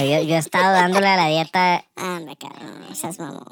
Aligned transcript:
Yo, 0.00 0.22
yo 0.22 0.34
he 0.34 0.38
estado 0.38 0.72
dándole 0.72 1.06
a 1.06 1.16
la 1.16 1.26
dieta. 1.26 1.84
Anda, 1.96 2.34
cabrón, 2.36 2.80
no 2.88 2.94
seas 2.94 3.18
mamón. 3.18 3.44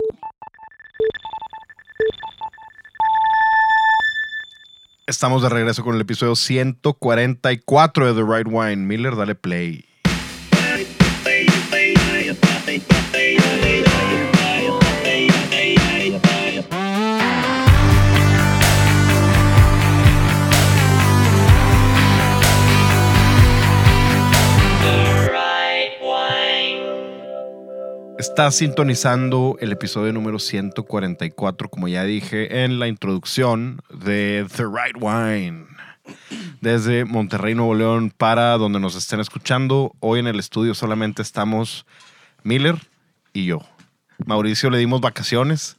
Estamos 5.07 5.43
de 5.43 5.49
regreso 5.49 5.83
con 5.85 5.95
el 5.95 6.01
episodio 6.01 6.37
144 6.37 8.15
de 8.15 8.23
The 8.23 8.31
Right 8.31 8.47
Wine. 8.51 8.77
Miller, 8.77 9.17
dale 9.17 9.35
play. 9.35 9.88
Estás 28.39 28.55
sintonizando 28.55 29.57
el 29.61 29.73
episodio 29.73 30.13
número 30.13 30.39
144, 30.39 31.69
como 31.69 31.89
ya 31.89 32.05
dije 32.05 32.63
en 32.63 32.79
la 32.79 32.87
introducción 32.87 33.81
de 33.93 34.47
The 34.57 34.63
Right 34.63 34.95
Wine. 34.97 35.67
Desde 36.61 37.05
Monterrey, 37.05 37.57
Nuevo 37.57 37.75
León, 37.75 38.13
para 38.17 38.57
donde 38.57 38.79
nos 38.79 38.95
estén 38.95 39.19
escuchando. 39.19 39.91
Hoy 39.99 40.21
en 40.21 40.29
el 40.29 40.39
estudio 40.39 40.77
solamente 40.77 41.21
estamos 41.21 41.85
Miller 42.45 42.77
y 43.33 43.45
yo. 43.47 43.59
Mauricio 44.25 44.71
le 44.71 44.79
dimos 44.79 45.01
vacaciones. 45.01 45.77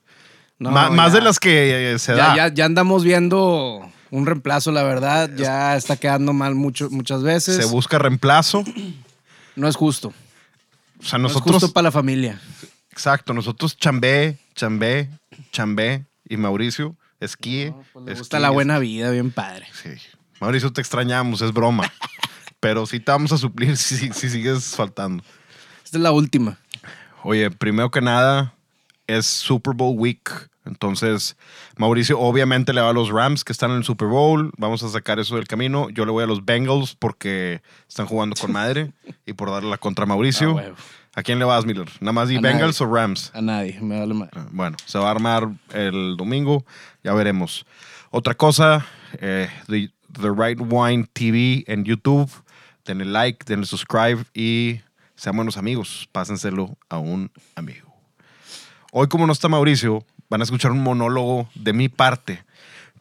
No, 0.58 0.72
Ma- 0.72 0.89
más 0.89 1.14
ya. 1.14 1.20
de 1.20 1.23
las 1.23 1.39
que 1.39 1.94
eh, 1.94 1.98
se 1.98 2.14
Ya, 2.17 2.28
da. 2.28 2.36
ya, 2.36 2.53
ya 2.53 2.66
andamos 2.66 3.05
viendo 3.05 3.89
un 4.12 4.26
reemplazo, 4.26 4.73
la 4.73 4.84
verdad. 4.84 5.30
Ya 5.34 5.78
está 5.78 5.95
quedando 5.95 6.34
mal 6.34 6.55
mucho, 6.55 6.89
muchas 6.89 7.23
veces. 7.23 7.55
Se 7.55 7.72
busca 7.72 7.98
reemplazo. 8.00 8.66
no 9.55 9.70
es 9.70 9.78
justo. 9.78 10.14
O 10.99 11.03
sea, 11.03 11.17
No 11.20 11.27
es 11.27 11.34
nosotros. 11.34 11.55
justo 11.62 11.73
para 11.73 11.84
la 11.85 11.91
familia. 11.91 12.39
Exacto, 12.91 13.34
nosotros 13.34 13.77
chambé, 13.77 14.38
chambé, 14.55 15.09
chambé 15.52 16.05
y 16.28 16.36
Mauricio 16.38 16.95
pues 17.19 17.36
Le 17.42 17.66
gusta 17.66 18.38
esquíe, 18.38 18.39
la 18.39 18.50
buena 18.50 18.80
vida, 18.80 19.09
bien 19.11 19.31
padre. 19.31 19.67
Sí. 19.73 19.89
Mauricio, 20.39 20.72
te 20.72 20.81
extrañamos, 20.81 21.42
es 21.42 21.52
broma. 21.53 21.92
Pero 22.61 22.86
sí 22.86 23.00
te 23.00 23.11
vamos 23.11 23.31
a 23.31 23.38
suplir 23.38 23.77
si, 23.77 23.95
si- 23.97 24.14
si 24.14 24.30
sigues 24.30 24.75
faltando. 24.75 25.23
Esta 25.83 25.97
es 25.97 26.02
la 26.03 26.11
última. 26.11 26.58
Oye, 27.23 27.50
primero 27.52 27.89
que 27.92 28.02
nada, 28.02 28.53
es 29.08 29.25
Super 29.25 29.73
Bowl 29.73 29.97
Week. 29.97 30.48
Entonces, 30.70 31.36
Mauricio 31.78 32.20
obviamente 32.20 32.73
le 32.73 32.81
va 32.81 32.89
a 32.89 32.94
los 32.94 33.09
Rams 33.09 33.44
que 33.44 33.52
están 33.52 33.72
en 33.72 33.78
el 33.78 33.84
Super 33.84 34.08
Bowl. 34.08 34.52
Vamos 34.58 34.84
a 34.84 34.89
sacar 34.89 35.20
eso 35.20 35.36
del 35.36 35.48
camino. 35.48 35.89
Yo 35.89 36.06
le 36.06 36.11
voy 36.11 36.23
a 36.23 36.28
los 36.28 36.45
Bengals 36.45 36.95
porque 36.95 37.61
están 37.88 38.06
jugando 38.06 38.36
con 38.39 38.52
madre 38.52 38.92
y 39.26 39.34
por 39.34 39.50
darle 39.50 39.70
la 39.70 39.78
contra 39.78 40.03
a 40.03 40.08
Mauricio. 40.08 40.59
Ah. 40.59 40.76
¿A 41.16 41.23
quién 41.23 41.39
le 41.39 41.45
vas, 41.45 41.66
Miller? 41.66 41.89
¿Nada 42.00 42.14
más 42.14 42.30
di 42.30 42.38
A 42.38 42.42
Bengals 42.42 42.80
nadie. 42.80 42.92
o 42.92 42.95
Rams? 42.95 43.31
A 43.34 43.42
nadie, 43.42 43.80
me 43.81 44.00
vale 44.00 44.14
mal. 44.14 44.30
Bueno, 44.52 44.78
se 44.86 45.00
va 45.00 45.08
a 45.08 45.11
armar 45.11 45.50
el 45.73 46.16
domingo, 46.16 46.64
ya 47.04 47.14
veremos. 47.14 47.66
Otra 48.11 48.36
cosa, 48.36 48.86
eh, 49.20 49.50
the, 49.67 49.92
The 50.14 50.30
Right 50.30 50.59
Wine 50.61 51.08
TV 51.11 51.64
en 51.67 51.83
YouTube. 51.83 52.30
Denle 52.86 53.06
like, 53.06 53.44
denle 53.45 53.66
subscribe 53.66 54.23
y 54.33 54.81
sean 55.16 55.36
buenos 55.36 55.58
amigos. 55.58 56.08
Pásenselo 56.11 56.78
a 56.89 57.00
un 57.00 57.31
amigo. 57.56 57.89
Hoy, 58.92 59.08
como 59.08 59.28
no 59.28 59.33
está 59.33 59.48
Mauricio, 59.48 60.06
van 60.30 60.41
a 60.41 60.44
escuchar 60.44 60.72
un 60.72 60.83
monólogo 60.83 61.49
de 61.55 61.73
mi 61.73 61.89
parte, 61.89 62.44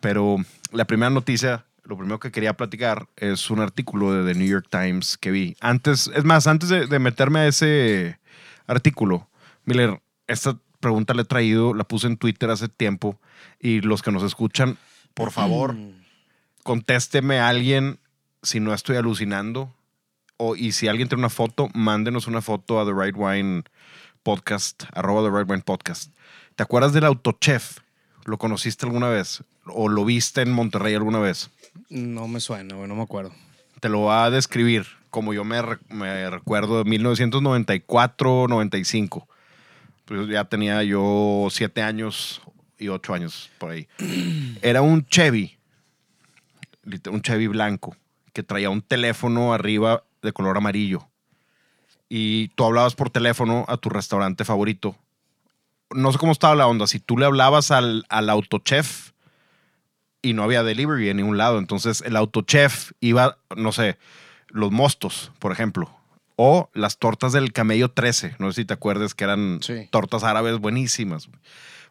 pero 0.00 0.36
la 0.72 0.86
primera 0.86 1.10
noticia, 1.10 1.64
lo 1.84 1.96
primero 1.96 2.18
que 2.20 2.32
quería 2.32 2.56
platicar 2.56 3.08
es 3.16 3.50
un 3.50 3.60
artículo 3.60 4.12
de 4.12 4.32
The 4.32 4.38
New 4.38 4.48
York 4.48 4.66
Times 4.70 5.16
que 5.16 5.30
vi. 5.30 5.56
Antes, 5.60 6.10
es 6.14 6.24
más, 6.24 6.46
antes 6.46 6.68
de, 6.68 6.86
de 6.86 6.98
meterme 6.98 7.40
a 7.40 7.46
ese 7.46 8.18
artículo, 8.66 9.28
Miller, 9.64 10.00
esta 10.26 10.58
pregunta 10.80 11.14
la 11.14 11.22
he 11.22 11.24
traído, 11.24 11.74
la 11.74 11.84
puse 11.84 12.06
en 12.06 12.16
Twitter 12.16 12.50
hace 12.50 12.68
tiempo 12.68 13.18
y 13.60 13.80
los 13.80 14.02
que 14.02 14.12
nos 14.12 14.22
escuchan, 14.22 14.78
por 15.14 15.32
favor, 15.32 15.76
contésteme 16.62 17.40
a 17.40 17.48
alguien 17.48 17.98
si 18.42 18.60
no 18.60 18.72
estoy 18.72 18.96
alucinando. 18.96 19.74
O, 20.36 20.54
y 20.54 20.70
si 20.70 20.86
alguien 20.86 21.08
tiene 21.08 21.22
una 21.22 21.30
foto, 21.30 21.68
mándenos 21.74 22.28
una 22.28 22.40
foto 22.40 22.80
a 22.80 22.84
The 22.84 22.92
Right 22.94 23.16
Wine 23.16 23.64
Podcast, 24.22 24.84
arroba 24.92 25.28
The 25.28 25.36
Right 25.36 25.50
Wine 25.50 25.62
Podcast. 25.62 26.12
¿Te 26.58 26.64
acuerdas 26.64 26.92
del 26.92 27.04
Autochef? 27.04 27.78
¿Lo 28.24 28.36
conociste 28.36 28.84
alguna 28.84 29.08
vez? 29.08 29.44
¿O 29.66 29.88
lo 29.88 30.04
viste 30.04 30.40
en 30.40 30.50
Monterrey 30.50 30.92
alguna 30.92 31.20
vez? 31.20 31.50
No 31.88 32.26
me 32.26 32.40
suena, 32.40 32.74
no 32.74 32.96
me 32.96 33.02
acuerdo. 33.02 33.30
Te 33.78 33.88
lo 33.88 34.02
va 34.02 34.24
a 34.24 34.30
describir 34.30 34.84
como 35.08 35.32
yo 35.32 35.44
me, 35.44 35.62
me 35.88 36.28
recuerdo 36.28 36.82
de 36.82 36.90
1994-95. 36.90 39.24
Pues 40.04 40.28
ya 40.28 40.46
tenía 40.46 40.82
yo 40.82 41.46
siete 41.48 41.80
años 41.80 42.42
y 42.76 42.88
ocho 42.88 43.14
años 43.14 43.50
por 43.58 43.70
ahí. 43.70 43.86
Era 44.60 44.82
un 44.82 45.06
Chevy, 45.06 45.56
un 47.08 47.22
Chevy 47.22 47.46
blanco, 47.46 47.94
que 48.32 48.42
traía 48.42 48.68
un 48.68 48.82
teléfono 48.82 49.54
arriba 49.54 50.02
de 50.22 50.32
color 50.32 50.56
amarillo. 50.56 51.06
Y 52.08 52.48
tú 52.56 52.64
hablabas 52.64 52.96
por 52.96 53.10
teléfono 53.10 53.64
a 53.68 53.76
tu 53.76 53.90
restaurante 53.90 54.44
favorito. 54.44 54.96
No 55.94 56.12
sé 56.12 56.18
cómo 56.18 56.32
estaba 56.32 56.54
la 56.54 56.66
onda. 56.66 56.86
Si 56.86 57.00
tú 57.00 57.16
le 57.16 57.26
hablabas 57.26 57.70
al, 57.70 58.04
al 58.08 58.28
autochef 58.30 59.12
y 60.22 60.32
no 60.34 60.42
había 60.42 60.62
delivery 60.62 61.08
en 61.08 61.16
ningún 61.18 61.38
lado, 61.38 61.58
entonces 61.58 62.02
el 62.04 62.16
autochef 62.16 62.92
iba, 63.00 63.38
no 63.56 63.72
sé, 63.72 63.98
los 64.48 64.70
mostos, 64.72 65.32
por 65.38 65.52
ejemplo. 65.52 65.90
O 66.36 66.70
las 66.74 66.98
tortas 66.98 67.32
del 67.32 67.52
camello 67.52 67.90
13. 67.90 68.36
No 68.38 68.52
sé 68.52 68.62
si 68.62 68.64
te 68.64 68.74
acuerdas 68.74 69.14
que 69.14 69.24
eran 69.24 69.58
Sí. 69.62 69.88
tortas 69.90 70.22
árabes 70.24 70.58
buenísimas. 70.58 71.28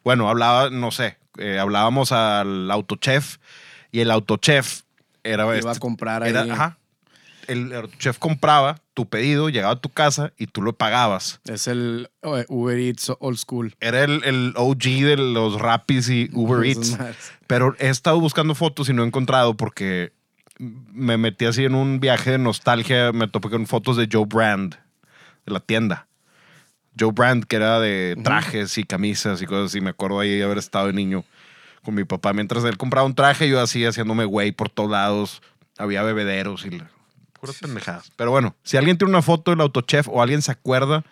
Bueno, 0.04 0.28
hablaba, 0.28 0.70
no 0.70 0.90
sé, 0.90 1.18
eh, 1.38 1.58
hablábamos 1.58 2.12
al 2.12 2.70
autochef 2.70 3.38
y 3.92 4.00
el 4.00 4.10
autochef 4.10 4.82
era... 5.24 5.44
Iba 5.44 5.56
este- 5.58 5.68
a 5.70 5.74
comprar 5.80 6.26
era- 6.26 6.42
ahí. 6.42 6.50
ajá. 6.50 6.78
El, 7.48 7.72
el 7.72 7.90
chef 7.98 8.18
compraba 8.18 8.80
tu 8.94 9.08
pedido, 9.08 9.48
llegaba 9.48 9.74
a 9.74 9.80
tu 9.80 9.88
casa 9.88 10.32
y 10.36 10.46
tú 10.46 10.62
lo 10.62 10.74
pagabas. 10.74 11.40
Es 11.44 11.66
el 11.66 12.10
eh, 12.22 12.44
Uber 12.48 12.78
Eats 12.78 13.12
old 13.18 13.38
school. 13.38 13.74
Era 13.80 14.04
el, 14.04 14.22
el 14.24 14.52
OG 14.56 14.82
de 14.82 15.16
los 15.16 15.60
Rapis 15.60 16.08
y 16.08 16.30
Uber 16.34 16.64
Eats. 16.64 16.96
Pero 17.46 17.74
he 17.78 17.88
estado 17.88 18.20
buscando 18.20 18.54
fotos 18.54 18.88
y 18.88 18.92
no 18.92 19.02
he 19.02 19.06
encontrado 19.06 19.56
porque 19.56 20.12
me 20.58 21.16
metí 21.16 21.46
así 21.46 21.64
en 21.64 21.74
un 21.74 22.00
viaje 22.00 22.32
de 22.32 22.38
nostalgia. 22.38 23.12
Me 23.12 23.28
topé 23.28 23.50
con 23.50 23.66
fotos 23.66 23.96
de 23.96 24.08
Joe 24.10 24.26
Brand, 24.26 24.74
de 25.46 25.52
la 25.52 25.60
tienda. 25.60 26.06
Joe 26.98 27.12
Brand, 27.12 27.44
que 27.44 27.56
era 27.56 27.78
de 27.80 28.16
trajes 28.24 28.76
y 28.76 28.84
camisas 28.84 29.40
y 29.40 29.46
cosas 29.46 29.66
así. 29.66 29.80
Me 29.80 29.90
acuerdo 29.90 30.20
ahí 30.20 30.36
de 30.36 30.44
haber 30.44 30.58
estado 30.58 30.88
de 30.88 30.92
niño 30.92 31.24
con 31.84 31.94
mi 31.94 32.04
papá. 32.04 32.32
Mientras 32.32 32.64
él 32.64 32.76
compraba 32.76 33.06
un 33.06 33.14
traje, 33.14 33.48
yo 33.48 33.60
así 33.60 33.84
haciéndome 33.84 34.24
güey 34.24 34.52
por 34.52 34.68
todos 34.68 34.90
lados. 34.90 35.40
Había 35.78 36.02
bebederos 36.02 36.66
y 36.66 36.82
puras 37.40 37.58
pendejadas. 37.58 38.10
Pero 38.16 38.30
bueno, 38.30 38.54
si 38.62 38.76
alguien 38.76 38.98
tiene 38.98 39.10
una 39.10 39.22
foto 39.22 39.50
del 39.50 39.60
autochef 39.60 40.08
o 40.08 40.22
alguien 40.22 40.42
se 40.42 40.50
acuerda, 40.52 41.04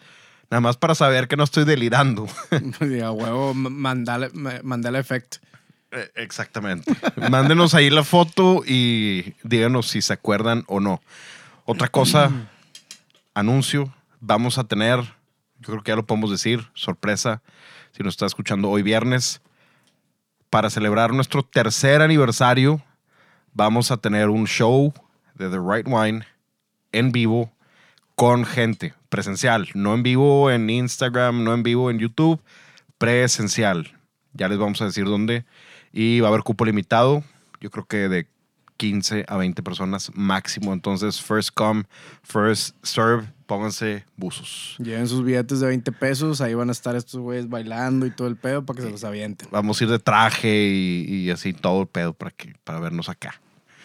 nada 0.50 0.60
más 0.60 0.76
para 0.76 0.94
saber 0.94 1.28
que 1.28 1.36
no 1.36 1.44
estoy 1.44 1.64
delirando. 1.64 2.26
Y 2.80 3.00
a 3.00 3.10
huevo, 3.10 3.54
ma- 3.54 3.70
mandale, 3.70 4.30
ma- 4.34 4.60
mandale 4.62 4.98
efecto. 4.98 5.38
Eh, 5.92 6.10
Exactamente. 6.16 6.92
Mándenos 7.30 7.74
ahí 7.74 7.90
la 7.90 8.02
foto 8.04 8.62
y 8.66 9.34
díganos 9.44 9.88
si 9.88 10.02
se 10.02 10.12
acuerdan 10.12 10.64
o 10.66 10.80
no. 10.80 11.00
Otra 11.64 11.88
cosa, 11.88 12.30
anuncio, 13.34 13.92
vamos 14.20 14.58
a 14.58 14.64
tener, 14.64 15.00
yo 15.60 15.66
creo 15.72 15.82
que 15.82 15.92
ya 15.92 15.96
lo 15.96 16.06
podemos 16.06 16.30
decir, 16.30 16.66
sorpresa, 16.74 17.42
si 17.92 18.02
nos 18.02 18.14
está 18.14 18.26
escuchando 18.26 18.68
hoy 18.70 18.82
viernes, 18.82 19.40
para 20.50 20.70
celebrar 20.70 21.12
nuestro 21.12 21.42
tercer 21.42 22.02
aniversario, 22.02 22.82
vamos 23.52 23.90
a 23.90 23.96
tener 23.96 24.28
un 24.28 24.46
show 24.46 24.92
de 25.38 25.50
The 25.50 25.58
Right 25.58 25.86
Wine 25.86 26.26
en 26.92 27.12
vivo 27.12 27.52
con 28.14 28.44
gente 28.44 28.94
presencial, 29.08 29.68
no 29.74 29.94
en 29.94 30.02
vivo 30.02 30.50
en 30.50 30.68
Instagram, 30.70 31.44
no 31.44 31.54
en 31.54 31.62
vivo 31.62 31.90
en 31.90 31.98
YouTube, 31.98 32.40
presencial. 32.98 33.92
Ya 34.32 34.48
les 34.48 34.58
vamos 34.58 34.80
a 34.82 34.86
decir 34.86 35.04
dónde. 35.04 35.44
Y 35.92 36.20
va 36.20 36.28
a 36.28 36.30
haber 36.30 36.42
cupo 36.42 36.64
limitado, 36.64 37.22
yo 37.60 37.70
creo 37.70 37.86
que 37.86 38.08
de 38.08 38.26
15 38.76 39.24
a 39.28 39.36
20 39.36 39.62
personas 39.62 40.10
máximo. 40.14 40.72
Entonces, 40.72 41.20
first 41.20 41.50
come, 41.54 41.84
first 42.22 42.74
serve, 42.82 43.26
pónganse 43.46 44.04
buzos. 44.16 44.76
Lleven 44.78 45.08
sus 45.08 45.24
billetes 45.24 45.60
de 45.60 45.66
20 45.68 45.92
pesos, 45.92 46.40
ahí 46.40 46.54
van 46.54 46.68
a 46.68 46.72
estar 46.72 46.96
estos 46.96 47.20
güeyes 47.20 47.48
bailando 47.48 48.06
y 48.06 48.10
todo 48.10 48.28
el 48.28 48.36
pedo 48.36 48.64
para 48.64 48.76
que 48.76 48.82
se 48.82 48.90
los 48.90 49.04
avienten. 49.04 49.48
Vamos 49.50 49.80
a 49.80 49.84
ir 49.84 49.90
de 49.90 49.98
traje 49.98 50.68
y, 50.68 51.04
y 51.06 51.30
así 51.30 51.52
todo 51.52 51.82
el 51.82 51.88
pedo 51.88 52.12
para, 52.12 52.30
que, 52.30 52.54
para 52.64 52.80
vernos 52.80 53.08
acá. 53.08 53.40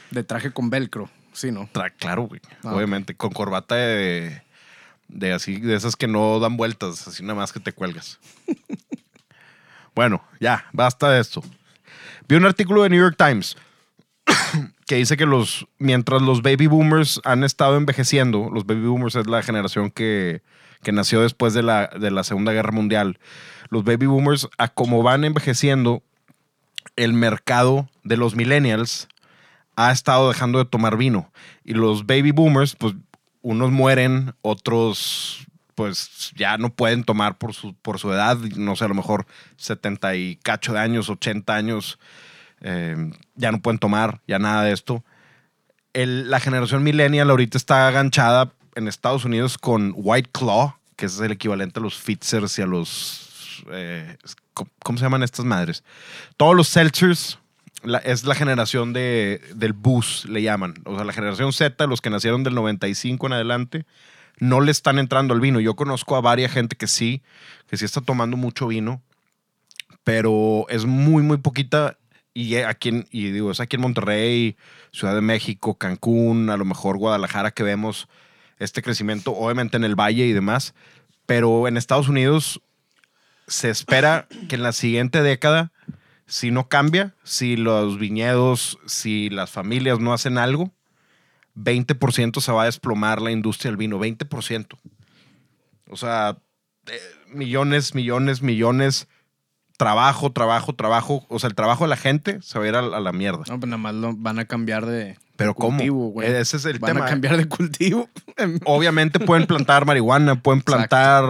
De 0.10 0.24
traje 0.24 0.52
con 0.52 0.70
velcro, 0.70 1.10
sí, 1.33 1.51
¿no? 1.51 1.69
Tra- 1.74 1.94
claro, 1.98 2.24
güey. 2.24 2.42
Ah, 2.63 2.74
Obviamente, 2.75 3.16
con 3.16 3.31
corbata 3.31 3.75
de, 3.75 4.42
de 5.07 5.33
así, 5.33 5.60
de 5.60 5.75
esas 5.75 5.95
que 5.95 6.07
no 6.07 6.39
dan 6.39 6.57
vueltas, 6.57 7.07
así 7.07 7.24
nada 7.24 7.36
más 7.36 7.51
que 7.51 7.60
te 7.60 7.74
cuelgas. 7.74 8.19
bueno, 9.95 10.24
ya, 10.39 10.66
basta 10.74 11.10
de 11.10 11.19
esto. 11.19 11.44
Vi 12.28 12.36
un 12.36 12.45
artículo 12.45 12.83
de 12.83 12.89
New 12.89 13.01
York 13.01 13.16
Times 13.18 13.57
que 14.86 14.95
dice 14.95 15.18
que 15.18 15.25
los, 15.25 15.68
mientras 15.78 16.22
los 16.22 16.42
baby 16.42 16.68
boomers 16.68 17.19
han 17.24 17.44
estado 17.44 17.77
envejeciendo, 17.77 18.50
los 18.51 18.66
baby 18.66 18.88
boomers 18.88 19.16
es 19.16 19.27
la 19.27 19.42
generación 19.44 19.92
que, 19.92 20.42
que 20.84 20.92
nació 20.92 21.22
después 21.22 21.54
de 21.54 21.63
la, 21.63 21.88
de 21.88 22.12
la 22.12 22.24
Segunda 22.24 22.54
Guerra 22.54 22.72
Mundial, 22.72 23.19
los 23.69 23.84
baby 23.84 24.06
boomers, 24.06 24.48
a 24.57 24.68
como 24.69 25.04
van 25.04 25.24
envejeciendo, 25.24 26.04
el 26.95 27.13
mercado 27.13 27.89
de 28.04 28.18
los 28.18 28.36
millennials 28.36 29.07
ha 29.88 29.92
estado 29.92 30.30
dejando 30.30 30.60
de 30.60 30.66
tomar 30.66 30.98
vino. 30.98 31.31
Y 31.63 31.74
los 31.74 32.06
baby 32.06 32.31
boomers, 32.31 32.75
pues 32.75 32.94
unos 33.42 33.72
mueren, 33.72 34.33
otros 34.42 35.45
pues 35.75 36.31
ya 36.36 36.57
no 36.57 36.69
pueden 36.72 37.04
tomar 37.06 37.38
por 37.38 37.54
su, 37.54 37.74
por 37.74 37.98
su 37.98 38.12
edad, 38.12 38.38
no 38.38 38.75
sé, 38.75 38.86
a 38.86 38.88
lo 38.89 38.94
mejor 38.94 39.25
70 39.57 40.16
y 40.16 40.36
cacho 40.36 40.74
de 40.74 40.80
años, 40.80 41.10
80 41.10 41.56
años, 41.56 41.98
eh, 42.60 42.95
ya 43.36 43.51
no 43.51 43.62
pueden 43.62 43.80
tomar, 43.80 44.22
ya 44.28 44.38
nada 44.38 44.63
de 44.63 44.74
esto. 44.74 45.04
El- 45.94 46.30
la 46.30 46.39
generación 46.39 46.84
millennial 46.84 47.30
ahorita 47.30 47.57
está 47.57 47.88
aganchada 47.88 48.51
en 48.75 48.88
Estados 48.88 49.25
Unidos 49.25 49.57
con 49.57 49.94
White 49.95 50.30
Claw, 50.31 50.75
que 50.98 51.07
es 51.07 51.19
el 51.19 51.31
equivalente 51.31 51.80
a 51.80 51.84
los 51.84 51.95
Fitzers 51.98 52.60
y 52.60 52.62
a 52.62 52.66
los... 52.68 53.63
eh, 53.72 54.18
¿cómo- 54.54 54.69
¿Cómo 54.84 54.98
se 55.00 55.06
llaman 55.06 55.24
estas 55.24 55.45
madres? 55.45 55.84
Todos 56.38 56.56
los 56.56 56.68
seltzers 56.68 57.39
es 58.04 58.24
la 58.24 58.36
generación 58.36 58.94
de, 58.94 59.42
del 59.56 59.74
booze, 59.74 60.28
le 60.28 60.42
llaman. 60.42 60.75
O 60.86 60.95
sea, 60.95 61.06
la 61.06 61.13
generación 61.13 61.54
Z, 61.54 61.88
los 61.88 62.01
que 62.01 62.10
nacieron 62.10 62.44
del 62.44 62.56
95 62.56 63.28
en 63.28 63.33
adelante, 63.33 63.86
no 64.39 64.62
le 64.62 64.72
están 64.72 65.00
entrando 65.00 65.33
al 65.33 65.42
vino. 65.42 65.60
Yo 65.60 65.75
conozco 65.75 66.16
a 66.16 66.22
varias 66.22 66.51
gente 66.51 66.75
que 66.75 66.88
sí, 66.88 67.22
que 67.68 67.78
sí 67.78 67.86
está 67.86 68.01
tomando 68.01 68.38
mucho 68.38 68.68
vino, 68.68 69.01
pero 70.04 70.66
es 70.69 70.86
muy, 70.86 71.24
muy 71.24 71.38
poquita. 71.38 71.98
Y 72.33 72.56
eh, 72.56 72.66
aquí 72.66 72.89
en, 72.89 73.07
y 73.12 73.31
digo, 73.31 73.51
es 73.51 73.60
aquí 73.60 73.75
en 73.75 73.81
Monterrey, 73.81 74.56
Ciudad 74.92 75.16
de 75.16 75.22
México, 75.22 75.77
Cancún, 75.77 76.50
a 76.50 76.57
lo 76.57 76.66
mejor 76.66 76.98
Guadalajara 76.98 77.51
que 77.51 77.63
vemos 77.63 78.07
este 78.57 78.81
crecimiento, 78.81 79.34
obviamente 79.34 79.77
en 79.77 79.84
el 79.84 80.00
Valle 80.00 80.25
y 80.25 80.34
demás. 80.34 80.74
Pero 81.25 81.68
en 81.68 81.77
Estados 81.77 82.10
Unidos 82.10 82.62
se 83.48 83.69
espera 83.69 84.27
que 84.48 84.56
en 84.56 84.63
la 84.63 84.72
siguiente 84.72 85.22
década, 85.22 85.72
si 86.31 86.50
no 86.50 86.69
cambia, 86.69 87.13
si 87.24 87.57
los 87.57 88.00
viñedos, 88.00 88.80
si 88.86 89.30
las 89.30 89.51
familias 89.51 90.00
no 90.00 90.13
hacen 90.13 90.38
algo, 90.38 90.72
20% 91.57 92.39
se 92.39 92.51
va 92.54 92.62
a 92.62 92.66
desplomar 92.66 93.22
la 93.22 93.31
industria 93.31 93.69
del 93.69 93.75
vino, 93.75 94.00
20%. 94.00 94.78
O 95.89 95.98
sea, 95.98 96.38
eh, 96.88 97.00
millones, 97.28 97.95
millones, 97.95 98.42
millones, 98.42 99.10
trabajo, 99.78 100.31
trabajo, 100.31 100.74
trabajo. 100.74 101.25
O 101.28 101.38
sea, 101.38 101.50
el 101.50 101.56
trabajo 101.56 101.83
de 101.83 101.89
la 101.89 101.98
gente 101.98 102.42
se 102.42 102.57
va 102.57 102.63
a 102.63 102.68
ir 102.69 102.75
a, 102.75 102.81
la 102.81 103.12
mierda. 103.12 103.44
No, 103.50 103.60
pues 103.60 103.69
nada 103.69 103.77
más 103.77 103.94
van 104.18 104.39
a 104.39 104.45
cambiar 104.45 104.86
de 104.86 105.18
Pero 105.42 105.54
¿cómo? 105.56 105.84
güey. 106.10 106.28
Ese 106.30 106.58
es 106.58 106.66
el 106.66 106.80
van 106.80 106.94
tema. 106.94 107.06
a 107.06 107.10
cambiar 107.10 107.38
de 107.38 107.48
cultivo. 107.48 108.10
Obviamente 108.66 109.20
pueden 109.20 109.48
plantar 109.48 109.86
marihuana, 109.86 110.42
pueden 110.42 110.62
plantar 110.62 111.24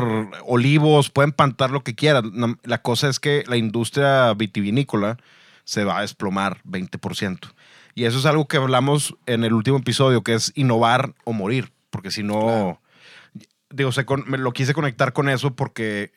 olivos, 0.46 1.10
pueden 1.10 1.32
plantar 1.32 1.72
lo 1.72 1.84
que 1.84 1.96
quieran. 1.96 2.58
La 2.64 2.82
cosa 2.82 3.10
es 3.10 3.20
que 3.20 3.44
la 3.48 3.58
industria 3.58 4.34
vitivinícola 4.34 5.18
se 5.64 5.84
va 5.84 6.00
a 6.00 6.02
desplomar 6.02 6.62
20%. 6.66 7.40
Y 7.96 8.06
eso 8.06 8.20
es 8.20 8.26
algo 8.26 8.48
que 8.48 8.58
hablamos 8.58 9.16
en 9.26 9.44
el 9.44 9.54
último 9.54 9.78
episodio, 9.78 10.22
que 10.24 10.34
es 10.34 10.52
innovar 10.56 11.14
o 11.26 11.34
morir. 11.34 11.72
Porque 11.90 12.10
si 12.12 12.24
no, 12.24 12.80
digo, 13.70 13.92
se 13.92 14.06
con- 14.06 14.24
me 14.28 14.38
lo 14.38 14.54
quise 14.54 14.74
conectar 14.74 15.12
con 15.14 15.28
eso 15.30 15.54
porque, 15.56 16.12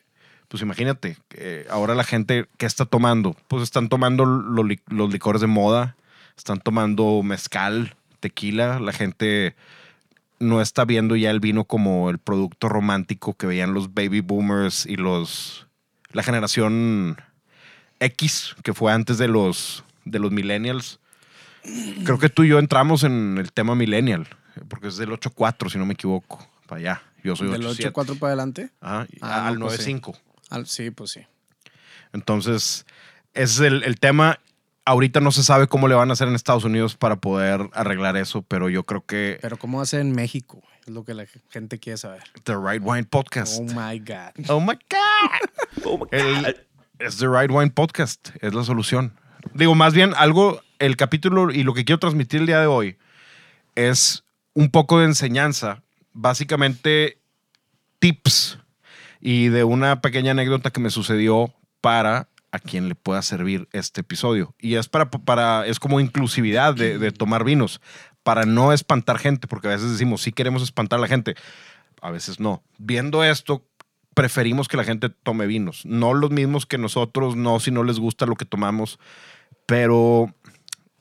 pues 0.48 0.62
imagínate, 0.62 1.16
que 1.28 1.66
ahora 1.68 1.94
la 1.96 2.04
gente 2.04 2.46
que 2.58 2.66
está 2.66 2.84
tomando, 2.84 3.34
pues 3.48 3.62
están 3.64 3.88
tomando 3.88 4.24
li- 4.64 4.80
los 4.88 5.12
licores 5.12 5.40
de 5.40 5.48
moda, 5.48 5.96
están 6.36 6.60
tomando 6.60 7.22
mezcal, 7.22 7.94
tequila, 8.20 8.80
la 8.80 8.92
gente 8.92 9.54
no 10.40 10.60
está 10.60 10.84
viendo 10.84 11.16
ya 11.16 11.30
el 11.30 11.40
vino 11.40 11.64
como 11.64 12.10
el 12.10 12.18
producto 12.18 12.68
romántico 12.68 13.34
que 13.34 13.46
veían 13.46 13.72
los 13.74 13.94
baby 13.94 14.20
boomers 14.20 14.84
y 14.86 14.96
los 14.96 15.66
la 16.12 16.22
generación 16.22 17.16
X 18.00 18.54
que 18.62 18.74
fue 18.74 18.92
antes 18.92 19.18
de 19.18 19.28
los 19.28 19.84
de 20.04 20.18
los 20.18 20.32
millennials. 20.32 20.98
Creo 22.04 22.18
que 22.18 22.28
tú 22.28 22.42
y 22.44 22.48
yo 22.48 22.58
entramos 22.58 23.04
en 23.04 23.38
el 23.38 23.50
tema 23.52 23.74
millennial, 23.74 24.26
porque 24.68 24.88
es 24.88 24.96
del 24.98 25.10
8.4 25.10 25.70
si 25.70 25.78
no 25.78 25.86
me 25.86 25.94
equivoco, 25.94 26.46
para 26.66 26.78
allá. 26.80 27.02
Yo 27.22 27.34
soy 27.36 27.48
Del 27.50 27.62
8.7. 27.62 27.92
8-4 27.92 28.18
para 28.18 28.28
adelante. 28.32 28.70
Ajá, 28.82 29.06
Ah, 29.22 29.46
al 29.48 29.58
no, 29.58 29.66
pues 29.66 29.82
sí. 29.82 29.92
9.5. 29.94 30.14
Al- 30.50 30.66
sí, 30.66 30.90
pues 30.90 31.12
sí. 31.12 31.20
Entonces, 32.12 32.84
ese 33.32 33.52
es 33.54 33.60
el, 33.60 33.82
el 33.84 33.98
tema. 33.98 34.38
Ahorita 34.86 35.20
no 35.20 35.32
se 35.32 35.42
sabe 35.42 35.66
cómo 35.66 35.88
le 35.88 35.94
van 35.94 36.10
a 36.10 36.12
hacer 36.12 36.28
en 36.28 36.34
Estados 36.34 36.64
Unidos 36.64 36.94
para 36.96 37.16
poder 37.16 37.70
arreglar 37.72 38.16
eso, 38.16 38.42
pero 38.42 38.68
yo 38.68 38.84
creo 38.84 39.04
que 39.06 39.38
Pero 39.40 39.56
¿cómo 39.58 39.84
ser 39.86 40.00
en 40.00 40.12
México? 40.12 40.62
Es 40.86 40.92
lo 40.92 41.04
que 41.04 41.14
la 41.14 41.24
gente 41.50 41.78
quiere 41.78 41.96
saber. 41.96 42.22
The 42.42 42.56
Right 42.56 42.82
Wine 42.84 43.04
Podcast. 43.04 43.58
Oh 43.60 43.62
my 43.64 43.98
God. 43.98 44.48
Oh 44.48 44.60
my 44.60 44.74
God. 44.90 46.08
El- 46.12 46.66
es 46.98 47.16
The 47.16 47.26
Right 47.28 47.50
Wine 47.50 47.70
Podcast. 47.70 48.28
Es 48.40 48.52
la 48.54 48.62
solución. 48.64 49.18
Digo, 49.54 49.74
más 49.74 49.94
bien, 49.94 50.12
algo, 50.16 50.60
el 50.78 50.96
capítulo 50.96 51.50
y 51.50 51.62
lo 51.62 51.74
que 51.74 51.84
quiero 51.84 51.98
transmitir 51.98 52.40
el 52.40 52.46
día 52.46 52.60
de 52.60 52.66
hoy 52.66 52.96
es 53.74 54.24
un 54.52 54.70
poco 54.70 54.98
de 55.00 55.06
enseñanza. 55.06 55.82
Básicamente, 56.12 57.18
tips 57.98 58.58
y 59.20 59.48
de 59.48 59.64
una 59.64 60.00
pequeña 60.02 60.32
anécdota 60.32 60.70
que 60.70 60.80
me 60.80 60.90
sucedió 60.90 61.52
para 61.80 62.28
a 62.54 62.60
quien 62.60 62.88
le 62.88 62.94
pueda 62.94 63.20
servir 63.20 63.68
este 63.72 64.02
episodio. 64.02 64.54
Y 64.60 64.76
es 64.76 64.88
para, 64.88 65.10
para 65.10 65.66
es 65.66 65.80
como 65.80 65.98
inclusividad 65.98 66.72
de, 66.72 66.98
de 66.98 67.10
tomar 67.10 67.42
vinos, 67.42 67.80
para 68.22 68.44
no 68.44 68.72
espantar 68.72 69.18
gente, 69.18 69.48
porque 69.48 69.66
a 69.66 69.72
veces 69.72 69.90
decimos, 69.90 70.22
sí 70.22 70.30
queremos 70.30 70.62
espantar 70.62 71.00
a 71.00 71.02
la 71.02 71.08
gente, 71.08 71.34
a 72.00 72.12
veces 72.12 72.38
no. 72.38 72.62
Viendo 72.78 73.24
esto, 73.24 73.66
preferimos 74.14 74.68
que 74.68 74.76
la 74.76 74.84
gente 74.84 75.08
tome 75.08 75.46
vinos, 75.46 75.84
no 75.84 76.14
los 76.14 76.30
mismos 76.30 76.64
que 76.64 76.78
nosotros, 76.78 77.34
no 77.34 77.58
si 77.58 77.72
no 77.72 77.82
les 77.82 77.98
gusta 77.98 78.24
lo 78.24 78.36
que 78.36 78.44
tomamos, 78.44 79.00
pero 79.66 80.32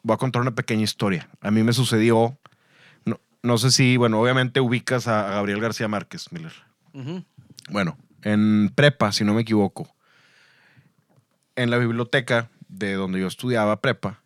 voy 0.02 0.14
a 0.16 0.18
contar 0.18 0.42
una 0.42 0.56
pequeña 0.56 0.82
historia. 0.82 1.30
A 1.40 1.52
mí 1.52 1.62
me 1.62 1.74
sucedió, 1.74 2.36
no, 3.06 3.20
no 3.44 3.60
sé 3.60 3.70
si, 3.70 3.96
bueno, 3.98 4.20
obviamente 4.20 4.60
ubicas 4.60 5.08
a, 5.08 5.28
a 5.28 5.36
Gabriel 5.36 5.62
García 5.62 5.88
Márquez, 5.88 6.32
Miller. 6.32 6.54
Bueno, 7.70 7.96
en 8.24 8.72
prepa, 8.74 9.12
si 9.12 9.24
no 9.24 9.36
me 9.36 9.42
equivoco, 9.42 9.94
en 11.56 11.70
la 11.70 11.78
biblioteca 11.78 12.50
de 12.68 12.94
donde 12.94 13.20
yo 13.20 13.28
estudiaba 13.28 13.80
prepa, 13.82 14.22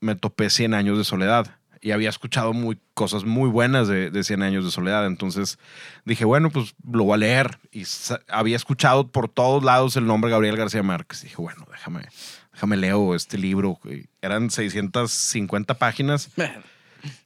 me 0.00 0.16
topé 0.16 0.50
100 0.50 0.74
años 0.74 0.98
de 0.98 1.04
soledad 1.04 1.58
y 1.80 1.90
había 1.90 2.08
escuchado 2.08 2.54
muy, 2.54 2.78
cosas 2.94 3.24
muy 3.24 3.48
buenas 3.50 3.88
de, 3.88 4.10
de 4.10 4.24
100 4.24 4.42
años 4.42 4.64
de 4.64 4.70
soledad. 4.70 5.06
Entonces 5.06 5.58
dije, 6.06 6.24
bueno, 6.24 6.48
pues 6.50 6.74
lo 6.90 7.04
voy 7.04 7.14
a 7.14 7.18
leer. 7.18 7.58
Y 7.72 7.84
había 8.28 8.56
escuchado 8.56 9.08
por 9.08 9.28
todos 9.28 9.62
lados 9.62 9.96
el 9.96 10.06
nombre 10.06 10.30
Gabriel 10.30 10.56
García 10.56 10.82
Márquez. 10.82 11.22
Dije, 11.22 11.36
bueno, 11.36 11.66
déjame, 11.70 12.08
déjame 12.54 12.78
leo 12.78 13.14
este 13.14 13.36
libro. 13.36 13.78
Eran 14.22 14.50
650 14.50 15.74
páginas 15.74 16.30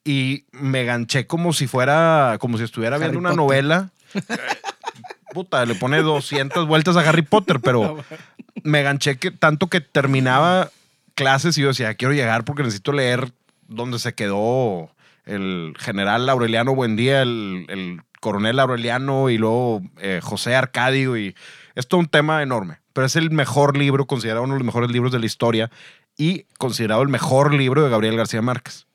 y 0.04 0.44
me 0.50 0.84
ganché 0.84 1.26
como 1.28 1.52
si 1.52 1.68
fuera, 1.68 2.36
como 2.40 2.58
si 2.58 2.64
estuviera 2.64 2.96
Harry 2.96 3.04
viendo 3.04 3.18
una 3.20 3.30
Potter. 3.30 3.44
novela. 3.44 3.90
Puta, 5.32 5.64
le 5.66 5.74
pone 5.74 6.02
200 6.02 6.66
vueltas 6.66 6.96
a 6.96 7.00
Harry 7.08 7.22
Potter, 7.22 7.60
pero 7.60 8.02
me 8.64 8.82
ganché 8.82 9.18
que 9.18 9.30
tanto 9.30 9.68
que 9.68 9.80
terminaba 9.80 10.70
clases 11.14 11.58
y 11.58 11.62
yo 11.62 11.68
decía, 11.68 11.94
quiero 11.94 12.14
llegar 12.14 12.44
porque 12.44 12.62
necesito 12.62 12.92
leer 12.92 13.32
dónde 13.66 13.98
se 13.98 14.14
quedó 14.14 14.90
el 15.24 15.74
general 15.78 16.28
Aureliano 16.28 16.74
Buendía, 16.74 17.22
el, 17.22 17.66
el 17.68 18.00
coronel 18.20 18.58
Aureliano 18.58 19.30
y 19.30 19.38
luego 19.38 19.82
eh, 19.98 20.20
José 20.22 20.54
Arcadio 20.54 21.16
y 21.16 21.34
es 21.74 21.86
todo 21.86 22.00
un 22.00 22.08
tema 22.08 22.42
enorme, 22.42 22.80
pero 22.92 23.06
es 23.06 23.16
el 23.16 23.30
mejor 23.30 23.76
libro, 23.76 24.06
considerado 24.06 24.44
uno 24.44 24.54
de 24.54 24.60
los 24.60 24.66
mejores 24.66 24.90
libros 24.90 25.12
de 25.12 25.18
la 25.18 25.26
historia 25.26 25.70
y 26.16 26.44
considerado 26.58 27.02
el 27.02 27.08
mejor 27.08 27.54
libro 27.54 27.84
de 27.84 27.90
Gabriel 27.90 28.16
García 28.16 28.42
Márquez. 28.42 28.86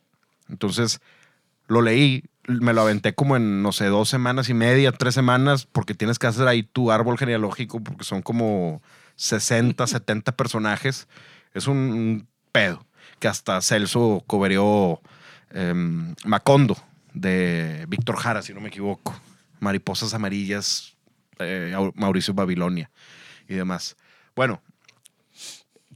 Entonces 0.49 0.99
lo 1.67 1.81
leí, 1.81 2.23
me 2.47 2.73
lo 2.73 2.81
aventé 2.81 3.15
como 3.15 3.37
en, 3.37 3.61
no 3.61 3.71
sé, 3.71 3.85
dos 3.85 4.09
semanas 4.09 4.49
y 4.49 4.53
media, 4.53 4.91
tres 4.91 5.13
semanas, 5.13 5.65
porque 5.65 5.95
tienes 5.95 6.19
que 6.19 6.27
hacer 6.27 6.47
ahí 6.47 6.63
tu 6.63 6.91
árbol 6.91 7.17
genealógico, 7.17 7.81
porque 7.81 8.03
son 8.03 8.21
como 8.21 8.81
60, 9.15 9.85
70 9.87 10.31
personajes. 10.35 11.07
Es 11.53 11.67
un, 11.67 12.27
pedo 12.51 12.85
que 13.19 13.27
hasta 13.27 13.59
Celso 13.61 14.23
coberió 14.27 15.01
em, 15.51 16.13
Macondo 16.25 16.77
de 17.13 17.85
Víctor 17.87 18.17
Jara, 18.17 18.41
si 18.41 18.53
no 18.53 18.61
me 18.61 18.67
equivoco. 18.69 19.19
Mariposas 19.59 20.13
amarillas, 20.13 20.95
eh, 21.39 21.73
Au- 21.75 21.93
Mauricio 21.95 22.33
Babilonia 22.33 22.91
y 23.47 23.55
demás. 23.55 23.95
Bueno, 24.35 24.61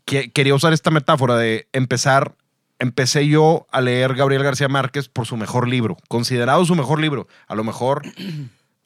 que- 0.05 0.31
quería 0.31 0.55
usar 0.55 0.73
esta 0.73 0.91
metáfora 0.91 1.35
de 1.37 1.67
empezar. 1.73 2.35
Empecé 2.79 3.27
yo 3.27 3.65
a 3.71 3.81
leer 3.81 4.13
Gabriel 4.15 4.43
García 4.43 4.67
Márquez 4.69 5.09
por 5.09 5.25
su 5.25 5.35
mejor 5.37 5.67
libro, 5.67 5.97
considerado 6.07 6.63
su 6.65 6.75
mejor 6.75 6.99
libro. 6.99 7.27
A 7.47 7.55
lo 7.55 7.63
mejor 7.63 8.03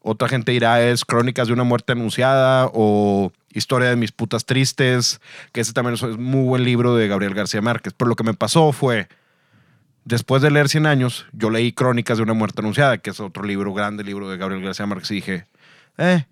otra 0.01 0.29
gente 0.29 0.51
dirá 0.53 0.81
es 0.81 1.03
Crónicas 1.05 1.47
de 1.47 1.53
una 1.53 1.63
muerte 1.65 1.91
anunciada 1.91 2.69
o 2.73 3.31
Historia 3.53 3.89
de 3.89 3.95
mis 3.95 4.11
putas 4.11 4.45
tristes, 4.45 5.19
que 5.51 5.61
ese 5.61 5.73
también 5.73 5.95
es 5.95 6.01
un 6.01 6.21
muy 6.23 6.45
buen 6.45 6.63
libro 6.63 6.95
de 6.95 7.07
Gabriel 7.07 7.33
García 7.33 7.61
Márquez. 7.61 7.93
Pero 7.95 8.09
lo 8.09 8.15
que 8.15 8.23
me 8.23 8.33
pasó 8.33 8.71
fue, 8.71 9.07
después 10.05 10.41
de 10.41 10.51
leer 10.51 10.69
100 10.69 10.85
años, 10.85 11.25
yo 11.33 11.49
leí 11.49 11.73
Crónicas 11.73 12.17
de 12.17 12.23
una 12.23 12.33
muerte 12.33 12.61
anunciada, 12.61 12.97
que 12.97 13.09
es 13.09 13.19
otro 13.19 13.43
libro, 13.43 13.73
grande 13.73 14.03
libro 14.03 14.29
de 14.29 14.37
Gabriel 14.37 14.63
García 14.63 14.85
Márquez, 14.85 15.11
y 15.11 15.15
dije, 15.15 15.45
eh, 15.97 16.25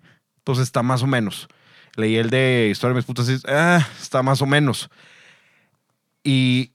pues 0.44 0.60
está 0.60 0.84
más 0.84 1.04
o 1.04 1.08
menos. 1.08 1.48
Leí 1.96 2.16
el 2.16 2.30
de 2.30 2.70
Historia 2.72 2.94
de 2.94 3.00
mis 3.00 3.06
putas 3.06 3.30
y 3.30 3.38
eh, 3.48 3.80
está 4.02 4.24
más 4.24 4.42
o 4.42 4.46
menos. 4.46 4.90
Y 6.24 6.72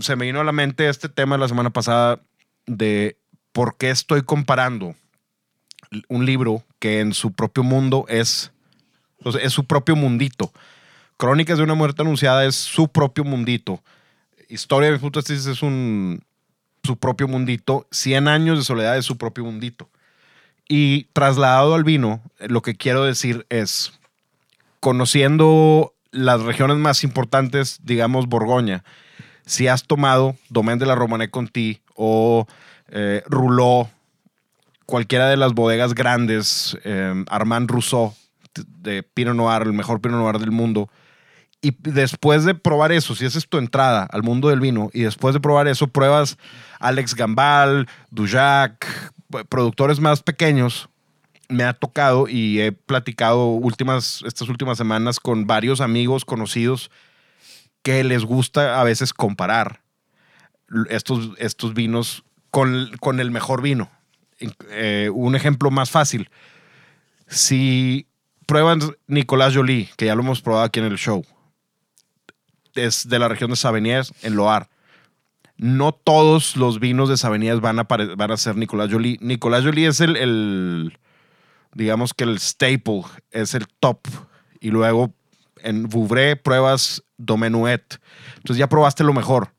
se 0.00 0.16
me 0.16 0.26
vino 0.26 0.40
a 0.40 0.44
la 0.44 0.52
mente 0.52 0.88
este 0.88 1.08
tema 1.08 1.38
la 1.38 1.48
semana 1.48 1.70
pasada 1.70 2.20
de 2.66 3.18
por 3.52 3.76
qué 3.76 3.90
estoy 3.90 4.22
comparando 4.22 4.94
un 6.08 6.26
libro 6.26 6.64
que 6.78 7.00
en 7.00 7.14
su 7.14 7.32
propio 7.32 7.62
mundo 7.62 8.04
es, 8.08 8.52
sea, 9.32 9.40
es 9.42 9.52
su 9.52 9.64
propio 9.64 9.96
mundito. 9.96 10.52
Crónicas 11.16 11.58
de 11.58 11.64
una 11.64 11.74
muerte 11.74 12.02
anunciada 12.02 12.44
es 12.44 12.54
su 12.54 12.88
propio 12.88 13.24
mundito. 13.24 13.82
Historia 14.48 14.90
de 14.90 14.98
putas 14.98 15.28
es 15.30 15.62
un, 15.62 16.22
su 16.84 16.96
propio 16.96 17.28
mundito. 17.28 17.86
100 17.90 18.28
años 18.28 18.58
de 18.58 18.64
soledad 18.64 18.96
es 18.96 19.04
su 19.04 19.18
propio 19.18 19.44
mundito. 19.44 19.90
Y 20.68 21.04
trasladado 21.12 21.74
al 21.74 21.84
vino, 21.84 22.22
lo 22.40 22.62
que 22.62 22.74
quiero 22.74 23.04
decir 23.04 23.46
es, 23.48 23.92
conociendo 24.80 25.94
las 26.10 26.42
regiones 26.42 26.76
más 26.76 27.04
importantes, 27.04 27.80
digamos 27.82 28.28
Borgoña, 28.28 28.84
si 29.44 29.66
has 29.66 29.84
tomado 29.84 30.36
Domaine 30.50 30.78
de 30.78 30.86
la 30.86 30.94
Romanée 30.94 31.30
Conti 31.30 31.80
o 31.94 32.46
eh, 32.90 33.22
cualquiera 34.86 35.28
de 35.28 35.36
las 35.36 35.52
bodegas 35.54 35.94
grandes, 35.94 36.76
eh, 36.84 37.24
Armand 37.28 37.70
Rousseau 37.70 38.14
de 38.54 39.02
Pinot 39.02 39.34
Noir, 39.34 39.62
el 39.62 39.72
mejor 39.72 40.00
Pinot 40.00 40.18
Noir 40.18 40.38
del 40.38 40.50
mundo, 40.50 40.88
y 41.60 41.74
después 41.80 42.44
de 42.44 42.54
probar 42.54 42.92
eso, 42.92 43.14
si 43.14 43.24
esa 43.24 43.38
es 43.38 43.48
tu 43.48 43.58
entrada 43.58 44.04
al 44.10 44.22
mundo 44.22 44.48
del 44.48 44.60
vino, 44.60 44.90
y 44.92 45.02
después 45.02 45.34
de 45.34 45.40
probar 45.40 45.66
eso, 45.66 45.88
pruebas 45.88 46.38
Alex 46.78 47.14
Gambal, 47.14 47.88
Dujac, 48.10 48.86
productores 49.48 49.98
más 50.00 50.22
pequeños, 50.22 50.88
me 51.48 51.64
ha 51.64 51.72
tocado 51.72 52.28
y 52.28 52.60
he 52.60 52.72
platicado 52.72 53.46
últimas, 53.46 54.22
estas 54.26 54.48
últimas 54.48 54.78
semanas 54.78 55.18
con 55.18 55.46
varios 55.46 55.80
amigos 55.80 56.24
conocidos 56.24 56.90
que 57.82 58.04
les 58.04 58.24
gusta 58.24 58.80
a 58.80 58.84
veces 58.84 59.14
comparar 59.14 59.80
estos, 60.90 61.30
estos 61.38 61.74
vinos 61.74 62.24
con, 62.50 62.90
con 63.00 63.18
el 63.18 63.30
mejor 63.30 63.62
vino. 63.62 63.90
Eh, 64.70 65.10
un 65.12 65.34
ejemplo 65.34 65.70
más 65.70 65.90
fácil. 65.90 66.30
Si 67.26 68.07
prueban 68.48 68.80
Nicolás 69.06 69.54
Jolie, 69.54 69.90
que 69.98 70.06
ya 70.06 70.14
lo 70.14 70.22
hemos 70.22 70.40
probado 70.40 70.64
aquí 70.64 70.80
en 70.80 70.86
el 70.86 70.96
show, 70.96 71.22
es 72.74 73.06
de 73.06 73.18
la 73.18 73.28
región 73.28 73.50
de 73.50 73.56
Saveniers, 73.56 74.14
en 74.22 74.36
Loar. 74.36 74.70
No 75.58 75.92
todos 75.92 76.56
los 76.56 76.80
vinos 76.80 77.10
de 77.10 77.18
Saveniers 77.18 77.60
van 77.60 77.78
a, 77.78 77.82
van 77.82 78.30
a 78.30 78.36
ser 78.38 78.56
Nicolás 78.56 78.90
Jolie. 78.90 79.18
Nicolás 79.20 79.64
Jolie 79.64 79.88
es 79.88 80.00
el, 80.00 80.16
el, 80.16 80.98
digamos 81.74 82.14
que 82.14 82.24
el 82.24 82.38
staple, 82.38 83.02
es 83.32 83.54
el 83.54 83.66
top. 83.80 83.98
Y 84.60 84.70
luego 84.70 85.12
en 85.62 85.88
Vouvray 85.88 86.36
pruebas 86.36 87.02
Domenuet. 87.18 88.00
Entonces 88.36 88.56
ya 88.56 88.68
probaste 88.68 89.04
lo 89.04 89.12
mejor. 89.12 89.52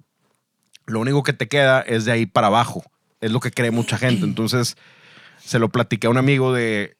Lo 0.88 1.00
único 1.00 1.22
que 1.22 1.34
te 1.34 1.48
queda 1.48 1.82
es 1.82 2.06
de 2.06 2.14
ahí 2.14 2.26
para 2.26 2.48
abajo. 2.48 2.84
Es 3.22 3.32
lo 3.32 3.40
que 3.40 3.52
cree 3.52 3.70
mucha 3.70 4.00
gente. 4.00 4.26
Entonces 4.26 4.78
se 5.38 5.60
lo 5.60 5.70
platiqué 5.70 6.08
a 6.08 6.10
un 6.12 6.18
amigo 6.18 6.54
de, 6.54 6.98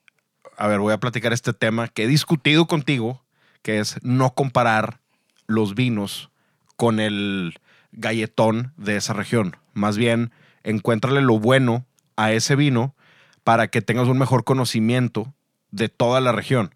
a 0.60 0.66
ver, 0.66 0.78
voy 0.78 0.92
a 0.92 1.00
platicar 1.00 1.32
este 1.32 1.54
tema 1.54 1.88
que 1.88 2.04
he 2.04 2.06
discutido 2.06 2.66
contigo, 2.66 3.24
que 3.62 3.78
es 3.78 3.96
no 4.02 4.34
comparar 4.34 5.00
los 5.46 5.74
vinos 5.74 6.30
con 6.76 7.00
el 7.00 7.58
galletón 7.92 8.74
de 8.76 8.96
esa 8.96 9.14
región. 9.14 9.56
Más 9.72 9.96
bien, 9.96 10.32
encuéntrale 10.62 11.22
lo 11.22 11.38
bueno 11.38 11.86
a 12.16 12.32
ese 12.32 12.56
vino 12.56 12.94
para 13.42 13.68
que 13.68 13.80
tengas 13.80 14.06
un 14.06 14.18
mejor 14.18 14.44
conocimiento 14.44 15.32
de 15.70 15.88
toda 15.88 16.20
la 16.20 16.30
región. 16.30 16.74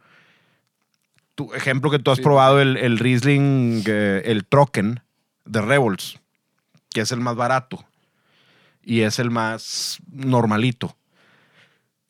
Tu 1.34 1.52
ejemplo 1.52 1.90
que 1.90 1.98
tú 1.98 2.10
has 2.10 2.20
probado 2.20 2.62
el, 2.62 2.78
el 2.78 2.98
Riesling, 2.98 3.82
eh, 3.86 4.22
el 4.24 4.46
Trocken 4.46 5.00
de 5.44 5.60
Revolts, 5.60 6.18
que 6.88 7.02
es 7.02 7.12
el 7.12 7.20
más 7.20 7.36
barato 7.36 7.84
y 8.82 9.02
es 9.02 9.18
el 9.18 9.30
más 9.30 9.98
normalito. 10.10 10.96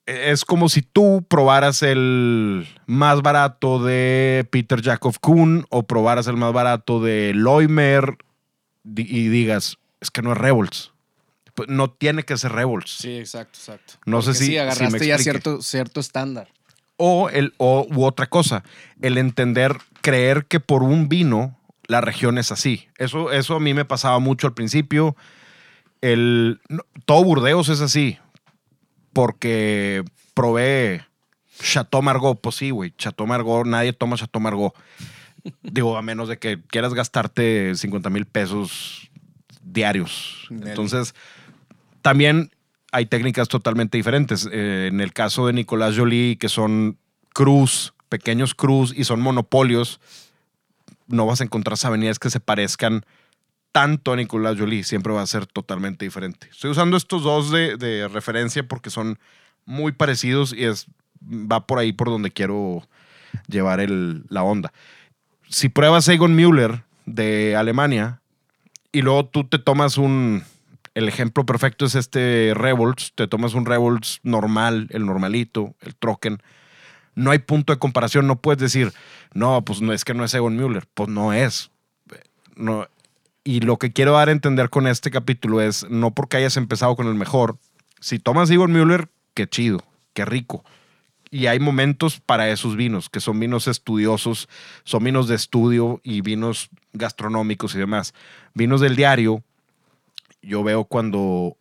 E, 0.06 0.30
es 0.30 0.44
como 0.44 0.68
si 0.68 0.82
tú 0.82 1.24
probaras 1.28 1.82
el 1.82 2.68
más 2.86 3.22
barato 3.22 3.82
de 3.82 4.46
Peter 4.50 4.82
Jacob 4.82 5.14
Kuhn 5.20 5.66
o 5.70 5.84
probaras 5.84 6.26
el 6.26 6.36
más 6.36 6.52
barato 6.52 7.00
de 7.00 7.32
Loimer 7.34 8.16
y 8.84 9.28
digas, 9.28 9.78
es 10.00 10.10
que 10.10 10.22
no 10.22 10.32
es 10.32 10.38
Revolts. 10.38 10.92
Pues, 11.54 11.68
no 11.68 11.90
tiene 11.90 12.24
que 12.24 12.36
ser 12.36 12.52
Revolts. 12.52 12.96
Sí, 12.98 13.16
exacto, 13.16 13.58
exacto. 13.58 13.94
No 14.06 14.22
sé 14.22 14.34
si. 14.34 14.46
Sí, 14.46 14.58
agarraste 14.58 15.06
ya 15.06 15.18
cierto, 15.18 15.62
cierto 15.62 16.00
estándar. 16.00 16.48
O, 16.96 17.28
el, 17.28 17.54
o 17.56 17.86
u 17.90 18.04
otra 18.04 18.28
cosa, 18.28 18.62
el 19.00 19.18
entender, 19.18 19.78
creer 20.00 20.46
que 20.46 20.60
por 20.60 20.82
un 20.82 21.08
vino 21.08 21.58
la 21.86 22.00
región 22.00 22.38
es 22.38 22.52
así. 22.52 22.88
Eso, 22.98 23.32
eso 23.32 23.56
a 23.56 23.60
mí 23.60 23.74
me 23.74 23.84
pasaba 23.84 24.18
mucho 24.20 24.46
al 24.46 24.54
principio. 24.54 25.16
El, 26.00 26.60
todo 27.04 27.24
Burdeos 27.24 27.68
es 27.68 27.80
así, 27.80 28.18
porque 29.14 30.04
probé 30.34 31.06
Chateau 31.62 32.02
Margaux. 32.02 32.38
Pues 32.42 32.56
sí, 32.56 32.70
güey, 32.70 32.92
Chateau 32.98 33.26
Margaux, 33.26 33.66
nadie 33.66 33.94
toma 33.94 34.16
Chateau 34.16 34.40
Margaux. 34.40 34.76
Digo, 35.62 35.96
a 35.96 36.02
menos 36.02 36.28
de 36.28 36.38
que 36.38 36.60
quieras 36.60 36.92
gastarte 36.92 37.74
50 37.74 38.10
mil 38.10 38.26
pesos 38.26 39.10
diarios. 39.62 40.48
Entonces, 40.50 41.14
también 42.02 42.50
hay 42.92 43.06
técnicas 43.06 43.48
totalmente 43.48 43.96
diferentes. 43.96 44.48
Eh, 44.52 44.88
en 44.90 45.00
el 45.00 45.12
caso 45.12 45.46
de 45.46 45.52
Nicolás 45.52 45.96
Jolie, 45.96 46.36
que 46.36 46.48
son 46.48 46.98
cruz, 47.32 47.94
pequeños 48.08 48.54
cruz 48.54 48.94
y 48.96 49.04
son 49.04 49.20
monopolios, 49.20 50.00
no 51.06 51.26
vas 51.26 51.40
a 51.40 51.44
encontrar 51.44 51.76
avenidas 51.84 52.18
que 52.18 52.30
se 52.30 52.40
parezcan 52.40 53.04
tanto 53.74 54.12
a 54.12 54.16
Nicolás 54.16 54.56
Jolie. 54.56 54.84
Siempre 54.84 55.12
va 55.12 55.22
a 55.22 55.26
ser 55.26 55.46
totalmente 55.46 56.04
diferente. 56.04 56.48
Estoy 56.50 56.70
usando 56.70 56.96
estos 56.96 57.24
dos 57.24 57.50
de, 57.50 58.08
referencia 58.08 58.62
porque 58.66 58.88
son 58.88 59.18
muy 59.66 59.90
parecidos 59.92 60.52
y 60.52 60.64
es, 60.64 60.86
va 61.20 61.66
por 61.66 61.80
ahí 61.80 61.92
por 61.92 62.08
donde 62.08 62.30
quiero 62.30 62.86
llevar 63.48 63.80
el, 63.80 64.24
la 64.28 64.44
onda 64.44 64.72
si 65.48 65.68
pruebas 65.68 66.08
Egon 66.08 66.34
Müller 66.34 66.82
de 67.06 67.54
Alemania 67.56 68.20
y 68.92 69.02
luego 69.02 69.26
tú 69.26 69.44
te 69.44 69.58
tomas 69.58 69.98
un, 69.98 70.42
el 70.94 71.08
ejemplo 71.08 71.46
perfecto 71.46 71.84
es 71.84 71.94
este 71.94 72.52
Revolts, 72.54 73.12
te 73.14 73.28
tomas 73.28 73.54
un 73.54 73.66
Revolts 73.66 74.20
normal, 74.22 74.88
el 74.90 75.06
normalito, 75.06 75.74
el 75.80 75.94
Trocken, 75.94 76.42
no 77.14 77.30
hay 77.30 77.38
punto 77.38 77.72
de 77.72 77.78
comparación, 77.78 78.26
no 78.26 78.36
puedes 78.36 78.60
decir, 78.60 78.92
no, 79.32 79.62
pues 79.62 79.80
no 79.80 79.92
es 79.92 80.04
que 80.04 80.14
no 80.14 80.24
es 80.24 80.34
Egon 80.34 80.56
Müller, 80.56 80.88
pues 80.92 81.08
no 81.08 81.32
es. 81.32 81.70
No. 82.56 82.88
Y 83.44 83.60
lo 83.60 83.78
que 83.78 83.92
quiero 83.92 84.12
dar 84.12 84.30
a 84.30 84.32
entender 84.32 84.70
con 84.70 84.86
este 84.86 85.10
capítulo 85.10 85.60
es, 85.60 85.86
no 85.90 86.14
porque 86.14 86.38
hayas 86.38 86.56
empezado 86.56 86.96
con 86.96 87.06
el 87.06 87.14
mejor, 87.14 87.58
si 88.00 88.18
tomas 88.18 88.50
Egon 88.50 88.72
Müller, 88.72 89.08
qué 89.34 89.46
chido, 89.46 89.84
qué 90.14 90.24
rico 90.24 90.64
y 91.34 91.48
hay 91.48 91.58
momentos 91.58 92.20
para 92.20 92.48
esos 92.48 92.76
vinos, 92.76 93.10
que 93.10 93.18
son 93.18 93.40
vinos 93.40 93.66
estudiosos, 93.66 94.48
son 94.84 95.02
vinos 95.02 95.26
de 95.26 95.34
estudio 95.34 96.00
y 96.04 96.20
vinos 96.20 96.70
gastronómicos 96.92 97.74
y 97.74 97.78
demás. 97.78 98.14
Vinos 98.54 98.80
del 98.80 98.94
diario, 98.94 99.42
yo 100.42 100.62
veo 100.62 100.84
cuando 100.84 101.56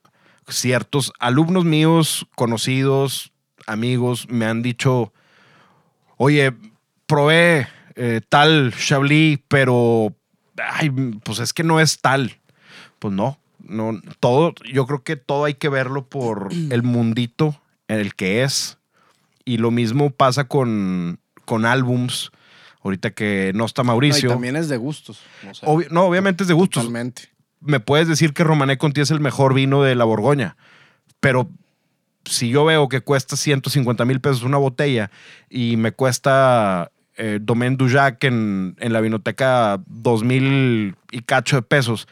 ciertos 0.48 1.12
alumnos 1.18 1.66
míos, 1.66 2.28
conocidos, 2.36 3.34
amigos, 3.66 4.28
me 4.30 4.46
han 4.46 4.62
dicho, 4.62 5.12
oye, 6.18 6.54
probé 7.08 7.68
eh, 7.96 8.22
tal 8.30 8.76
Chablis, 8.78 9.40
pero 9.48 10.16
ay, 10.58 10.90
pues 11.24 11.40
es 11.40 11.54
que 11.54 11.64
no 11.64 11.80
es 11.80 12.00
tal. 12.00 12.38
Pues 13.00 13.14
no, 13.14 13.38
no, 13.60 14.02
todo, 14.20 14.54
yo 14.72 14.86
creo 14.86 15.04
que 15.04 15.16
todo 15.16 15.46
hay 15.46 15.56
que 15.56 15.70
verlo 15.70 16.06
por 16.06 16.50
el 16.70 16.84
mundito 16.84 17.60
en 17.88 18.00
el 18.00 18.16
que 18.16 18.44
es 18.44 18.78
y 19.46 19.58
lo 19.58 19.72
mismo 19.72 20.10
pasa 20.12 20.46
con, 20.46 21.20
con 21.46 21.66
álbums. 21.66 22.32
Ahorita 22.84 23.12
que 23.12 23.54
no 23.56 23.64
está 23.64 23.84
Mauricio. 23.84 24.28
No, 24.28 24.34
y 24.34 24.36
también 24.36 24.56
es 24.58 24.68
de 24.68 24.76
gustos. 24.76 25.22
no, 25.90 26.04
obviamente 26.04 26.44
es 26.44 26.50
de 26.50 26.54
gustos. 26.54 26.84
Totalmente. 26.84 27.30
Me 27.62 27.80
puedes 27.80 28.10
decir 28.10 28.34
que 28.34 28.44
Romané 28.44 28.78
Conti 28.78 29.00
es 29.00 29.10
el 29.10 29.22
mejor 29.22 29.54
vino 29.54 29.84
de 29.84 29.96
la 29.96 30.04
Borgoña, 30.04 30.58
pero 31.22 31.50
si 32.26 32.50
yo 32.50 32.66
veo 32.66 32.90
que 32.90 33.00
cuesta 33.00 33.38
150 33.38 34.04
mil 34.04 34.20
pesos 34.20 34.44
una 34.44 34.58
botella 34.58 35.12
y 35.50 35.78
me 35.78 35.94
cuesta 35.94 36.92
eh, 37.18 37.40
Domaine 37.42 37.76
Dujac 37.78 38.24
en, 38.24 38.76
en 38.80 38.94
la 38.94 39.02
vinoteca 39.02 39.82
2 39.88 40.24
mil 40.24 40.96
y 41.12 41.22
cacho 41.22 41.56
de 41.56 41.62
pesos, 41.62 42.08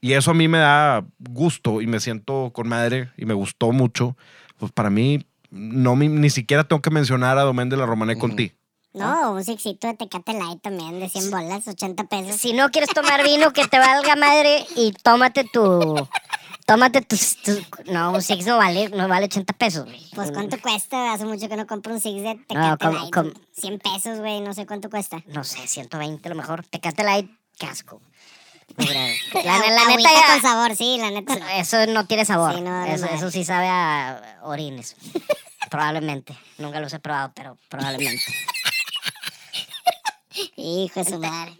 y 0.00 0.12
eso 0.12 0.30
a 0.30 0.34
mí 0.34 0.48
me 0.48 0.58
da 0.58 1.04
gusto 1.18 1.80
y 1.80 1.86
me 1.86 2.00
siento 2.00 2.50
con 2.54 2.68
madre 2.68 3.10
y 3.16 3.26
me 3.26 3.34
gustó 3.34 3.72
mucho, 3.72 4.16
pues 4.58 4.72
para 4.72 4.90
mí 4.90 5.26
no 5.50 5.96
ni 5.96 6.30
siquiera 6.30 6.64
tengo 6.64 6.82
que 6.82 6.90
mencionar 6.90 7.38
a 7.38 7.42
Domen 7.42 7.68
de 7.68 7.76
la 7.76 7.86
Romané 7.86 8.18
Conti. 8.18 8.52
No, 8.94 9.32
un 9.32 9.44
sexito 9.44 9.86
de 9.86 9.94
Tecate 9.94 10.32
Light 10.32 10.60
también 10.62 10.98
de 10.98 11.08
100 11.08 11.30
bolas, 11.30 11.68
80 11.68 12.04
pesos. 12.04 12.40
Si 12.40 12.52
no 12.52 12.70
quieres 12.70 12.90
tomar 12.90 13.22
vino 13.22 13.52
que 13.52 13.66
te 13.66 13.78
valga 13.78 14.16
madre 14.16 14.66
y 14.76 14.92
tómate 14.92 15.44
tu 15.44 15.94
tómate 16.68 17.00
tus, 17.00 17.36
tus- 17.38 17.62
No, 17.86 18.12
un 18.12 18.20
Six 18.22 18.44
no 18.46 18.58
vale, 18.58 18.90
no 18.90 19.08
vale 19.08 19.24
80 19.24 19.52
pesos. 19.54 19.86
güey. 19.86 20.06
Pues, 20.14 20.30
¿cuánto 20.30 20.60
cuesta? 20.60 21.14
Hace 21.14 21.24
mucho 21.24 21.48
que 21.48 21.56
no 21.56 21.66
compro 21.66 21.94
un 21.94 22.00
Six 22.00 22.22
de 22.22 22.34
Tecate 22.46 22.54
No, 22.68 22.78
com- 22.78 22.94
Light. 22.94 23.12
com- 23.14 23.32
100 23.56 23.78
pesos, 23.78 24.18
güey. 24.18 24.40
No 24.42 24.52
sé 24.52 24.66
cuánto 24.66 24.90
cuesta. 24.90 25.22
No 25.26 25.42
sé, 25.44 25.66
120 25.66 26.28
a 26.28 26.30
lo 26.30 26.36
mejor. 26.36 26.64
Tecate 26.66 27.02
Light, 27.02 27.30
casco. 27.58 28.00
La, 28.76 29.42
la 29.42 29.82
Agüita 29.82 29.96
neta 29.96 30.10
ya- 30.12 30.26
con 30.34 30.42
sabor, 30.42 30.76
sí, 30.76 30.98
la 31.00 31.10
neta. 31.10 31.58
Eso 31.58 31.86
no 31.86 32.06
tiene 32.06 32.24
sabor. 32.26 32.54
Sí, 32.54 32.60
no, 32.60 32.84
eso, 32.84 33.06
eso 33.06 33.30
sí 33.30 33.44
sabe 33.44 33.66
a 33.66 34.38
orines. 34.42 34.94
probablemente. 35.70 36.36
Nunca 36.58 36.78
los 36.80 36.92
he 36.92 36.98
probado, 36.98 37.32
pero 37.34 37.56
probablemente. 37.70 38.22
Hijo 40.56 41.02
de 41.02 41.10
su 41.10 41.18
madre. 41.18 41.58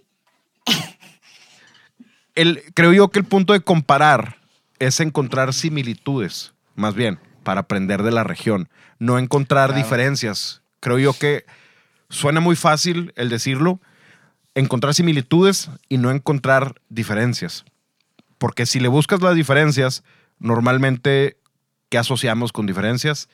el, 2.35 2.63
creo 2.75 2.93
yo 2.93 3.09
que 3.09 3.19
el 3.19 3.25
punto 3.25 3.53
de 3.55 3.61
comparar 3.61 4.37
es 4.79 5.01
encontrar 5.01 5.53
similitudes, 5.53 6.55
más 6.75 6.95
bien, 6.95 7.19
para 7.43 7.63
aprender 7.63 8.03
de 8.03 8.11
la 8.11 8.25
región, 8.25 8.69
no 8.99 9.19
encontrar 9.19 9.75
diferencias. 9.75 10.63
Creo 10.81 10.99
yo 10.99 11.13
que 11.13 11.45
suena 12.09 12.41
muy 12.41 12.57
fácil 12.57 13.13
el 13.17 13.29
decirlo, 13.29 13.81
encontrar 14.55 14.95
similitudes 14.95 15.71
y 15.89 15.99
no 15.99 16.11
encontrar 16.11 16.81
diferencias. 16.89 17.65
Porque 18.39 18.67
si 18.67 18.81
le 18.81 18.89
buscas 18.89 19.21
las 19.21 19.35
diferencias, 19.35 20.05
normalmente, 20.39 21.39
¿qué 21.89 21.99
asociamos 21.99 22.53
con 22.53 22.67
diferencias? 22.67 23.29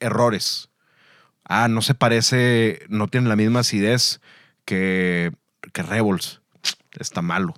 Errores. 0.00 0.68
Ah, 1.44 1.68
no 1.68 1.82
se 1.82 1.94
parece, 1.94 2.84
no 2.88 3.08
tiene 3.08 3.28
la 3.28 3.36
misma 3.36 3.60
acidez 3.60 4.20
que, 4.64 5.32
que 5.72 5.82
Rebels. 5.82 6.40
Está 6.98 7.22
malo. 7.22 7.54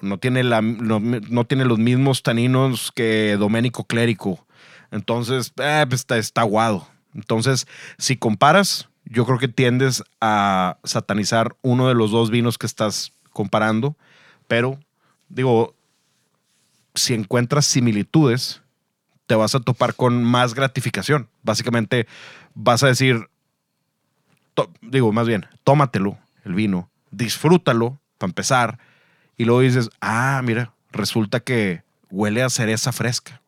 No 0.00 0.18
tiene, 0.18 0.42
la, 0.44 0.60
no, 0.62 1.00
no 1.00 1.44
tiene 1.44 1.64
los 1.64 1.78
mismos 1.78 2.22
taninos 2.22 2.92
que 2.92 3.36
Doménico 3.38 3.84
Clérico. 3.84 4.46
Entonces, 4.90 5.52
eh, 5.58 5.84
pues 5.88 6.00
está, 6.00 6.18
está 6.18 6.42
aguado. 6.42 6.88
Entonces, 7.14 7.66
si 7.98 8.16
comparas, 8.16 8.88
yo 9.04 9.24
creo 9.24 9.38
que 9.38 9.48
tiendes 9.48 10.02
a 10.20 10.78
satanizar 10.84 11.56
uno 11.62 11.88
de 11.88 11.94
los 11.94 12.10
dos 12.10 12.30
vinos 12.30 12.58
que 12.58 12.66
estás 12.66 13.12
comparando. 13.32 13.96
Pero, 14.48 14.78
digo, 15.28 15.74
si 16.94 17.14
encuentras 17.14 17.66
similitudes, 17.66 18.62
te 19.26 19.34
vas 19.34 19.54
a 19.54 19.60
topar 19.60 19.94
con 19.94 20.22
más 20.24 20.54
gratificación. 20.54 21.28
Básicamente, 21.42 22.06
vas 22.54 22.82
a 22.82 22.88
decir, 22.88 23.28
digo, 24.80 25.12
más 25.12 25.26
bien, 25.26 25.46
tómatelo, 25.64 26.18
el 26.44 26.54
vino, 26.54 26.88
disfrútalo, 27.10 27.98
para 28.18 28.30
empezar, 28.30 28.78
y 29.36 29.44
luego 29.44 29.60
dices, 29.60 29.90
ah, 30.00 30.40
mira, 30.44 30.72
resulta 30.92 31.40
que 31.40 31.82
huele 32.10 32.42
a 32.42 32.50
cereza 32.50 32.92
fresca. 32.92 33.42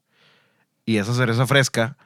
Y 0.84 0.96
esa 0.98 1.14
cereza 1.14 1.46
fresca 1.46 1.96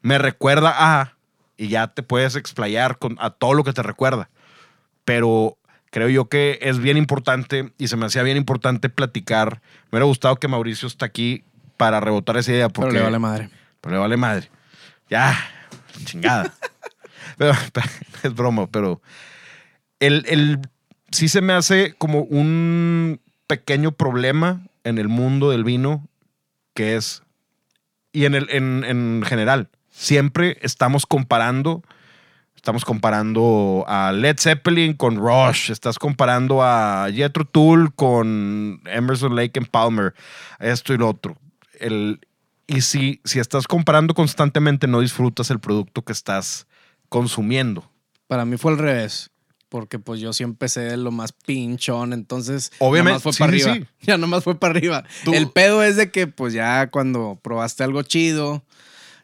me 0.00 0.18
recuerda 0.18 0.74
a, 0.76 1.16
y 1.56 1.68
ya 1.68 1.88
te 1.88 2.02
puedes 2.02 2.36
explayar 2.36 2.98
con, 2.98 3.16
a 3.20 3.30
todo 3.30 3.54
lo 3.54 3.64
que 3.64 3.72
te 3.72 3.82
recuerda. 3.82 4.28
Pero 5.04 5.56
creo 5.90 6.08
yo 6.08 6.28
que 6.28 6.58
es 6.62 6.78
bien 6.78 6.96
importante 6.96 7.72
y 7.78 7.88
se 7.88 7.96
me 7.96 8.06
hacía 8.06 8.22
bien 8.22 8.36
importante 8.36 8.88
platicar. 8.88 9.60
Me 9.90 9.96
hubiera 9.96 10.06
gustado 10.06 10.36
que 10.36 10.48
Mauricio 10.48 10.88
está 10.88 11.06
aquí 11.06 11.44
para 11.76 12.00
rebotar 12.00 12.36
esa 12.36 12.52
idea. 12.52 12.68
Porque, 12.68 12.90
Pero 12.92 13.00
le 13.00 13.04
vale 13.04 13.18
madre. 13.18 13.50
pero 13.80 13.94
le 13.96 14.00
vale 14.00 14.16
madre. 14.16 14.50
Ya, 15.10 15.36
chingada. 16.04 16.54
pero, 17.38 17.52
pero, 17.72 17.86
es 18.22 18.34
broma, 18.34 18.66
pero 18.68 19.00
el, 20.00 20.24
el- 20.28 20.60
sí 21.14 21.28
se 21.28 21.40
me 21.40 21.52
hace 21.52 21.94
como 21.96 22.20
un 22.22 23.20
pequeño 23.46 23.92
problema 23.92 24.66
en 24.82 24.98
el 24.98 25.08
mundo 25.08 25.50
del 25.50 25.64
vino 25.64 26.06
que 26.74 26.96
es, 26.96 27.22
y 28.12 28.24
en, 28.24 28.34
el, 28.34 28.48
en, 28.50 28.84
en 28.84 29.22
general, 29.24 29.68
siempre 29.90 30.58
estamos 30.60 31.06
comparando, 31.06 31.82
estamos 32.56 32.84
comparando 32.84 33.84
a 33.86 34.10
Led 34.12 34.38
Zeppelin 34.38 34.94
con 34.94 35.16
Rush, 35.16 35.70
estás 35.70 35.98
comparando 35.98 36.62
a 36.62 37.06
Jethro 37.12 37.44
Tull 37.44 37.94
con 37.94 38.80
Emerson 38.86 39.36
Lake 39.36 39.58
and 39.58 39.68
Palmer, 39.68 40.14
esto 40.58 40.92
y 40.92 40.98
lo 40.98 41.08
otro. 41.08 41.36
El, 41.78 42.20
y 42.66 42.80
si, 42.80 43.20
si 43.24 43.38
estás 43.38 43.68
comparando 43.68 44.14
constantemente, 44.14 44.88
no 44.88 45.00
disfrutas 45.00 45.50
el 45.50 45.60
producto 45.60 46.02
que 46.02 46.12
estás 46.12 46.66
consumiendo. 47.08 47.88
Para 48.26 48.44
mí 48.44 48.56
fue 48.56 48.72
al 48.72 48.78
revés. 48.78 49.30
Porque 49.74 49.98
pues 49.98 50.20
yo 50.20 50.32
sí 50.32 50.44
empecé 50.44 50.82
de 50.82 50.96
lo 50.96 51.10
más 51.10 51.32
pinchón, 51.32 52.12
entonces 52.12 52.70
Obviamente, 52.78 53.10
nomás 53.14 53.22
fue 53.24 53.32
sí, 53.32 53.38
para 53.40 53.52
sí, 53.58 53.62
arriba. 53.62 53.74
sí. 53.74 53.86
Ya 54.06 54.16
nomás 54.18 54.44
fue 54.44 54.54
para 54.56 54.70
arriba. 54.70 55.02
Tú- 55.24 55.34
El 55.34 55.50
pedo 55.50 55.82
es 55.82 55.96
de 55.96 56.12
que 56.12 56.28
pues 56.28 56.52
ya 56.54 56.92
cuando 56.92 57.40
probaste 57.42 57.82
algo 57.82 58.00
chido, 58.04 58.62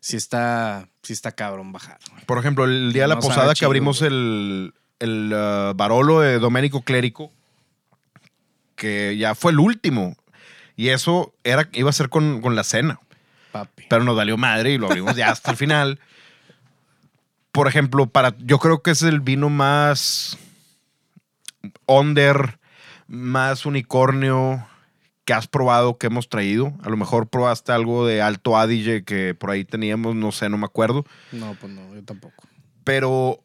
sí 0.01 0.17
está, 0.17 0.89
sí 1.05 1.13
está 1.13 1.31
cabrón 1.31 1.71
bajar. 1.71 1.99
güey. 2.11 2.25
Por 2.25 2.39
ejemplo, 2.39 2.65
el 2.65 2.93
día 2.93 3.03
de 3.03 3.09
la 3.11 3.21
posada 3.21 3.55
que 3.55 3.65
abrimos 3.65 4.01
güey. 4.01 4.11
el, 4.11 4.75
el 4.99 5.33
uh, 5.33 5.73
Barolo 5.77 6.19
de 6.19 6.41
Doménico 6.41 6.83
Clérico, 6.83 7.31
que 8.75 9.17
ya 9.17 9.37
fue 9.37 9.53
el 9.53 9.61
último. 9.61 10.17
Y 10.75 10.89
eso 10.89 11.33
era, 11.45 11.69
iba 11.75 11.91
a 11.91 11.93
ser 11.93 12.09
con, 12.09 12.41
con 12.41 12.57
la 12.57 12.65
cena. 12.65 12.99
Papi. 13.53 13.85
Pero 13.89 14.03
nos 14.03 14.17
valió 14.17 14.37
madre 14.37 14.73
y 14.73 14.79
lo 14.79 14.89
abrimos 14.89 15.15
ya 15.15 15.31
hasta 15.31 15.53
el 15.53 15.57
final. 15.57 16.01
Por 17.53 17.67
ejemplo, 17.69 18.07
para, 18.07 18.37
yo 18.39 18.59
creo 18.59 18.83
que 18.83 18.93
es 18.93 19.03
el 19.03 19.21
vino 19.21 19.49
más 19.51 20.39
under, 21.87 22.59
más 23.07 23.67
unicornio 23.67 24.67
que 25.25 25.33
has 25.35 25.47
probado, 25.47 25.99
que 25.99 26.07
hemos 26.07 26.29
traído. 26.29 26.73
A 26.83 26.89
lo 26.89 26.97
mejor 26.97 27.29
probaste 27.29 27.73
algo 27.73 28.07
de 28.07 28.23
Alto 28.23 28.57
Adige 28.57 29.05
que 29.05 29.35
por 29.35 29.51
ahí 29.51 29.65
teníamos, 29.65 30.15
no 30.15 30.33
sé, 30.33 30.49
no 30.49 30.59
me 30.59 30.65
acuerdo 30.65 31.05
No, 31.33 31.55
pues 31.61 31.73
no, 31.73 31.95
yo 31.95 32.03
tampoco. 32.05 32.45
pero 32.85 33.41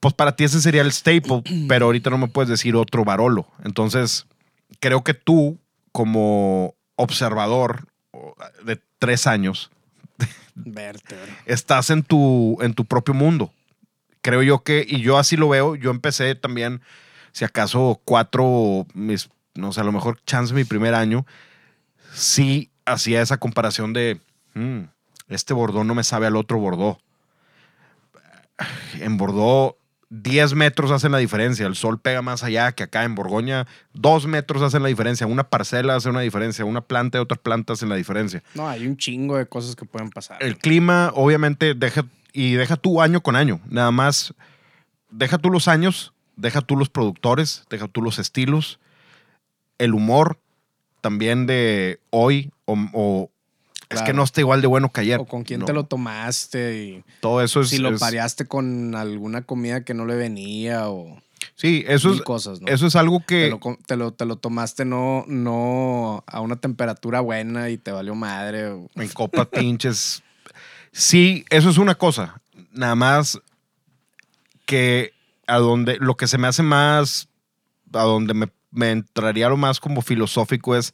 pues 0.00 0.14
para 0.14 0.36
ti 0.36 0.44
ese 0.44 0.60
sería 0.60 0.82
el 0.82 0.92
staple, 0.92 1.42
pero 1.68 1.86
ahorita 1.86 2.10
no 2.10 2.18
me 2.18 2.28
puedes 2.28 2.48
decir 2.48 2.76
otro 2.76 3.04
Barolo. 3.04 3.46
Entonces, 3.64 4.26
creo 4.80 5.02
que 5.04 5.14
tú, 5.14 5.58
como 5.92 6.74
observador 6.96 7.88
de 8.64 8.80
tres 8.98 9.26
años, 9.26 9.70
Vértebra. 10.54 11.26
estás 11.46 11.90
en 11.90 12.02
tu, 12.02 12.58
en 12.62 12.74
tu 12.74 12.84
propio 12.84 13.14
mundo. 13.14 13.52
Creo 14.22 14.42
yo 14.42 14.62
que, 14.62 14.84
y 14.88 15.00
yo 15.00 15.18
así 15.18 15.36
lo 15.36 15.48
veo, 15.48 15.76
yo 15.76 15.90
empecé 15.90 16.34
también, 16.34 16.80
si 17.32 17.44
acaso 17.44 18.00
cuatro, 18.04 18.86
mis, 18.94 19.28
no 19.54 19.72
sé, 19.72 19.80
a 19.80 19.84
lo 19.84 19.92
mejor 19.92 20.20
chance 20.24 20.52
mi 20.54 20.64
primer 20.64 20.94
año, 20.94 21.26
sí 22.12 22.70
hacía 22.84 23.22
esa 23.22 23.36
comparación 23.38 23.92
de, 23.92 24.20
"Mm, 24.54 24.84
este 25.28 25.54
Bordeaux 25.54 25.86
no 25.86 25.94
me 25.94 26.02
sabe 26.04 26.26
al 26.26 26.36
otro 26.36 26.58
Bordeaux. 26.58 26.98
En 29.00 29.16
Bordeaux, 29.16 29.76
10 30.10 30.54
metros 30.54 30.90
hacen 30.92 31.10
la 31.12 31.18
diferencia. 31.18 31.66
El 31.66 31.74
sol 31.74 31.98
pega 32.00 32.22
más 32.22 32.44
allá 32.44 32.72
que 32.72 32.84
acá 32.84 33.04
en 33.04 33.14
Borgoña. 33.14 33.66
2 33.94 34.26
metros 34.26 34.62
hacen 34.62 34.82
la 34.82 34.88
diferencia. 34.88 35.26
Una 35.26 35.48
parcela 35.48 35.96
hace 35.96 36.08
una 36.08 36.20
diferencia. 36.20 36.64
Una 36.64 36.80
planta 36.80 37.18
y 37.18 37.20
otra 37.20 37.36
planta 37.36 37.72
hacen 37.72 37.88
la 37.88 37.96
diferencia. 37.96 38.42
No, 38.54 38.68
hay 38.68 38.86
un 38.86 38.96
chingo 38.96 39.36
de 39.36 39.46
cosas 39.46 39.74
que 39.74 39.84
pueden 39.84 40.10
pasar. 40.10 40.42
El 40.42 40.58
clima, 40.58 41.10
obviamente, 41.14 41.74
deja, 41.74 42.04
y 42.32 42.52
deja 42.54 42.76
tú 42.76 43.02
año 43.02 43.20
con 43.20 43.34
año. 43.34 43.60
Nada 43.68 43.90
más, 43.90 44.32
deja 45.10 45.38
tú 45.38 45.50
los 45.50 45.66
años, 45.66 46.12
deja 46.36 46.60
tú 46.60 46.76
los 46.76 46.88
productores, 46.88 47.64
deja 47.68 47.88
tú 47.88 48.00
los 48.02 48.18
estilos, 48.20 48.78
el 49.78 49.92
humor 49.94 50.38
también 51.00 51.46
de 51.46 51.98
hoy, 52.10 52.52
o, 52.64 52.76
o- 52.92 53.30
es 53.88 53.98
que 54.00 54.04
Claro. 54.06 54.14
no 54.14 54.22
está 54.24 54.40
igual 54.40 54.60
de 54.60 54.66
bueno 54.66 54.90
que 54.92 55.00
ayer. 55.02 55.20
o 55.20 55.24
con 55.26 55.44
quién 55.44 55.60
No, 55.60 55.66
te 55.66 55.72
lo 55.72 55.84
tomaste 55.84 56.82
y 56.84 57.04
Todo 57.20 57.42
eso 57.42 57.60
es. 57.60 57.68
si 57.68 57.78
lo 57.78 57.90
es- 57.90 58.00
pareaste 58.00 58.46
con 58.46 58.94
alguna 58.94 59.42
comida 59.42 59.84
que 59.84 59.94
no 59.94 60.06
le 60.06 60.16
venía 60.16 60.88
o 60.88 61.20
Sí, 61.54 61.84
eso 61.86 62.12
es, 62.12 62.20
cosas, 62.22 62.60
¿no? 62.60 62.68
eso 62.68 62.86
es 62.86 62.96
algo 62.96 63.20
que. 63.24 63.44
te, 63.44 63.50
lo, 63.50 63.78
te, 63.86 63.96
lo, 63.96 64.12
te 64.12 64.24
lo 64.26 64.36
tomaste 64.36 64.84
no, 64.84 65.24
no 65.28 66.22
a 66.26 66.40
una 66.40 66.56
temperatura 66.56 67.20
buena 67.20 67.70
y 67.70 67.78
te 67.78 67.92
valió 67.92 68.14
madre. 68.14 68.68
o- 68.68 68.88
en 68.96 69.08
copa 69.08 69.44
pinches. 69.50 70.22
Sí, 70.92 71.44
eso 71.50 71.70
es 71.70 71.78
una 71.78 71.94
cosa. 71.94 72.40
Nada 72.72 72.94
más 72.94 73.38
que 74.66 75.12
a 75.46 75.58
donde 75.58 75.96
lo 75.98 76.16
que 76.16 76.26
se 76.26 76.38
me 76.38 76.48
hace 76.48 76.62
más, 76.62 77.28
a 77.92 78.02
donde 78.02 78.34
me, 78.34 78.48
me 78.70 78.90
entraría 78.90 79.48
lo 79.48 79.56
más 79.56 79.78
como 79.78 80.02
filosófico 80.02 80.74
es, 80.76 80.92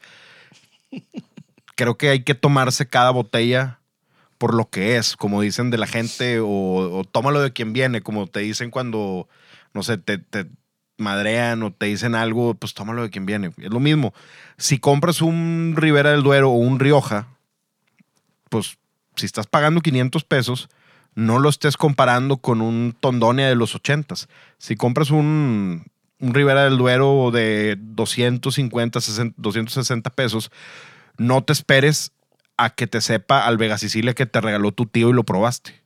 creo 1.83 1.99
que 1.99 2.11
hay 2.11 2.23
que 2.23 2.37
tomarse 2.37 2.87
cada 2.87 3.11
botella 3.11 3.81
por 4.39 4.55
lo 4.55 4.71
que 4.71 4.97
es, 4.99 5.17
como 5.17 5.41
dicen 5.41 5.71
de 5.71 5.79
la 5.79 5.89
gente, 5.89 6.39
o, 6.41 7.03
tómalo 7.11 7.41
de 7.41 7.53
quien 7.53 7.73
viene, 7.73 8.03
como 8.03 8.29
te 8.29 8.39
dicen 8.39 8.71
cuando, 8.71 9.29
no 9.75 9.83
sé, 9.83 9.99
te, 9.99 10.19
te 10.19 10.47
madrean 10.97 11.61
o 11.65 11.73
te 11.73 11.87
dicen 11.87 12.15
algo, 12.15 12.55
pues 12.55 12.73
tómalo 12.75 13.03
de 13.03 13.11
quien 13.11 13.27
viene. 13.27 13.51
Es 13.57 13.71
lo 13.71 13.81
mismo. 13.81 14.15
Si 14.59 14.79
compras 14.79 15.23
un 15.23 15.75
Ribera 15.77 16.13
del 16.13 16.23
Duero 16.23 16.51
o 16.51 16.55
un 16.55 16.79
Rioja, 16.79 17.27
pues 18.49 18.79
si 19.17 19.27
estás 19.27 19.49
pagando 19.49 19.81
500 19.81 20.23
pesos, 20.23 20.69
no 21.17 21.41
lo 21.41 21.49
estés 21.49 21.77
comparando 21.77 22.37
con 22.37 22.61
un 22.61 22.97
Tondonia 23.01 23.49
de 23.49 23.57
los 23.57 23.75
80s. 23.75 24.29
Si 24.59 24.77
compras 24.77 25.11
un, 25.11 25.85
un 26.21 26.33
Ribera 26.35 26.63
del 26.63 26.79
Duero 26.79 27.33
de 27.33 27.77
250, 27.77 29.01
60, 29.01 29.35
260 29.37 30.11
pesos, 30.11 30.53
no 31.19 31.43
te 31.45 31.53
esperes 31.53 32.13
a 32.57 32.71
que 32.71 32.87
te 32.87 33.01
sepa 33.01 33.47
al 33.47 33.57
Vega 33.57 33.79
Sicilia 33.79 34.15
que 34.15 34.27
te 34.27 34.41
regaló 34.41 34.73
tu 34.73 34.87
tío 34.87 35.11
y 35.11 35.13
lo 35.13 35.25
probaste. 35.25 35.83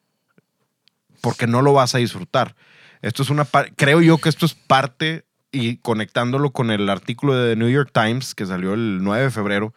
Porque 1.20 1.46
no 1.46 1.62
lo 1.62 1.72
vas 1.72 1.94
a 1.94 1.98
disfrutar. 1.98 2.54
Esto 3.02 3.22
es 3.22 3.30
una 3.30 3.46
creo 3.76 4.00
yo 4.00 4.18
que 4.18 4.28
esto 4.28 4.46
es 4.46 4.54
parte 4.54 5.24
y 5.52 5.76
conectándolo 5.78 6.50
con 6.50 6.70
el 6.70 6.88
artículo 6.88 7.34
de 7.34 7.54
The 7.54 7.56
New 7.56 7.70
York 7.70 7.90
Times 7.92 8.34
que 8.34 8.46
salió 8.46 8.74
el 8.74 9.02
9 9.02 9.24
de 9.24 9.30
febrero, 9.30 9.74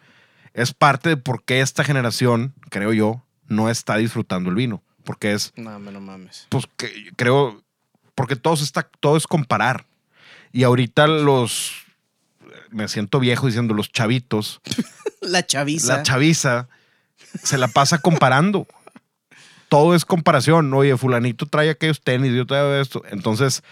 es 0.52 0.74
parte 0.74 1.08
de 1.10 1.16
por 1.16 1.44
qué 1.44 1.60
esta 1.60 1.84
generación, 1.84 2.54
creo 2.70 2.92
yo, 2.92 3.24
no 3.46 3.70
está 3.70 3.96
disfrutando 3.96 4.50
el 4.50 4.56
vino, 4.56 4.82
porque 5.04 5.32
es 5.32 5.52
No, 5.56 5.78
me 5.78 5.92
no 5.92 6.00
mames. 6.00 6.46
pues 6.50 6.66
que 6.76 6.90
creo, 7.16 7.62
porque 8.14 8.36
todo, 8.36 8.56
se 8.56 8.64
está, 8.64 8.82
todo 9.00 9.16
es 9.16 9.26
comparar. 9.26 9.86
Y 10.52 10.64
ahorita 10.64 11.06
los, 11.06 11.86
me 12.70 12.88
siento 12.88 13.20
viejo 13.20 13.46
diciendo, 13.46 13.74
los 13.74 13.90
chavitos, 13.92 14.60
La 15.20 15.46
chaviza. 15.46 15.98
la 15.98 16.02
chaviza, 16.02 16.68
se 17.42 17.58
la 17.58 17.68
pasa 17.68 17.98
comparando. 17.98 18.66
Todo 19.68 19.94
es 19.94 20.04
comparación. 20.04 20.72
Oye, 20.74 20.96
fulanito 20.96 21.46
trae 21.46 21.70
aquellos 21.70 22.00
tenis, 22.00 22.32
yo 22.32 22.46
traigo 22.46 22.74
esto. 22.74 23.02
Entonces, 23.10 23.62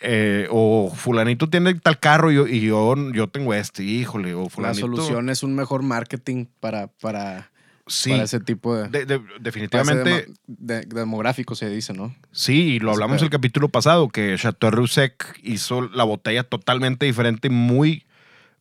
eh, 0.00 0.48
o 0.50 0.92
fulanito 0.94 1.48
tiene 1.48 1.74
tal 1.74 1.98
carro 1.98 2.30
y 2.30 2.34
yo, 2.34 2.46
y 2.46 2.60
yo, 2.60 2.94
yo 3.12 3.28
tengo 3.28 3.54
este, 3.54 3.82
híjole, 3.82 4.34
o 4.34 4.48
la 4.58 4.74
solución 4.74 5.28
es 5.28 5.42
un 5.42 5.54
mejor 5.54 5.82
marketing 5.82 6.46
para, 6.58 6.86
para, 6.86 7.49
Sí, 7.90 8.10
para 8.10 8.22
ese 8.22 8.40
tipo 8.40 8.74
de... 8.76 8.88
de- 8.88 9.04
de- 9.04 9.20
definitivamente. 9.40 10.26
de- 10.46 10.82
demográfico 10.82 11.54
se 11.54 11.68
dice, 11.68 11.92
¿no? 11.92 12.14
Sí, 12.32 12.74
y 12.74 12.78
lo 12.78 12.92
hablamos 12.92 13.16
pedo. 13.18 13.24
el 13.26 13.30
capítulo 13.30 13.68
pasado, 13.68 14.08
que 14.08 14.36
Chateau 14.38 14.70
Roussec 14.70 15.38
hizo 15.42 15.82
la 15.82 16.04
botella 16.04 16.44
totalmente 16.44 17.04
diferente, 17.06 17.50
muy, 17.50 18.06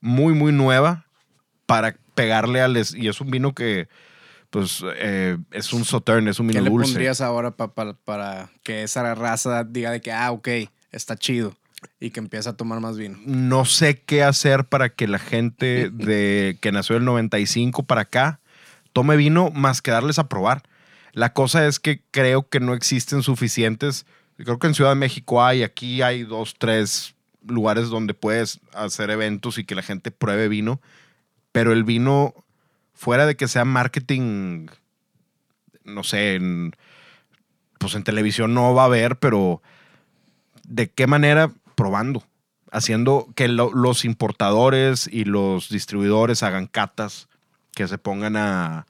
muy, 0.01 0.33
muy 0.33 0.51
nueva 0.51 1.05
para 1.65 1.95
pegarle 2.15 2.61
al... 2.61 2.75
Y 2.95 3.07
es 3.07 3.21
un 3.21 3.29
vino 3.29 3.53
que, 3.53 3.87
pues, 4.49 4.83
eh, 4.95 5.37
es 5.51 5.71
un 5.73 5.85
Sautern, 5.85 6.27
es 6.27 6.39
un 6.39 6.47
¿Qué 6.47 6.53
vino 6.53 6.63
le 6.63 6.69
dulce. 6.71 6.91
pondrías 6.93 7.21
ahora 7.21 7.51
pa- 7.51 7.73
pa- 7.73 7.93
para 7.93 8.49
que 8.63 8.83
esa 8.83 9.13
raza 9.15 9.63
diga 9.63 9.91
de 9.91 10.01
que, 10.01 10.11
ah, 10.11 10.31
ok, 10.31 10.47
está 10.91 11.15
chido 11.15 11.55
y 11.99 12.09
que 12.09 12.19
empiece 12.19 12.49
a 12.49 12.53
tomar 12.53 12.79
más 12.79 12.97
vino? 12.97 13.17
No 13.25 13.63
sé 13.65 14.01
qué 14.01 14.23
hacer 14.23 14.65
para 14.65 14.89
que 14.89 15.07
la 15.07 15.19
gente 15.19 15.89
de 15.93 16.57
que 16.61 16.71
nació 16.71 16.95
del 16.95 17.05
95 17.05 17.83
para 17.83 18.01
acá 18.01 18.39
tome 18.93 19.15
vino 19.17 19.52
más 19.52 19.82
que 19.82 19.91
darles 19.91 20.19
a 20.19 20.28
probar. 20.30 20.63
La 21.13 21.34
cosa 21.34 21.65
es 21.67 21.80
que 21.80 22.02
creo 22.12 22.47
que 22.49 22.60
no 22.60 22.73
existen 22.73 23.23
suficientes. 23.23 24.06
Creo 24.38 24.60
que 24.60 24.67
en 24.67 24.73
Ciudad 24.75 24.91
de 24.91 24.95
México 24.95 25.43
hay, 25.43 25.63
aquí 25.63 26.02
hay 26.02 26.23
dos, 26.23 26.56
tres 26.58 27.15
lugares 27.45 27.89
donde 27.89 28.13
puedes 28.13 28.60
hacer 28.73 29.10
eventos 29.10 29.58
y 29.58 29.63
que 29.63 29.75
la 29.75 29.82
gente 29.82 30.12
pruebe 30.12 30.47
vino. 30.47 30.82
Pero 31.52 31.73
el 31.73 31.84
vino, 31.84 32.34
fuera 32.93 33.25
de 33.25 33.36
que 33.36 33.47
sea 33.47 33.65
marketing, 33.65 34.67
no 35.84 36.04
sé, 36.04 36.36
en, 36.36 36.75
pues 37.80 37.95
en 37.95 38.04
televisión 38.04 38.54
no 38.54 38.73
va 38.73 38.84
a 38.84 38.86
haber, 38.86 39.17
pero 39.17 39.62
¿de 40.63 40.89
qué 40.89 41.08
manera? 41.08 41.52
Probando 41.75 42.23
haciendo 42.71 43.28
que 43.36 43.47
lo- 43.47 43.73
los 43.73 44.06
importadores 44.06 45.10
y 45.12 45.23
los 45.25 45.69
distribuidores 45.69 46.43
hagan 46.43 46.67
catas, 46.67 47.28
que 47.79 47.87
se 47.87 47.97
pongan 47.97 48.35
a, 48.35 48.87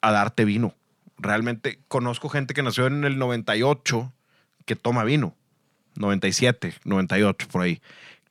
a 0.00 0.10
darte 0.10 0.44
vino. 0.44 0.74
Realmente 1.18 1.78
conozco 1.86 2.28
gente 2.28 2.52
que 2.52 2.64
nació 2.64 2.88
en 2.88 3.04
el 3.04 3.16
98 3.16 4.12
que 4.64 4.74
toma 4.74 5.04
vino. 5.04 5.36
97, 5.94 6.74
98, 6.82 7.46
por 7.46 7.62
ahí. 7.62 7.80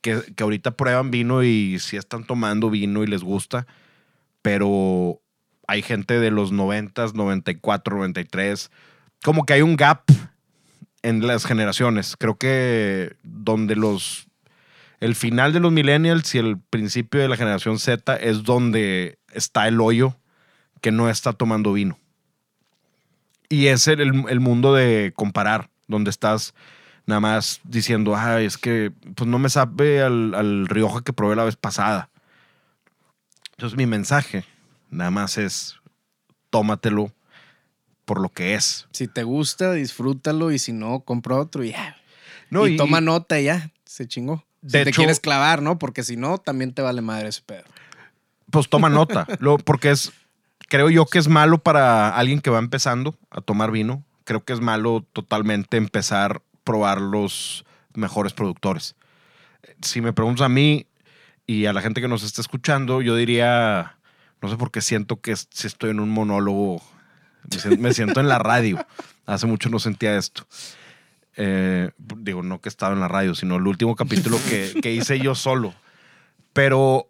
Que, 0.02 0.20
que 0.36 0.42
ahorita 0.42 0.72
prueban 0.72 1.10
vino 1.10 1.42
y 1.42 1.78
sí 1.78 1.96
están 1.96 2.24
tomando 2.24 2.68
vino 2.68 3.02
y 3.02 3.06
les 3.06 3.22
gusta, 3.22 3.66
pero 4.42 5.22
hay 5.66 5.80
gente 5.80 6.20
de 6.20 6.30
los 6.30 6.52
90, 6.52 7.06
94, 7.14 7.96
93. 7.96 8.70
Como 9.24 9.46
que 9.46 9.54
hay 9.54 9.62
un 9.62 9.76
gap 9.76 10.02
en 11.00 11.26
las 11.26 11.46
generaciones. 11.46 12.14
Creo 12.18 12.36
que 12.36 13.16
donde 13.22 13.74
los 13.74 14.28
el 15.02 15.16
final 15.16 15.52
de 15.52 15.58
los 15.58 15.72
millennials 15.72 16.32
y 16.36 16.38
el 16.38 16.58
principio 16.60 17.20
de 17.20 17.26
la 17.26 17.36
generación 17.36 17.80
Z 17.80 18.14
es 18.14 18.44
donde 18.44 19.18
está 19.32 19.68
el 19.68 19.80
hoyo 19.80 20.16
que 20.80 20.90
no 20.92 21.08
está 21.08 21.32
tomando 21.32 21.72
vino. 21.72 21.98
Y 23.48 23.66
es 23.66 23.86
el, 23.88 24.00
el- 24.28 24.40
mundo 24.40 24.74
de 24.74 25.12
comparar, 25.14 25.68
donde 25.86 26.10
estás 26.10 26.54
nada 27.06 27.20
más 27.20 27.60
diciendo, 27.64 28.14
ah, 28.16 28.40
es 28.40 28.56
que 28.56 28.92
pues 29.14 29.28
no 29.28 29.38
me 29.38 29.50
sabe 29.50 30.02
al, 30.02 30.34
al 30.34 30.66
Rioja 30.68 31.02
que 31.02 31.12
probé 31.12 31.36
la 31.36 31.44
vez 31.44 31.56
pasada. 31.56 32.08
Entonces 33.52 33.76
mi 33.76 33.86
mensaje 33.86 34.44
nada 34.90 35.10
más 35.10 35.38
es, 35.38 35.76
tómatelo 36.50 37.12
por 38.04 38.20
lo 38.20 38.28
que 38.30 38.54
es. 38.54 38.88
Si 38.92 39.06
te 39.08 39.22
gusta, 39.22 39.72
disfrútalo 39.72 40.50
y 40.52 40.58
si 40.58 40.72
no, 40.72 41.00
compra 41.00 41.36
otro 41.36 41.62
y 41.64 41.70
ya. 41.72 41.96
No, 42.50 42.66
y, 42.66 42.76
toma 42.76 43.00
nota 43.00 43.40
y 43.40 43.44
ya, 43.44 43.70
se 43.84 44.06
chingó. 44.06 44.44
De 44.60 44.78
si 44.80 44.84
te 44.84 44.90
hecho- 44.90 44.96
quieres 45.02 45.20
clavar, 45.20 45.62
¿no? 45.62 45.78
Porque 45.78 46.02
si 46.02 46.16
no, 46.16 46.38
también 46.38 46.72
te 46.72 46.82
vale 46.82 47.00
madre 47.02 47.28
ese 47.28 47.42
pedo. 47.42 47.64
Pues 48.52 48.68
toma 48.68 48.88
nota. 48.88 49.26
Lo- 49.40 49.58
porque 49.58 49.90
es, 49.90 50.12
creo 50.68 50.88
yo 50.90 51.06
que 51.06 51.18
es 51.18 51.26
malo 51.26 51.58
para 51.58 52.10
alguien 52.16 52.40
que 52.40 52.50
va 52.50 52.60
empezando 52.60 53.16
a 53.30 53.40
tomar 53.40 53.72
vino. 53.72 54.04
Creo 54.24 54.44
que 54.44 54.52
es 54.52 54.60
malo 54.60 55.04
totalmente 55.12 55.76
empezar 55.76 56.36
a 56.36 56.42
probar 56.62 57.00
los 57.00 57.64
mejores 57.94 58.32
productores. 58.32 58.94
Si 59.80 60.00
me 60.00 60.12
preguntas 60.12 60.44
a 60.44 60.48
mí 60.48 60.86
y 61.46 61.66
a 61.66 61.72
la 61.72 61.80
gente 61.82 62.00
que 62.00 62.06
nos 62.08 62.22
está 62.22 62.40
escuchando, 62.40 63.02
yo 63.02 63.16
diría, 63.16 63.96
no 64.40 64.48
sé 64.48 64.56
por 64.56 64.70
qué 64.70 64.80
siento 64.80 65.20
que 65.20 65.34
si 65.34 65.66
estoy 65.66 65.90
en 65.90 65.98
un 65.98 66.08
monólogo, 66.10 66.80
me 67.78 67.92
siento, 67.92 68.20
en 68.20 68.28
la 68.28 68.38
radio. 68.38 68.84
Hace 69.26 69.46
mucho 69.46 69.68
no 69.68 69.78
sentía 69.80 70.16
esto. 70.16 70.46
Eh, 71.36 71.90
digo, 71.98 72.42
no 72.42 72.60
que 72.60 72.68
estaba 72.68 72.94
en 72.94 73.00
la 73.00 73.08
radio, 73.08 73.34
sino 73.34 73.56
el 73.56 73.66
último 73.66 73.96
capítulo 73.96 74.38
que 74.82 74.92
hice 74.92 75.18
yo 75.18 75.34
solo. 75.34 75.74
Pero 76.52 77.08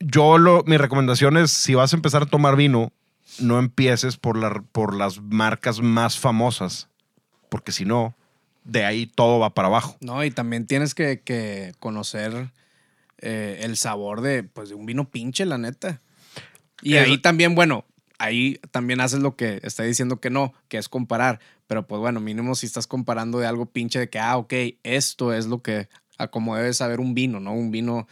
yo 0.00 0.38
lo, 0.38 0.62
mi 0.64 0.76
recomendación 0.76 1.36
es, 1.36 1.50
si 1.50 1.74
vas 1.74 1.92
a 1.92 1.96
empezar 1.96 2.22
a 2.22 2.26
tomar 2.26 2.56
vino, 2.56 2.92
no 3.38 3.58
empieces 3.58 4.16
por, 4.16 4.36
la- 4.38 4.62
por 4.72 4.94
las 4.96 5.20
marcas 5.20 5.80
más 5.80 6.18
famosas, 6.18 6.88
porque 7.48 7.72
si 7.72 7.84
no, 7.84 8.14
de 8.64 8.84
ahí 8.84 9.06
todo 9.06 9.38
va 9.38 9.54
para 9.54 9.68
abajo. 9.68 9.96
No, 10.00 10.24
y 10.24 10.30
también 10.30 10.66
tienes 10.66 10.94
que, 10.94 11.20
que 11.20 11.72
conocer 11.78 12.50
eh, 13.18 13.60
el 13.62 13.76
sabor 13.76 14.20
de, 14.20 14.42
pues, 14.42 14.68
de 14.68 14.74
un 14.74 14.86
vino 14.86 15.08
pinche, 15.08 15.46
la 15.46 15.58
neta. 15.58 16.00
Y 16.82 16.96
ahí 16.96 17.18
también, 17.18 17.54
bueno, 17.54 17.84
ahí 18.18 18.60
también 18.70 19.00
haces 19.00 19.20
lo 19.20 19.34
que 19.36 19.60
está 19.62 19.82
diciendo 19.82 20.20
que 20.20 20.30
no, 20.30 20.52
que 20.68 20.78
es 20.78 20.88
comparar. 20.88 21.40
Pero 21.66 21.86
pues 21.86 22.00
bueno, 22.00 22.20
mínimo 22.20 22.54
si 22.54 22.66
estás 22.66 22.86
comparando 22.86 23.38
de 23.38 23.46
algo 23.46 23.66
pinche 23.66 23.98
de 23.98 24.08
que, 24.10 24.18
ah, 24.18 24.36
ok, 24.36 24.52
esto 24.82 25.32
es 25.32 25.46
lo 25.46 25.62
que, 25.62 25.88
a 26.18 26.28
como 26.28 26.54
debe 26.54 26.72
saber 26.74 27.00
un 27.00 27.14
vino, 27.14 27.40
¿no? 27.40 27.52
Un 27.54 27.70
vino 27.70 28.06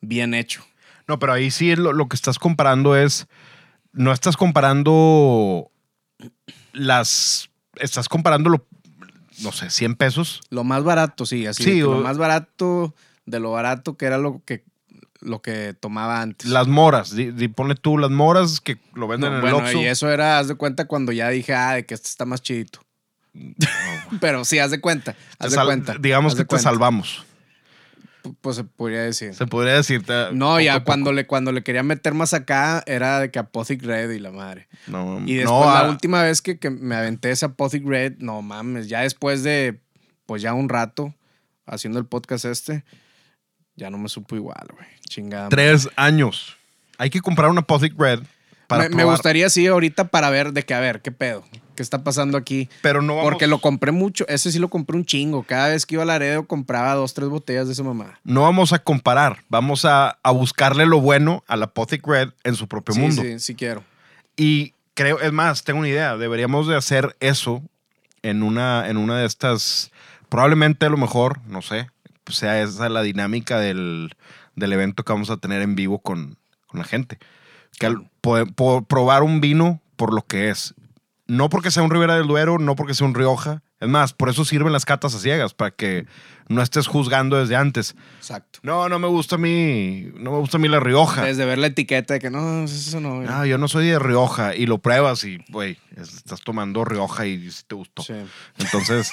bien 0.00 0.34
hecho. 0.34 0.64
No, 1.08 1.18
pero 1.18 1.32
ahí 1.32 1.50
sí 1.50 1.74
lo, 1.74 1.92
lo 1.92 2.06
que 2.08 2.16
estás 2.16 2.38
comparando 2.38 2.94
es, 2.96 3.26
no 3.92 4.12
estás 4.12 4.36
comparando 4.36 5.70
las, 6.72 7.48
estás 7.76 8.08
comparando, 8.08 8.50
lo, 8.50 8.66
no 9.42 9.52
sé, 9.52 9.70
100 9.70 9.96
pesos. 9.96 10.40
Lo 10.50 10.64
más 10.64 10.84
barato, 10.84 11.24
sí, 11.26 11.46
así. 11.46 11.64
Sí, 11.64 11.82
o- 11.82 11.92
lo 11.92 12.00
más 12.02 12.18
barato 12.18 12.94
de 13.26 13.40
lo 13.40 13.50
barato 13.52 13.96
que 13.96 14.06
era 14.06 14.18
lo 14.18 14.42
que, 14.44 14.64
lo 15.20 15.40
que 15.40 15.74
tomaba 15.78 16.20
antes. 16.20 16.48
Las 16.50 16.68
moras, 16.68 17.14
di, 17.16 17.30
di- 17.30 17.48
ponle 17.48 17.74
tú 17.74 17.96
las 17.98 18.10
moras 18.10 18.60
que 18.60 18.76
lo 18.94 19.08
venden 19.08 19.30
No, 19.30 19.36
en 19.36 19.40
bueno, 19.42 19.58
el 19.60 19.64
Oxxo. 19.64 19.78
y 19.80 19.86
eso 19.86 20.10
era, 20.10 20.38
haz 20.38 20.48
de 20.48 20.54
cuenta, 20.56 20.86
cuando 20.86 21.10
ya 21.12 21.28
dije, 21.30 21.54
ah, 21.54 21.72
de 21.74 21.86
que 21.86 21.94
este 21.94 22.08
está 22.08 22.24
más 22.26 22.42
chidito. 22.42 22.80
Pero 24.20 24.44
sí, 24.44 24.58
haz 24.58 24.70
de 24.70 24.80
cuenta. 24.80 25.14
Haz 25.38 25.52
de 25.52 25.56
cuenta. 25.64 25.96
Digamos 25.98 26.32
haz 26.32 26.36
que 26.38 26.44
te 26.44 26.48
cuenta. 26.48 26.64
salvamos. 26.70 27.24
Pues 28.40 28.56
se 28.56 28.64
podría 28.64 29.02
decir. 29.02 29.34
Se 29.34 29.46
podría 29.46 29.74
decir. 29.74 30.02
te- 30.04 30.32
No, 30.32 30.46
poco 30.50 30.60
ya 30.60 30.74
poco. 30.74 30.84
cuando 30.86 31.12
le, 31.12 31.26
cuando 31.26 31.52
le 31.52 31.62
quería 31.62 31.82
meter 31.82 32.14
más 32.14 32.34
acá, 32.34 32.82
era 32.86 33.20
de 33.20 33.30
que 33.30 33.38
Apothic 33.38 33.82
Red 33.82 34.10
y 34.10 34.18
la 34.18 34.30
madre. 34.30 34.68
No, 34.86 35.18
Y 35.26 35.34
no, 35.34 35.40
después, 35.40 35.66
la 35.66 35.80
a- 35.80 35.88
última 35.90 36.22
vez 36.22 36.42
que, 36.42 36.58
que 36.58 36.70
me 36.70 36.94
aventé 36.94 37.30
ese 37.30 37.46
Apothic 37.46 37.86
Red, 37.86 38.14
no 38.18 38.42
mames, 38.42 38.88
ya 38.88 39.00
después 39.02 39.42
de, 39.42 39.80
pues 40.26 40.42
ya 40.42 40.54
un 40.54 40.68
rato 40.68 41.14
haciendo 41.66 41.98
el 41.98 42.06
podcast 42.06 42.44
este, 42.46 42.84
ya 43.76 43.90
no 43.90 43.98
me 43.98 44.08
supo 44.08 44.34
igual, 44.36 44.66
güey. 44.72 44.86
Chingada. 45.08 45.48
tres 45.48 45.88
años. 45.96 46.56
Hay 46.98 47.10
que 47.10 47.20
comprar 47.20 47.48
una 47.50 47.60
Apothic 47.60 47.94
Red 47.98 48.20
para 48.68 48.88
me, 48.88 48.96
me 48.96 49.04
gustaría, 49.04 49.50
sí, 49.50 49.66
ahorita 49.66 50.04
para 50.08 50.30
ver 50.30 50.52
de 50.52 50.62
que, 50.64 50.74
a 50.74 50.80
ver, 50.80 51.00
qué 51.02 51.10
pedo, 51.10 51.44
qué 51.74 51.82
está 51.82 52.04
pasando 52.04 52.38
aquí. 52.38 52.68
Pero 52.82 53.02
no 53.02 53.16
vamos, 53.16 53.30
Porque 53.30 53.46
lo 53.48 53.58
compré 53.60 53.90
mucho, 53.90 54.24
ese 54.28 54.52
sí 54.52 54.58
lo 54.60 54.68
compré 54.68 54.96
un 54.96 55.04
chingo. 55.04 55.42
Cada 55.42 55.68
vez 55.68 55.84
que 55.86 55.96
iba 55.96 56.04
a 56.04 56.06
Laredo 56.06 56.46
compraba 56.46 56.94
dos, 56.94 57.14
tres 57.14 57.28
botellas 57.28 57.66
de 57.66 57.72
esa 57.72 57.82
mamá. 57.82 58.20
no 58.22 58.42
vamos 58.42 58.72
a 58.72 58.78
comparar. 58.78 59.38
Vamos 59.48 59.84
a, 59.84 60.18
a 60.22 60.30
buscarle 60.30 60.86
lo 60.86 61.00
bueno 61.00 61.42
a 61.48 61.56
la 61.56 61.64
Apothic 61.64 62.06
Red 62.06 62.28
en 62.44 62.54
su 62.54 62.68
propio 62.68 62.94
Sí, 62.94 63.00
mundo. 63.00 63.22
sí, 63.22 63.40
sí 63.40 63.54
quiero. 63.56 63.82
Y 64.36 64.74
creo, 64.94 65.18
es 65.20 65.32
más, 65.32 65.64
tengo 65.64 65.80
una 65.80 65.88
idea. 65.88 66.16
Deberíamos 66.16 66.68
de 66.68 66.76
hacer 66.76 67.16
eso 67.20 67.62
en 68.22 68.42
una, 68.42 68.88
en 68.88 68.96
una 68.96 69.18
de 69.18 69.26
estas. 69.26 69.90
Probablemente 70.28 70.84
a 70.86 70.90
lo 70.90 70.96
mejor, 70.98 71.40
no 71.46 71.62
sé, 71.62 71.88
sea 72.28 72.60
esa 72.60 72.90
la 72.90 73.00
dinámica 73.02 73.58
del, 73.58 74.14
del 74.54 74.72
evento 74.74 75.02
que 75.04 75.12
vamos 75.14 75.30
a 75.30 75.38
tener 75.38 75.62
en 75.62 75.74
vivo 75.74 76.00
con, 76.00 76.36
con 76.66 76.78
la 76.80 76.84
gente. 76.84 77.18
Que 77.78 77.94
probar 78.88 79.22
un 79.22 79.40
vino 79.40 79.80
por 79.96 80.14
lo 80.14 80.22
que 80.22 80.50
es. 80.50 80.74
No 81.26 81.48
porque 81.50 81.70
sea 81.70 81.82
un 81.82 81.90
Ribera 81.90 82.16
del 82.16 82.26
Duero, 82.26 82.58
no 82.58 82.74
porque 82.74 82.94
sea 82.94 83.06
un 83.06 83.14
Rioja. 83.14 83.62
Es 83.80 83.88
más, 83.88 84.12
por 84.12 84.28
eso 84.28 84.44
sirven 84.44 84.72
las 84.72 84.84
catas 84.84 85.14
a 85.14 85.18
ciegas, 85.20 85.54
para 85.54 85.70
que 85.70 86.06
no 86.48 86.62
estés 86.62 86.88
juzgando 86.88 87.36
desde 87.38 87.54
antes. 87.54 87.94
Exacto. 88.16 88.58
No, 88.62 88.88
no 88.88 88.98
me 88.98 89.06
gusta 89.06 89.36
a 89.36 89.38
mí, 89.38 90.08
no 90.14 90.32
me 90.32 90.38
gusta 90.38 90.56
a 90.56 90.60
mí 90.60 90.66
la 90.66 90.80
Rioja. 90.80 91.22
Desde 91.24 91.44
ver 91.44 91.58
la 91.58 91.68
etiqueta 91.68 92.14
de 92.14 92.20
que 92.20 92.30
no, 92.30 92.64
eso 92.64 92.98
no. 93.00 93.20
No, 93.20 93.46
yo 93.46 93.56
no 93.58 93.68
soy 93.68 93.86
de 93.86 93.98
Rioja. 94.00 94.56
Y 94.56 94.66
lo 94.66 94.78
pruebas 94.78 95.22
y, 95.24 95.38
güey, 95.50 95.78
estás 95.96 96.40
tomando 96.40 96.84
Rioja 96.84 97.26
y 97.26 97.50
si 97.52 97.62
te 97.64 97.74
gustó. 97.76 98.02
Sí. 98.02 98.14
Entonces, 98.58 99.12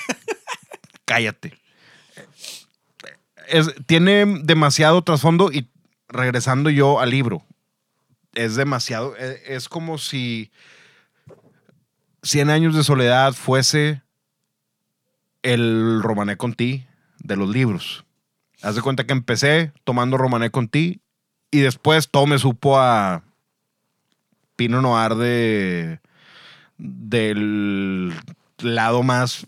cállate. 1.06 1.54
Es- 3.48 3.74
tiene 3.86 4.26
demasiado 4.44 5.04
trasfondo 5.04 5.52
y 5.52 5.70
regresando 6.08 6.70
yo 6.70 7.00
al 7.00 7.12
libro, 7.12 7.44
es 8.36 8.56
demasiado, 8.56 9.16
e- 9.18 9.42
es, 9.48 9.68
como 9.68 9.98
si 9.98 10.52
100 12.22 12.50
años 12.50 12.76
de 12.76 12.84
soledad 12.84 13.34
fuese 13.34 14.04
el 15.42 16.02
Romané 16.02 16.38
Conti 16.38 16.86
de 17.20 17.36
los 17.36 17.50
libros. 17.50 18.06
Haz 18.62 18.76
de 18.76 18.82
cuenta 18.82 19.06
que 19.06 19.14
empecé 19.14 19.74
tomando 19.84 20.18
Romané 20.18 20.50
Conti 20.50 21.02
y 21.52 21.60
después 21.60 22.10
todo 22.10 22.26
me 22.28 22.40
supo 22.40 22.80
a 22.80 23.24
Pino 24.56 24.82
Noir 24.82 25.16
de 25.16 26.00
del 26.78 28.14
lado 28.60 29.04
más 29.04 29.46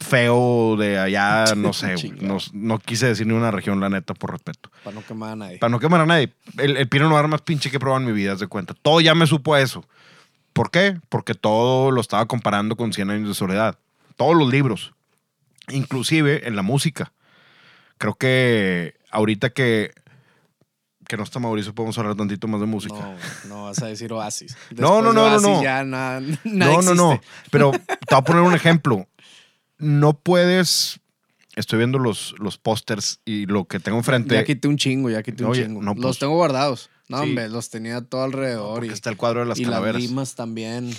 feo 0.00 0.76
de 0.76 0.98
allá, 0.98 1.44
no 1.56 1.72
sé, 1.72 1.94
no, 2.20 2.38
no 2.52 2.78
quise 2.78 3.06
decir 3.06 3.26
ni 3.26 3.34
una 3.34 3.50
región, 3.50 3.80
la 3.80 3.88
neta, 3.88 4.14
por 4.14 4.32
respeto. 4.32 4.70
Para 4.84 4.94
no 4.94 5.04
quemar 5.04 5.32
a 5.32 5.36
nadie. 5.36 5.58
Para 5.58 5.70
no 5.70 5.80
quemar 5.80 6.00
a 6.00 6.06
nadie. 6.06 6.32
El, 6.56 6.76
el 6.76 6.88
Pinot 6.88 7.10
Noir 7.10 7.28
más 7.28 7.42
pinche 7.42 7.70
que 7.70 7.76
he 7.76 7.80
probado 7.80 8.00
en 8.02 8.06
mi 8.06 8.12
vida, 8.12 8.32
haz 8.32 8.40
de 8.40 8.46
cuenta. 8.46 8.74
Todo 8.74 9.00
ya 9.00 9.14
me 9.14 9.26
supo 9.26 9.54
a 9.54 9.60
eso. 9.60 9.84
¿Por 10.52 10.70
qué? 10.70 11.00
Porque 11.08 11.34
todo 11.34 11.90
lo 11.90 12.00
estaba 12.00 12.26
comparando 12.26 12.76
con 12.76 12.92
100 12.92 13.10
años 13.10 13.28
de 13.28 13.34
soledad. 13.34 13.78
Todos 14.16 14.36
los 14.36 14.50
libros. 14.50 14.92
Inclusive 15.68 16.48
en 16.48 16.56
la 16.56 16.62
música. 16.62 17.12
Creo 17.98 18.14
que 18.14 18.94
ahorita 19.10 19.50
que, 19.50 19.92
que 21.06 21.16
no 21.16 21.22
está 21.22 21.38
Mauricio, 21.38 21.74
podemos 21.74 21.96
hablar 21.98 22.16
tantito 22.16 22.48
más 22.48 22.60
de 22.60 22.66
música. 22.66 22.94
No, 22.94 23.16
no 23.48 23.64
vas 23.64 23.80
a 23.82 23.86
decir 23.86 24.12
Oasis. 24.12 24.56
No, 24.76 25.00
no, 25.00 25.12
no, 25.12 25.28
no, 25.28 25.34
Oasis 25.34 25.42
no. 25.48 25.62
Ya 25.62 25.84
No, 26.44 26.82
no, 26.82 26.94
no. 26.94 27.20
Pero 27.50 27.70
te 27.70 28.14
voy 28.14 28.18
a 28.18 28.22
poner 28.22 28.42
un 28.42 28.54
ejemplo. 28.54 29.06
No 29.78 30.18
puedes. 30.18 31.00
Estoy 31.56 31.78
viendo 31.78 31.98
los, 31.98 32.34
los 32.38 32.56
pósters 32.58 33.20
y 33.24 33.46
lo 33.46 33.64
que 33.66 33.80
tengo 33.80 33.98
enfrente. 33.98 34.34
Ya 34.36 34.44
quité 34.44 34.68
un 34.68 34.76
chingo, 34.76 35.10
ya 35.10 35.22
quité 35.22 35.44
un 35.44 35.50
Oye, 35.50 35.64
chingo. 35.64 35.82
no, 35.82 35.94
pues- 35.94 36.04
los 36.04 36.18
tengo 36.18 36.34
guardados. 36.36 36.90
No, 37.08 37.18
Sí. 37.22 37.28
hombre, 37.30 37.48
los 37.48 37.70
tenía 37.70 38.00
todo 38.02 38.22
alrededor. 38.22 38.84
y 38.84 38.88
está 38.90 39.08
el 39.10 39.16
cuadro 39.16 39.40
de 39.40 39.46
las 39.46 39.58
y 39.58 39.64
calaveras. 39.64 40.00
las 40.02 40.10
limas 40.10 40.34
también. 40.34 40.94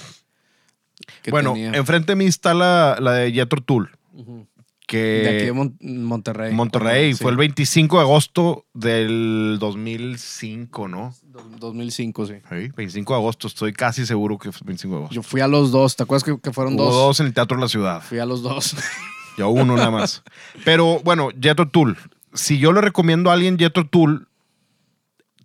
bueno, 1.30 1.54
tenía. 1.54 1.72
enfrente 1.74 2.12
de 2.14 2.16
mí 2.18 2.26
está 2.26 2.54
la, 2.54 2.98
la 3.00 3.14
de 3.14 3.32
Jethro 3.32 3.62
Tull. 3.62 3.90
Ujú. 4.14 4.48
Que 4.90 4.98
de 4.98 5.30
aquí 5.36 5.46
de 5.46 5.54
Mon- 5.54 5.78
Monterrey. 5.82 6.52
Monterrey. 6.52 7.14
Sí. 7.14 7.22
Fue 7.22 7.30
el 7.30 7.38
25 7.38 7.98
de 7.98 8.02
agosto 8.02 8.66
del 8.74 9.58
2005, 9.60 10.88
¿no? 10.88 11.14
Do- 11.22 11.44
2005, 11.60 12.26
sí. 12.26 12.34
Sí, 12.50 12.72
25 12.76 13.14
de 13.14 13.20
agosto. 13.20 13.46
Estoy 13.48 13.72
casi 13.72 14.08
seguro 14.08 14.40
que 14.40 14.52
fue 14.52 14.62
25 14.66 14.92
de 14.96 14.98
agosto. 15.02 15.14
Yo 15.16 15.22
fui 15.22 15.42
a 15.42 15.48
los 15.48 15.72
dos. 15.72 15.96
¿Te 15.96 16.02
acuerdas 16.02 16.24
que, 16.24 16.40
que 16.42 16.52
fueron 16.52 16.74
Hubo 16.74 16.86
dos? 16.86 16.94
dos 16.96 17.20
en 17.20 17.28
el 17.28 17.34
Teatro 17.36 17.58
de 17.58 17.62
la 17.62 17.70
Ciudad. 17.70 18.02
Fui 18.02 18.18
a 18.18 18.26
los 18.26 18.42
dos. 18.42 18.76
Yo 19.38 19.50
uno 19.50 19.76
nada 19.76 19.92
más. 19.92 20.24
Pero 20.66 21.00
bueno, 21.04 21.30
Jethro 21.40 21.68
Tull. 21.70 21.96
Si 22.34 22.58
yo 22.58 22.74
le 22.74 22.82
recomiendo 22.82 23.30
a 23.30 23.34
alguien 23.34 23.58
Jethro 23.60 23.88
Tull, 23.88 24.28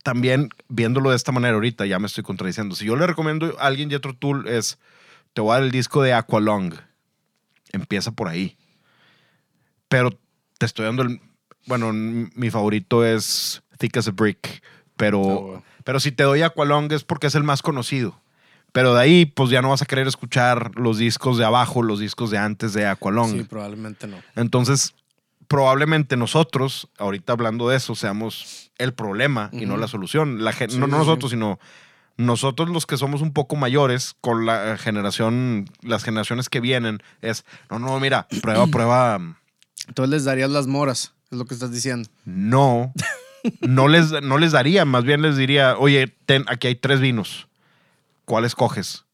también 0.03 0.49
viéndolo 0.69 1.11
de 1.11 1.17
esta 1.17 1.33
manera 1.33 1.55
ahorita, 1.55 1.87
ya 1.87 1.99
me 1.99 2.07
estoy 2.07 2.25
contradiciendo. 2.25 2.75
Si 2.75 2.85
yo 2.87 2.97
le 2.97 3.07
recomiendo 3.07 3.55
a 3.59 3.67
alguien 3.67 3.91
Jethro 3.91 4.15
Tull 4.15 4.49
es, 4.49 4.79
te 5.33 5.41
voy 5.43 5.51
a 5.51 5.55
dar 5.55 5.63
el 5.65 5.71
disco 5.71 6.03
de 6.03 6.13
Aqualung. 6.13 6.75
Empieza 7.73 8.11
por 8.13 8.29
ahí. 8.29 8.57
Pero 9.89 10.11
te 10.59 10.67
estoy 10.67 10.87
dando 10.87 11.03
el, 11.03 11.21
bueno, 11.67 11.93
mi 11.93 12.51
favorito 12.51 13.05
es 13.05 13.63
Thick 13.79 13.97
as 13.97 14.09
a 14.09 14.11
Brick. 14.13 14.63
Pero, 14.97 15.57
Ah, 15.57 15.63
pero 15.85 16.01
si 16.01 16.13
te 16.13 16.23
doy 16.23 16.43
Aqualung 16.43 16.91
es 16.93 17.05
porque 17.05 17.27
es 17.27 17.35
el 17.35 17.43
más 17.45 17.63
conocido. 17.63 18.21
Pero 18.73 18.95
de 18.95 19.03
ahí, 19.03 19.27
pues 19.27 19.51
ya 19.51 19.63
no 19.63 19.71
vas 19.71 19.83
a 19.83 19.87
querer 19.87 20.07
escuchar 20.09 20.73
los 20.75 20.99
discos 20.99 21.39
de 21.39 21.45
abajo, 21.45 21.83
los 21.83 22.01
discos 22.01 22.31
de 22.31 22.39
antes 22.39 22.73
de 22.73 22.87
Aqualung. 22.87 23.31
sí, 23.31 23.43
probablemente 23.45 24.07
no. 24.09 24.17
Entonces, 24.35 24.95
probablemente 25.47 26.17
nosotros, 26.17 26.89
ahorita 26.99 27.33
hablando 27.33 27.69
de 27.69 27.77
eso, 27.77 27.95
seamos 27.95 28.73
el 28.79 28.93
problema 28.95 29.51
y 29.53 29.67
no 29.67 29.77
la 29.77 29.87
solución. 29.87 30.43
La 30.43 30.53
Sí, 30.53 30.67
no, 30.77 30.87
nosotros, 30.89 31.31
sí. 31.31 31.37
sino 31.37 31.61
nosotros 32.17 32.69
los 32.71 32.87
que 32.87 32.97
somos 32.97 33.21
un 33.23 33.33
poco 33.33 33.57
mayores 33.57 34.17
con 34.21 34.47
la 34.47 34.77
generación, 34.79 35.67
las 35.83 36.05
generaciones 36.05 36.49
que 36.49 36.61
vienen, 36.61 37.03
es, 37.23 37.45
no, 37.71 37.79
no, 37.79 37.99
mira, 38.01 38.27
prueba, 38.43 38.67
prueba. 38.67 39.21
Entonces 39.89 40.11
les 40.11 40.25
darías 40.25 40.51
las 40.51 40.67
moras, 40.67 41.13
es 41.31 41.39
lo 41.39 41.45
que 41.45 41.55
estás 41.55 41.73
diciendo. 41.73 42.09
No, 42.25 42.93
no 43.61 43.89
les, 43.89 44.11
no 44.23 44.39
les 44.39 44.53
daría, 44.53 44.85
más 44.85 45.05
bien 45.05 45.21
les 45.23 45.37
diría, 45.37 45.77
oye, 45.79 46.15
ten, 46.27 46.45
aquí 46.49 46.69
hay 46.69 46.75
tres 46.75 47.01
vinos, 47.01 47.47
¿cuál 48.25 48.45
escoges? 48.45 49.05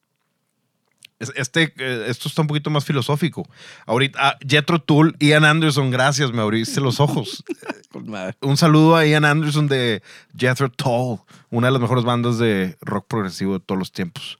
Es- 1.19 1.33
Este, 1.37 1.75
eh, 1.77 2.05
esto 2.09 2.29
está 2.29 2.41
un 2.43 2.49
poquito 2.49 2.71
más 2.71 2.85
filosófico. 2.85 3.47
Ahorita, 3.87 4.19
ah, 4.21 4.39
Jethro 4.47 4.81
Tull, 4.81 5.15
Ian 5.19 5.45
Anderson, 5.45 5.91
gracias, 5.91 6.33
me 6.33 6.41
abriste 6.41 6.81
los 6.81 6.99
ojos. 7.01 7.45
Un 8.41 8.57
saludo 8.57 8.97
a 8.97 9.05
Ian 9.05 9.25
Anderson 9.25 9.67
de 9.67 10.03
Jethro 10.39 10.71
Tull, 10.71 11.19
una 11.51 11.67
de 11.67 11.73
las 11.73 11.81
mejores 11.83 12.05
bandas 12.05 12.39
de 12.39 12.77
rock 12.81 13.07
progresivo 13.09 13.55
de 13.59 13.61
todos 13.65 13.79
los 13.79 13.91
tiempos. 13.93 14.39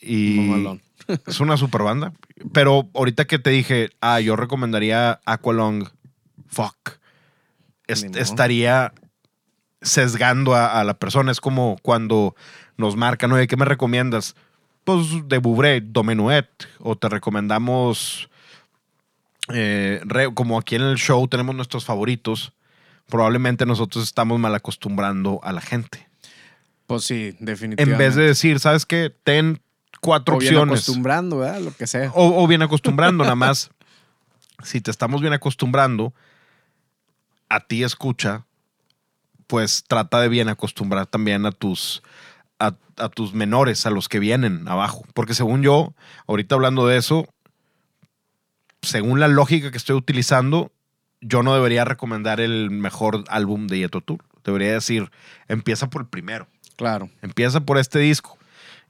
Y 0.00 0.36
Mamalón. 0.40 0.82
Es 1.26 1.40
una 1.40 1.56
super 1.56 1.82
banda. 1.82 2.12
Pero 2.52 2.88
ahorita 2.94 3.24
que 3.26 3.38
te 3.38 3.50
dije, 3.50 3.90
ah, 4.00 4.20
yo 4.20 4.36
recomendaría 4.36 5.20
Aqualung, 5.24 5.88
fuck. 6.48 6.98
Estaría 7.86 8.92
sesgando 9.80 10.54
a, 10.54 10.80
a 10.80 10.84
la 10.84 10.94
persona. 10.94 11.32
Es 11.32 11.40
como 11.40 11.76
cuando 11.82 12.34
nos 12.76 12.96
marcan, 12.96 13.32
oye, 13.32 13.46
¿qué 13.46 13.56
me 13.56 13.64
recomiendas? 13.64 14.34
Pues 14.84 15.06
de 15.26 15.38
Bouvré, 15.38 15.80
Domenuet. 15.80 16.48
O 16.78 16.96
te 16.96 17.08
recomendamos, 17.08 18.28
eh, 19.52 20.00
re- 20.04 20.32
como 20.32 20.58
aquí 20.58 20.76
en 20.76 20.82
el 20.82 20.96
show 20.96 21.26
tenemos 21.28 21.54
nuestros 21.54 21.84
favoritos, 21.84 22.52
probablemente 23.08 23.66
nosotros 23.66 24.04
estamos 24.04 24.38
mal 24.40 24.54
acostumbrando 24.54 25.40
a 25.42 25.52
la 25.52 25.60
gente. 25.60 26.08
Pues 26.86 27.04
sí, 27.04 27.36
definitivamente. 27.40 27.92
En 27.92 27.98
vez 27.98 28.14
de 28.16 28.24
decir, 28.24 28.58
¿sabes 28.58 28.86
qué? 28.86 29.14
Ten 29.24 29.60
cuatro 30.02 30.36
o 30.36 30.38
bien 30.38 30.54
opciones. 30.56 30.80
acostumbrando, 30.80 31.38
¿verdad? 31.38 31.60
Lo 31.60 31.74
que 31.74 31.86
sea. 31.86 32.10
O, 32.14 32.42
o 32.42 32.46
bien 32.46 32.60
acostumbrando, 32.62 33.24
nada 33.24 33.36
más. 33.36 33.70
Si 34.64 34.80
te 34.80 34.92
estamos 34.92 35.20
bien 35.20 35.32
acostumbrando, 35.32 36.14
a 37.48 37.58
ti 37.66 37.82
escucha, 37.82 38.46
pues 39.48 39.82
trata 39.88 40.20
de 40.20 40.28
bien 40.28 40.48
acostumbrar 40.48 41.06
también 41.06 41.46
a 41.46 41.50
tus, 41.50 42.00
a, 42.60 42.76
a 42.96 43.08
tus 43.08 43.34
menores, 43.34 43.86
a 43.86 43.90
los 43.90 44.08
que 44.08 44.20
vienen 44.20 44.68
abajo. 44.68 45.04
Porque 45.14 45.34
según 45.34 45.62
yo, 45.62 45.94
ahorita 46.28 46.54
hablando 46.54 46.86
de 46.86 46.96
eso, 46.96 47.26
según 48.82 49.18
la 49.18 49.26
lógica 49.26 49.72
que 49.72 49.78
estoy 49.78 49.96
utilizando, 49.96 50.70
yo 51.20 51.42
no 51.42 51.54
debería 51.54 51.84
recomendar 51.84 52.40
el 52.40 52.70
mejor 52.70 53.24
álbum 53.28 53.66
de 53.66 53.80
Yetro 53.80 54.00
Tour. 54.00 54.24
Debería 54.44 54.74
decir, 54.74 55.10
empieza 55.48 55.90
por 55.90 56.02
el 56.02 56.08
primero. 56.08 56.46
Claro. 56.76 57.10
Empieza 57.20 57.60
por 57.60 57.78
este 57.78 57.98
disco. 57.98 58.38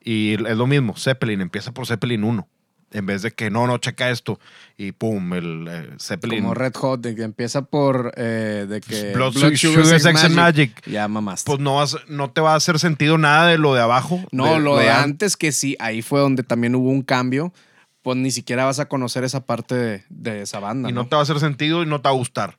Y 0.05 0.35
es 0.35 0.57
lo 0.57 0.67
mismo, 0.67 0.97
Zeppelin, 0.97 1.41
empieza 1.41 1.73
por 1.73 1.87
Zeppelin 1.87 2.25
1. 2.25 2.49
En 2.95 3.07
vez 3.07 3.23
de 3.23 3.31
que 3.31 3.51
no, 3.51 3.67
no, 3.67 3.79
checa 3.79 4.11
esto. 4.11 4.39
Y 4.77 4.93
pum, 4.93 5.33
el 5.33 5.67
eh, 5.71 5.91
Zeppelin. 5.99 6.41
Como 6.43 6.53
Red 6.53 6.75
Hot, 6.75 7.01
de 7.01 7.15
que 7.15 7.23
empieza 7.23 7.63
por 7.63 8.13
eh, 8.19 8.67
de 8.69 8.81
que 8.83 9.15
Blood, 9.15 9.33
Sugar, 9.57 9.87
Sex, 9.87 10.25
and 10.25 10.35
Magic. 10.35 10.87
Ya 10.87 11.09
mamaste. 11.09 11.47
Pues 11.49 11.59
no, 11.61 11.77
vas- 11.77 11.97
no 12.09 12.31
te 12.31 12.43
va 12.43 12.53
a 12.53 12.57
hacer 12.57 12.79
sentido 12.79 13.17
nada 13.17 13.47
de 13.47 13.57
lo 13.57 13.73
de 13.75 13.81
abajo. 13.81 14.21
no, 14.31 14.59
lo 14.59 14.77
de 14.77 14.91
an- 14.91 15.05
antes 15.05 15.39
que 15.39 15.53
sí, 15.53 15.75
ahí 15.81 16.03
fue 16.03 16.21
donde 16.21 16.43
también 16.43 16.75
hubo 16.75 16.91
un 16.91 17.03
cambio. 17.03 17.55
Pues 18.03 18.19
ni 18.19 18.31
siquiera 18.31 18.65
vas 18.67 18.79
a 18.81 18.89
conocer 18.89 19.25
esa 19.25 19.47
parte 19.47 19.75
de, 19.75 20.05
de 20.11 20.43
esa 20.43 20.59
banda. 20.59 20.91
Y 20.91 20.93
¿no? 20.93 21.05
no 21.05 21.09
te 21.09 21.15
va 21.15 21.21
a 21.21 21.23
hacer 21.23 21.39
sentido 21.41 21.83
y 21.83 21.87
no 21.87 22.01
te 22.03 22.09
va 22.09 22.15
a 22.15 22.19
gustar. 22.19 22.59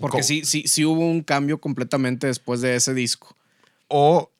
Porque 0.00 0.18
Co- 0.18 0.22
sí, 0.22 0.42
sí, 0.44 0.64
sí 0.66 0.84
hubo 0.84 1.00
un 1.10 1.22
cambio 1.22 1.58
completamente 1.60 2.26
después 2.28 2.60
de 2.60 2.76
ese 2.76 2.94
disco. 2.94 3.34
O, 3.88 4.30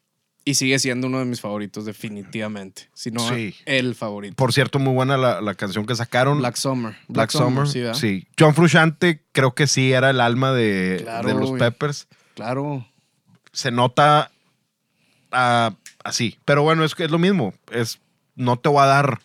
Y 0.45 0.55
sigue 0.55 0.79
siendo 0.79 1.07
uno 1.07 1.19
de 1.19 1.27
mis 1.27 1.41
favoritos, 1.41 1.85
definitivamente. 1.85 2.89
Si 2.95 3.11
no, 3.11 3.29
Sí. 3.29 3.55
el 3.67 3.95
favorito. 3.95 4.35
por 4.37 4.53
cierto, 4.55 4.79
muy 4.79 4.95
buena 4.95 5.17
la, 5.19 5.41
la 5.43 5.55
canción 5.55 5.85
que 5.87 5.95
sacaron. 5.95 6.39
Black 6.39 6.57
Summer. 6.57 6.97
Black 7.09 7.31
Summer. 7.31 7.69
sí, 7.69 7.81
¿verdad? 7.81 7.95
sí. 7.95 8.27
John 8.39 8.55
Frusciante 8.55 9.23
creo 9.33 9.55
que 9.55 9.67
sí 9.67 9.93
era 9.93 10.11
el 10.11 10.21
alma 10.21 10.53
de, 10.53 11.01
Claro, 11.03 11.29
de 11.29 11.35
los 11.35 11.51
güey. 11.51 11.59
Peppers. 11.61 12.09
Claro. 12.35 12.87
se 13.53 13.71
nota 13.71 14.31
ah, 15.31 15.75
así. 16.05 16.39
Pero 16.47 16.63
bueno, 16.63 16.85
es 16.85 16.95
es 16.99 17.11
lo 17.11 17.19
mismo. 17.19 17.53
Es, 17.71 18.01
no 18.35 18.59
te 18.59 18.71
va 18.71 18.85
a 18.85 18.87
dar 18.87 19.21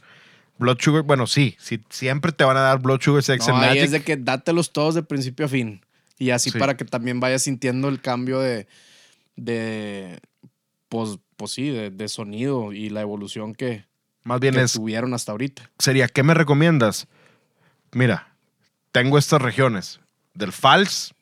Blood 0.58 0.78
Sugar. 0.82 1.04
Bueno, 1.04 1.28
sí, 1.28 1.56
sí, 1.60 1.80
siempre 1.90 2.34
te 2.34 2.44
van 2.44 2.58
a 2.58 2.62
dar 2.62 2.80
Blood 2.80 3.00
Sugar, 3.02 3.24
Sex 3.24 3.48
No, 3.48 3.56
and 3.56 3.64
ahí 3.64 3.70
Magic. 3.70 3.84
es 3.86 3.92
de 3.92 4.04
que 4.04 4.18
dátelos 4.18 4.74
todos 4.74 4.96
de 4.96 5.04
principio 5.04 5.46
a 5.46 5.50
fin. 5.50 5.82
Y 6.20 6.32
así 6.32 6.50
Sí. 6.52 6.60
para 6.60 6.76
que 6.76 6.84
también 6.86 7.20
vayas 7.22 7.44
sintiendo 7.44 7.88
el 7.88 8.02
cambio 8.02 8.40
de, 8.40 8.68
de, 9.38 10.20
pues, 10.96 11.20
pues 11.36 11.52
sí, 11.52 11.68
de, 11.68 11.92
de 11.92 12.08
sonido 12.08 12.72
y 12.72 12.90
la 12.90 13.02
evolución 13.02 13.54
que, 13.54 13.86
Más 14.24 14.40
bien 14.40 14.54
que 14.54 14.62
es, 14.62 14.72
tuvieron 14.72 15.14
hasta 15.14 15.34
ahorita. 15.34 15.70
sería, 15.78 16.08
¿qué 16.08 16.24
me 16.24 16.34
recomiendas? 16.34 17.08
Mira, 17.92 18.34
tengo 18.94 19.18
estas 19.18 19.42
regiones. 19.42 20.00
Del 20.34 20.52
Pfalz, 20.52 21.14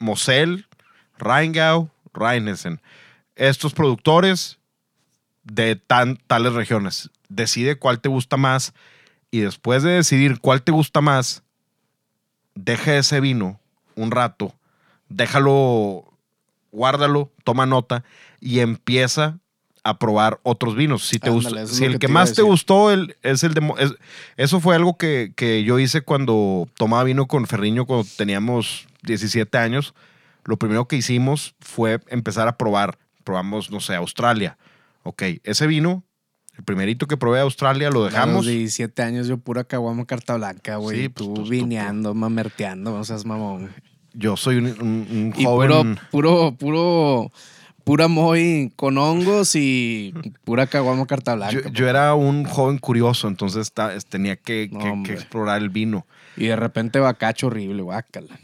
Mosel, 0.00 0.66
Rheingau, 1.18 1.88
Rheinhessen. 2.12 2.80
Estos 3.36 3.74
productores 3.74 4.58
de 5.44 5.76
tan, 5.76 6.16
tales 6.16 6.54
regiones. 6.54 7.10
Decide 7.28 7.76
cuál 7.76 8.00
te 8.00 8.08
gusta 8.08 8.36
más 8.36 8.74
y 9.30 9.38
después 9.38 9.84
de 9.84 9.90
decidir 9.90 10.40
cuál 10.40 10.62
te 10.62 10.72
gusta 10.72 11.00
más, 11.00 11.44
deja 12.56 12.96
ese 12.96 13.20
vino 13.20 13.60
un 13.94 14.10
rato, 14.10 14.52
déjalo, 15.08 16.12
guárdalo, 16.74 17.30
toma 17.44 17.66
nota 17.66 18.04
y 18.40 18.58
empieza 18.60 19.38
a 19.86 19.98
probar 19.98 20.40
otros 20.42 20.76
vinos. 20.76 21.06
Si, 21.06 21.18
te 21.18 21.28
Ándale, 21.30 21.62
es 21.62 21.70
si 21.70 21.84
el 21.84 21.98
que 21.98 22.06
a 22.06 22.08
más 22.08 22.32
te 22.32 22.42
gustó 22.42 22.90
el, 22.90 23.16
es 23.22 23.42
el 23.44 23.52
de... 23.54 23.72
Es- 23.78 23.94
eso 24.36 24.60
fue 24.60 24.74
algo 24.74 24.96
que, 24.96 25.32
que 25.36 25.62
yo 25.62 25.78
hice 25.78 26.00
cuando 26.00 26.66
tomaba 26.76 27.04
vino 27.04 27.26
con 27.26 27.46
Ferriño 27.46 27.84
cuando 27.86 28.06
teníamos 28.16 28.86
17 29.02 29.56
años. 29.58 29.94
Lo 30.44 30.56
primero 30.58 30.88
que 30.88 30.96
hicimos 30.96 31.54
fue 31.60 32.00
empezar 32.08 32.48
a 32.48 32.56
probar. 32.56 32.98
Probamos, 33.24 33.70
no 33.70 33.80
sé, 33.80 33.94
Australia. 33.94 34.56
Ok, 35.02 35.22
ese 35.44 35.66
vino, 35.66 36.02
el 36.56 36.64
primerito 36.64 37.06
que 37.06 37.18
probé 37.18 37.38
de 37.38 37.42
Australia, 37.44 37.90
lo 37.90 38.04
A 38.04 38.10
dejamos. 38.10 38.36
los 38.36 38.46
17 38.46 39.02
años 39.02 39.26
yo 39.28 39.36
pura 39.36 39.64
caguama 39.64 40.06
carta 40.06 40.34
blanca, 40.36 40.76
güey. 40.76 41.02
Sí, 41.02 41.08
pues, 41.10 41.26
tú 41.26 41.34
pues, 41.34 41.44
tú, 41.44 41.50
vineando, 41.50 42.14
mamerteando, 42.14 42.90
no 42.96 43.04
seas 43.04 43.26
mamón. 43.26 43.70
Yo 44.14 44.36
soy 44.36 44.56
un, 44.56 44.66
un- 44.66 45.06
un 45.10 45.34
Y 45.36 45.44
joven... 45.44 45.98
puro, 46.10 46.52
puro, 46.52 46.56
puro, 46.58 47.32
pura 47.84 48.08
moy 48.08 48.72
con 48.76 48.96
hongos 48.96 49.54
y 49.56 50.14
pura 50.44 50.66
caguama 50.66 51.06
carta 51.06 51.34
blanca. 51.34 51.52
Yo, 51.54 51.62
pues. 51.62 51.74
yo 51.74 51.88
era 51.88 52.14
un 52.14 52.44
joven 52.44 52.78
curioso, 52.78 53.28
entonces 53.28 53.72
tenía 54.08 54.36
que, 54.36 54.68
No, 54.72 54.78
que- 54.78 54.84
que 54.84 54.90
hombre. 54.90 55.14
explorar 55.14 55.60
el 55.60 55.68
vino. 55.70 56.06
Y 56.36 56.46
de 56.46 56.56
repente 56.56 56.98
bacacho 56.98 57.46
horrible, 57.48 57.82
guácala. 57.82 58.38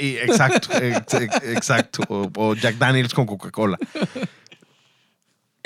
Y, 0.00 0.16
exacto, 0.16 0.68
ex- 0.82 1.14
ex- 1.14 1.42
exacto. 1.44 2.02
O, 2.08 2.30
o 2.34 2.54
Jack 2.54 2.76
Daniels 2.76 3.12
con 3.12 3.26
Coca-Cola. 3.26 3.78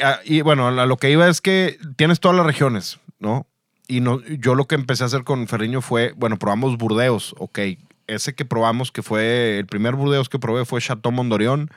Ah, 0.03 0.19
y 0.25 0.41
bueno, 0.41 0.69
a 0.69 0.87
lo 0.87 0.97
que 0.97 1.11
iba 1.11 1.29
es 1.29 1.41
que 1.41 1.79
tienes 1.97 2.21
todas 2.21 2.37
las 2.37 2.47
regiones, 2.47 2.99
¿no? 3.19 3.47
Y 3.87 4.01
no, 4.01 4.21
yo 4.25 4.55
lo 4.55 4.67
que 4.67 4.77
empecé 4.77 5.03
a 5.03 5.07
hacer 5.07 5.25
con 5.25 5.47
Ferriño 5.47 5.83
fue, 5.83 6.13
bueno, 6.17 6.39
probamos 6.39 6.79
Burdeos, 6.79 7.35
ok. 7.39 7.59
Ese 8.11 8.35
que 8.35 8.45
probamos, 8.45 8.91
que 8.91 9.03
fue 9.03 9.59
el 9.59 9.67
primer 9.67 9.95
Burdeos 9.95 10.29
que 10.29 10.41
probé 10.41 10.65
fue 10.65 10.81
Chateau 10.81 11.13
Mondorion 11.13 11.71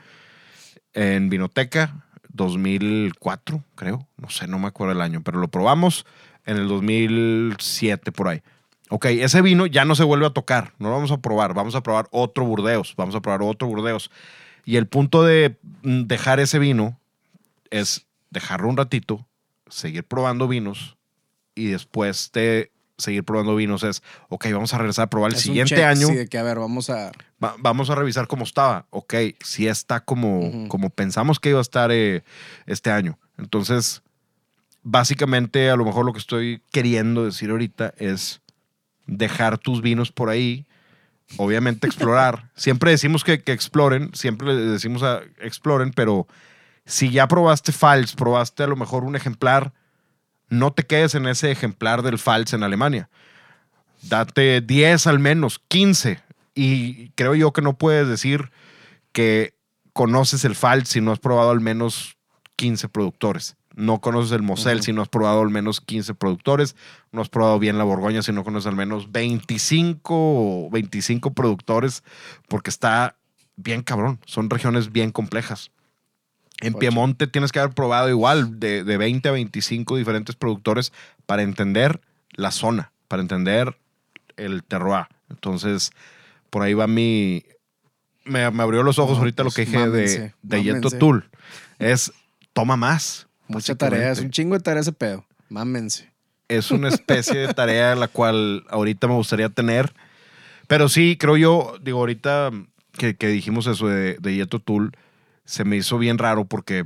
en 0.92 1.30
Vinoteca, 1.30 2.04
2004, 2.30 3.62
creo. 3.76 4.08
No 4.16 4.30
sé, 4.30 4.48
no 4.48 4.58
me 4.58 4.66
acuerdo 4.66 4.92
el 4.92 5.00
año, 5.00 5.22
pero 5.22 5.38
lo 5.38 5.46
probamos 5.46 6.06
en 6.44 6.56
el 6.56 6.66
2007 6.66 8.10
por 8.10 8.28
ahí. 8.28 8.42
Ok, 8.90 9.06
ese 9.06 9.42
vino 9.42 9.66
ya 9.66 9.84
no 9.84 9.94
se 9.94 10.02
vuelve 10.02 10.26
a 10.26 10.30
tocar, 10.30 10.72
no 10.78 10.88
lo 10.88 10.96
vamos 10.96 11.12
a 11.12 11.18
probar, 11.18 11.54
vamos 11.54 11.76
a 11.76 11.82
probar 11.82 12.08
otro 12.10 12.44
Burdeos, 12.44 12.94
vamos 12.96 13.14
a 13.14 13.20
probar 13.20 13.42
otro 13.42 13.68
Burdeos. 13.68 14.10
Y 14.64 14.76
el 14.76 14.88
punto 14.88 15.22
de 15.22 15.56
dejar 15.82 16.40
ese 16.40 16.58
vino 16.58 16.98
es 17.70 18.06
dejarlo 18.30 18.68
un 18.68 18.76
ratito, 18.76 19.24
seguir 19.68 20.02
probando 20.02 20.48
vinos 20.48 20.96
y 21.54 21.66
después 21.66 22.32
de 22.32 22.72
seguir 22.98 23.24
probando 23.24 23.56
vinos 23.56 23.82
es, 23.82 24.02
ok, 24.28 24.46
vamos 24.52 24.72
a 24.74 24.78
regresar 24.78 25.04
a 25.04 25.10
probar 25.10 25.30
el 25.32 25.36
Es 25.36 25.42
un 25.42 25.48
siguiente 25.48 25.74
check, 25.76 25.84
año. 25.84 26.06
sí, 26.08 26.14
de 26.14 26.26
que, 26.28 26.38
a 26.38 26.42
ver, 26.42 26.58
vamos 26.58 26.90
a... 26.90 27.10
Va- 27.42 27.56
vamos 27.58 27.90
a 27.90 27.94
revisar 27.94 28.26
cómo 28.28 28.44
estaba. 28.44 28.86
Ok, 28.90 29.14
si 29.42 29.66
está 29.66 30.00
como, 30.00 30.40
Ujú. 30.40 30.68
como 30.68 30.90
pensamos 30.90 31.40
que 31.40 31.48
iba 31.50 31.58
a 31.58 31.62
estar 31.62 31.90
eh, 31.92 32.22
este 32.66 32.90
año. 32.90 33.18
Entonces, 33.38 34.02
básicamente, 34.82 35.70
a 35.70 35.76
lo 35.76 35.84
mejor 35.84 36.04
lo 36.06 36.12
que 36.12 36.18
estoy 36.18 36.62
queriendo 36.70 37.24
decir 37.24 37.50
ahorita 37.50 37.94
es 37.98 38.40
dejar 39.06 39.58
tus 39.58 39.82
vinos 39.82 40.12
por 40.12 40.30
ahí. 40.30 40.66
Obviamente 41.36 41.86
explorar. 41.86 42.50
siempre 42.54 42.90
decimos 42.90 43.24
que, 43.24 43.42
que 43.42 43.52
exploren, 43.52 44.10
siempre 44.14 44.46
le 44.48 44.54
decimos 44.60 45.02
a 45.02 45.22
exploren, 45.40 45.90
pero 45.92 46.26
si 46.84 47.10
ya 47.10 47.26
probaste 47.26 47.72
Fals, 47.72 48.14
probaste 48.14 48.62
a 48.62 48.66
lo 48.66 48.76
mejor 48.76 49.04
un 49.04 49.16
ejemplar, 49.16 49.72
no 50.48 50.72
te 50.72 50.84
quedes 50.84 51.14
en 51.14 51.26
ese 51.26 51.50
ejemplar 51.50 52.02
del 52.02 52.18
Fals 52.18 52.52
en 52.52 52.62
Alemania. 52.62 53.08
Date 54.02 54.60
10 54.60 55.06
al 55.06 55.18
menos, 55.18 55.60
15. 55.68 56.20
Y 56.54 57.08
creo 57.10 57.34
yo 57.34 57.52
que 57.52 57.62
no 57.62 57.76
puedes 57.76 58.08
decir 58.08 58.50
que 59.12 59.54
conoces 59.92 60.44
el 60.44 60.54
Fals 60.54 60.88
si 60.88 61.00
no 61.00 61.12
has 61.12 61.18
probado 61.18 61.50
al 61.50 61.60
menos 61.60 62.16
15 62.56 62.88
productores. 62.88 63.56
No 63.74 64.00
conoces 64.00 64.32
el 64.32 64.42
Mosel 64.42 64.82
si 64.82 64.92
no 64.92 65.02
has 65.02 65.08
probado 65.08 65.40
al 65.40 65.50
menos 65.50 65.80
15 65.80 66.14
productores. 66.14 66.76
No 67.10 67.20
has 67.20 67.28
probado 67.28 67.58
bien 67.58 67.76
la 67.76 67.84
Borgoña 67.84 68.22
si 68.22 68.32
no 68.32 68.44
conoces 68.44 68.68
al 68.68 68.76
menos 68.76 69.10
25 69.10 70.14
o 70.14 70.70
25 70.70 71.32
productores, 71.32 72.04
porque 72.48 72.70
está 72.70 73.16
bien 73.56 73.82
cabrón. 73.82 74.20
Son 74.26 74.48
regiones 74.48 74.92
bien 74.92 75.10
complejas. 75.10 75.72
En 76.64 76.74
Ocho. 76.74 76.78
Piemonte 76.80 77.26
tienes 77.26 77.52
que 77.52 77.58
haber 77.58 77.74
probado 77.74 78.08
igual 78.08 78.58
de, 78.58 78.84
de 78.84 78.96
20 78.96 79.28
a 79.28 79.32
25 79.32 79.96
diferentes 79.96 80.34
productores 80.34 80.92
para 81.26 81.42
entender 81.42 82.00
la 82.32 82.50
zona, 82.50 82.92
para 83.08 83.22
entender 83.22 83.76
el 84.36 84.64
terroir. 84.64 85.06
Entonces, 85.30 85.90
por 86.50 86.62
ahí 86.62 86.74
va 86.74 86.86
mi... 86.86 87.44
Me, 88.24 88.50
me 88.50 88.62
abrió 88.62 88.82
los 88.82 88.98
ojos 88.98 89.16
No, 89.16 89.18
ahorita 89.18 89.42
pues, 89.42 89.52
lo 89.52 89.56
que 89.56 89.70
dije 89.70 89.78
de, 89.78 89.86
mámense, 89.88 90.34
de 90.42 90.62
Yeto. 90.62 90.90
Tool. 90.90 91.28
Es, 91.78 92.12
toma 92.54 92.76
más. 92.76 93.26
Mucha 93.48 93.74
tarea, 93.74 94.12
es 94.12 94.20
un 94.20 94.30
chingo 94.30 94.54
de 94.54 94.60
tarea 94.60 94.80
ese 94.80 94.92
pedo. 94.92 95.26
Mámense. 95.50 96.10
es 96.48 96.70
una 96.70 96.88
especie 96.88 97.40
de 97.46 97.52
tarea 97.52 97.94
la 97.94 98.08
cual 98.08 98.64
ahorita 98.70 99.06
me 99.08 99.14
gustaría 99.14 99.50
tener. 99.50 99.92
Pero 100.66 100.88
sí, 100.88 101.16
creo 101.18 101.36
yo, 101.36 101.76
digo, 101.82 101.98
ahorita 101.98 102.50
que, 102.92 103.14
que 103.14 103.28
dijimos 103.28 103.66
eso 103.66 103.88
de, 103.88 104.16
de 104.18 104.34
Yeto 104.34 104.58
Tool, 104.58 104.92
se 105.44 105.64
me 105.64 105.76
hizo 105.76 105.98
bien 105.98 106.18
raro 106.18 106.44
porque 106.44 106.84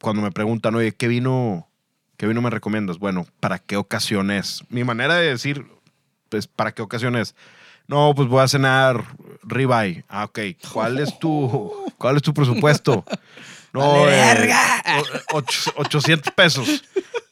cuando 0.00 0.22
me 0.22 0.30
preguntan, 0.32 0.74
oye, 0.74 0.92
¿qué 0.92 1.08
vino, 1.08 1.68
¿qué 2.16 2.26
vino 2.26 2.40
me 2.42 2.50
recomiendas? 2.50 2.98
Bueno, 2.98 3.26
¿para 3.40 3.58
qué 3.58 3.76
ocasión 3.76 4.30
es? 4.30 4.62
Mi 4.68 4.84
manera 4.84 5.14
de 5.16 5.28
decir, 5.28 5.66
pues, 6.28 6.46
¿para 6.46 6.72
qué 6.72 6.82
ocasión 6.82 7.16
es? 7.16 7.34
No, 7.86 8.14
pues 8.14 8.28
voy 8.28 8.42
a 8.42 8.48
cenar 8.48 9.04
ribeye. 9.42 10.04
Ah, 10.08 10.24
ok. 10.24 10.38
¿Cuál 10.72 10.98
es 11.00 11.18
tu, 11.18 11.72
cuál 11.98 12.16
es 12.16 12.22
tu 12.22 12.32
presupuesto? 12.32 13.04
No, 13.72 14.08
eh, 14.08 14.12
verga. 14.12 14.82
o- 15.32 15.38
och- 15.38 15.72
800 15.76 16.32
pesos 16.34 16.84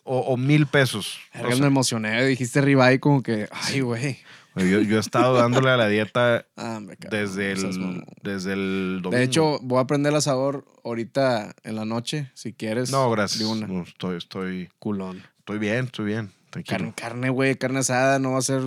o, 0.05 0.37
1000 0.37 0.66
pesos. 0.66 1.18
O 1.35 1.38
Verga, 1.38 1.53
sea, 1.53 1.61
me 1.62 1.66
emocioné, 1.68 2.25
dijiste 2.27 2.61
ribeye 2.61 2.99
como 2.99 3.23
que, 3.23 3.49
ay, 3.53 3.81
güey. 3.81 4.18
Yo, 4.64 4.81
yo 4.81 4.96
he 4.96 5.01
estado 5.01 5.35
dándole 5.35 5.70
a 5.70 5.77
la 5.77 5.88
dieta 5.88 6.46
Ah, 6.57 6.81
desde 7.11 7.53
el, 7.53 8.05
desde 8.23 8.53
el 8.55 9.01
domingo. 9.03 9.16
De 9.18 9.23
hecho, 9.25 9.59
voy 9.62 9.81
a 9.81 9.87
prender 9.87 10.12
el 10.14 10.23
sabor 10.23 10.64
ahorita 10.85 11.55
en 11.64 11.77
la 11.77 11.85
noche, 11.85 12.31
si 12.35 12.53
quieres. 12.53 12.90
no, 12.90 13.11
gracias. 13.11 13.40
De 13.40 13.46
una. 13.46 13.66
No, 13.66 13.83
estoy, 13.83 14.16
estoy, 14.18 14.68
Culón. 14.79 15.23
estoy 15.40 15.59
bien, 15.59 15.87
estoy 15.87 16.05
bien. 16.07 16.33
Tranquilo. 16.51 16.79
Carne, 16.79 16.92
carne, 16.96 17.31
güey, 17.31 17.57
carne 17.57 17.79
asada, 17.81 18.18
no 18.18 18.33
va 18.33 18.38
a 18.38 18.42
ser. 18.42 18.62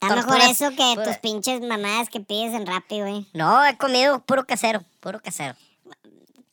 Está 0.00 0.16
mejor 0.16 0.38
eso 0.50 0.70
que 0.70 0.92
pues. 0.94 1.08
tus 1.08 1.16
pinches 1.18 1.60
mamadas 1.62 2.08
que 2.10 2.20
pides 2.20 2.52
en 2.54 2.66
Rappi, 2.66 3.00
güey. 3.00 3.26
No, 3.34 3.64
he 3.66 3.76
comido 3.76 4.20
puro 4.24 4.46
casero, 4.46 4.82
puro 5.00 5.20
casero. 5.20 5.54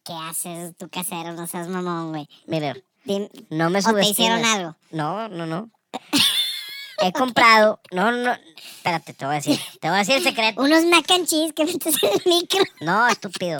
¿Qué 0.06 0.14
haces 0.14 0.76
tu 0.78 0.90
casero? 0.90 1.34
No 1.34 1.48
seas 1.48 1.68
mamón, 1.68 2.10
güey. 2.10 2.30
Mire, 2.48 2.84
Dim- 3.06 3.30
no 3.50 3.70
me 3.70 3.80
¿O 3.80 3.82
te 3.82 3.90
subestimes. 3.90 4.10
hicieron 4.12 4.46
algo? 4.46 4.76
No, 4.92 5.28
no, 5.30 5.46
no. 5.46 5.70
He 7.02 7.12
comprado, 7.12 7.80
no, 7.92 8.12
no, 8.12 8.34
espérate, 8.56 9.14
te 9.14 9.26
voy 9.26 9.34
a 9.34 9.38
decir, 9.38 9.60
te 9.80 9.88
voy 9.90 9.96
a 9.98 10.00
decir 10.00 10.16
el 10.16 10.24
secreto. 10.24 10.62
Unos 10.62 10.86
mac 10.86 11.10
and 11.12 11.28
cheese 11.28 11.54
que 11.54 11.66
metes 11.66 11.96
en 12.04 12.10
el 12.14 12.22
micro. 12.26 12.64
No, 12.82 13.08
estúpido. 13.08 13.60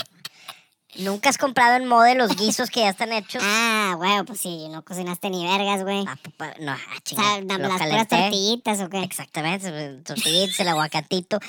¿Nunca 0.98 1.30
has 1.30 1.38
comprado 1.38 1.78
en 1.78 1.88
mode 1.88 2.16
los 2.16 2.36
guisos 2.36 2.70
que 2.70 2.82
ya 2.82 2.90
están 2.90 3.14
hechos? 3.14 3.42
Ah, 3.46 3.94
güey, 3.96 4.24
pues 4.26 4.42
sí, 4.42 4.68
no 4.70 4.84
cocinaste 4.84 5.30
ni 5.30 5.48
vergas, 5.48 5.84
güey. 5.84 6.04
Ah, 6.06 6.18
pupa- 6.22 6.54
no, 6.60 6.74
ah, 6.74 6.78
O 6.98 7.00
chinga, 7.00 7.24
sea, 7.24 7.42
las 7.58 7.82
puras 7.82 8.08
tortillitas 8.10 8.82
o 8.82 8.90
qué. 8.90 9.02
Exactamente, 9.02 9.72
tortillitas, 10.04 10.60
el 10.60 10.68
aguacatito. 10.68 11.40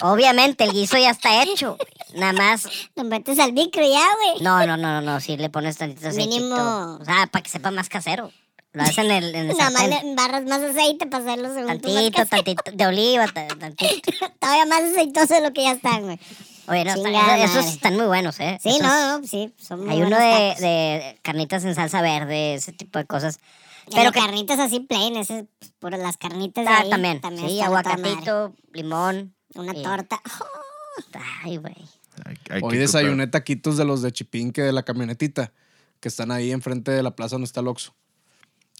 Obviamente, 0.00 0.64
el 0.64 0.72
guiso 0.72 0.96
ya 0.96 1.10
está 1.10 1.42
hecho. 1.42 1.76
Nada 2.14 2.32
más, 2.32 2.66
Lo 2.96 3.04
metes 3.04 3.38
al 3.38 3.52
micro 3.52 3.82
ya, 3.82 4.06
güey. 4.16 4.40
no, 4.42 4.64
no, 4.66 4.78
no, 4.78 5.00
no, 5.00 5.02
no, 5.02 5.20
si 5.20 5.36
le 5.36 5.50
pones 5.50 5.76
tantito 5.76 6.08
aceitito. 6.08 6.36
Mínimo. 6.38 6.96
O 6.98 7.04
sea, 7.04 7.26
para 7.26 7.42
que 7.42 7.50
sepa 7.50 7.70
más 7.70 7.90
casero. 7.90 8.32
Lo 8.72 8.82
haces 8.82 8.98
en 8.98 9.10
el, 9.10 9.34
en 9.34 9.50
el 9.50 9.56
Nada 9.56 9.70
más 9.70 9.88
le 9.88 9.96
embarras 9.96 10.44
más 10.44 10.60
aceite 10.60 11.06
para 11.06 11.24
hacerlo 11.24 11.52
según 11.54 11.80
tu 11.80 11.88
Tantito, 11.92 12.26
tantito, 12.26 12.62
de 12.72 12.86
oliva, 12.86 13.26
ta- 13.26 13.48
tantito. 13.48 14.10
Todavía 14.38 14.66
más 14.66 14.82
aceitoso 14.82 15.34
de 15.34 15.40
lo 15.40 15.52
que 15.52 15.62
ya 15.62 15.72
están, 15.72 16.02
güey. 16.02 16.18
Oye, 16.68 16.84
no, 16.84 16.90
está- 16.90 17.02
Chingada 17.04 17.38
esos 17.44 17.56
madre. 17.56 17.70
están 17.70 17.96
muy 17.96 18.06
buenos, 18.06 18.38
¿eh? 18.40 18.58
Sí, 18.62 18.68
Esos- 18.68 18.82
no, 18.82 19.18
no, 19.20 19.26
sí. 19.26 19.54
Son 19.58 19.80
muy 19.80 19.90
Hay 19.94 20.02
uno 20.02 20.10
buenos 20.16 20.20
de, 20.20 20.48
tacos. 20.48 20.60
de 20.62 21.18
carnitas 21.22 21.64
en 21.64 21.74
salsa 21.74 22.02
verde, 22.02 22.54
ese 22.54 22.72
tipo 22.72 22.98
de 22.98 23.06
cosas. 23.06 23.40
Pero 23.94 24.12
que 24.12 24.20
carnitas 24.20 24.58
así 24.60 24.80
plain, 24.80 25.16
ese, 25.16 25.46
pues, 25.58 25.72
por 25.78 25.96
las 25.96 26.18
carnitas 26.18 26.66
de 26.66 26.70
Ah, 26.70 26.80
ahí, 26.80 26.90
también. 26.90 27.22
también 27.22 27.48
sí, 27.48 27.58
están 27.60 27.74
a 27.74 27.82
toda 27.82 27.96
madre. 27.96 28.10
aguacatito, 28.10 28.54
limón. 28.72 29.34
Una 29.54 29.72
Sí. 29.72 29.82
torta. 29.82 30.20
Ay, 31.44 31.56
güey. 31.56 31.74
Hay- 32.26 32.36
hay 32.50 32.60
que 32.60 32.66
Hoy 32.66 32.76
desayuné 32.76 33.26
taquitos 33.28 33.76
de 33.78 33.84
los 33.86 34.02
de 34.02 34.12
Chipinque 34.12 34.60
de 34.62 34.72
la 34.72 34.82
camionetita. 34.84 35.52
que 36.00 36.08
están 36.08 36.30
ahí 36.30 36.52
enfrente 36.52 36.92
de 36.92 37.02
la 37.02 37.16
plaza 37.16 37.34
donde 37.34 37.46
está 37.46 37.58
el 37.60 37.66
Oxxo. 37.66 37.92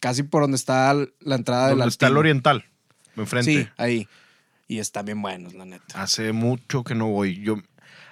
Casi 0.01 0.23
por 0.23 0.43
donde 0.43 0.57
está 0.57 0.95
la 0.95 1.35
entrada 1.35 1.69
del 1.69 1.79
Donde 1.79 1.91
está 1.91 2.07
el 2.07 2.17
oriental, 2.17 2.65
enfrente. 3.17 3.65
Sí, 3.65 3.69
ahí. 3.77 4.09
Y 4.69 4.79
están 4.79 5.07
bien 5.07 5.21
buenos, 5.23 5.55
la 5.55 5.65
neta. 5.65 6.01
Hace 6.03 6.33
mucho 6.33 6.85
que 6.85 6.95
no 6.95 7.09
voy. 7.09 7.41
Yo 7.43 7.57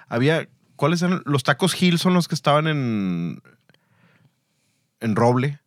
había. 0.07 0.47
¿Cuáles 0.75 1.01
eran? 1.01 1.21
Los 1.25 1.43
tacos 1.43 1.79
Hill 1.81 1.97
son 1.99 2.13
los 2.13 2.27
que 2.27 2.35
estaban 2.35 2.67
en. 2.67 3.41
En 4.99 5.15
Roble, 5.15 5.59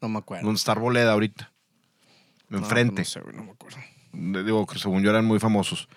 No 0.00 0.08
me 0.08 0.18
acuerdo. 0.18 0.46
donde 0.46 0.58
está 0.58 0.72
Arboleda 0.72 1.12
ahorita. 1.12 1.52
No, 2.48 2.58
Enfrente. 2.58 3.02
No, 3.02 3.04
sé, 3.04 3.20
güey, 3.20 3.36
no 3.36 3.44
me 3.44 3.50
acuerdo. 3.52 3.76
Digo 4.12 4.66
que 4.66 4.78
según 4.78 5.02
yo 5.02 5.10
eran 5.10 5.26
muy 5.26 5.38
famosos. 5.38 5.88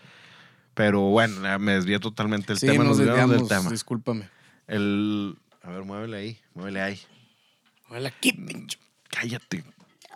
Pero 0.73 1.01
bueno, 1.03 1.59
me 1.59 1.73
desvié 1.73 1.99
totalmente 1.99 2.47
del 2.47 2.57
sí, 2.59 2.67
tema. 2.67 2.83
nos 2.83 2.97
desviamos 2.97 3.37
del 3.37 3.47
tema. 3.47 3.69
discúlpame. 3.69 4.29
El. 4.67 5.37
A 5.63 5.69
ver, 5.69 5.83
muévele 5.83 6.17
ahí. 6.17 6.39
Muévele 6.53 6.81
ahí. 6.81 6.99
Hola, 7.89 8.09
aquí, 8.09 8.33
pinche. 8.33 8.77
Cállate. 9.09 9.63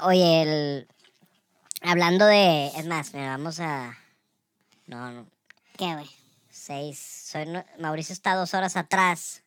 Oye, 0.02 0.42
el... 0.42 0.88
Hablando 1.82 2.26
de... 2.26 2.68
Es 2.68 2.86
más, 2.86 3.14
mira, 3.14 3.30
vamos 3.32 3.60
a... 3.60 3.98
No, 4.88 5.12
no. 5.12 5.26
¿Qué, 5.78 5.94
güey? 5.94 6.10
Seis. 6.50 7.00
Soy... 7.32 7.46
Mauricio 7.80 8.14
está 8.14 8.36
dos 8.36 8.54
horas 8.54 8.78
atrás. 8.78 9.42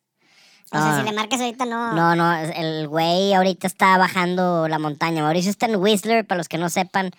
O 0.71 0.77
sea, 0.77 0.95
Ah. 0.95 0.99
si 0.99 1.05
le 1.05 1.13
marcas 1.13 1.39
ahorita, 1.39 1.65
no. 1.65 1.93
No, 1.93 2.15
no, 2.15 2.35
el 2.35 2.87
güey 2.89 3.33
ahorita 3.33 3.67
está 3.67 3.97
bajando 3.97 4.67
la 4.67 4.79
montaña. 4.79 5.23
Mauricio 5.23 5.49
está 5.49 5.65
en 5.67 5.77
Whistler, 5.77 6.27
para 6.27 6.37
los 6.37 6.49
que 6.49 6.57
no 6.57 6.69
sepan. 6.69 7.11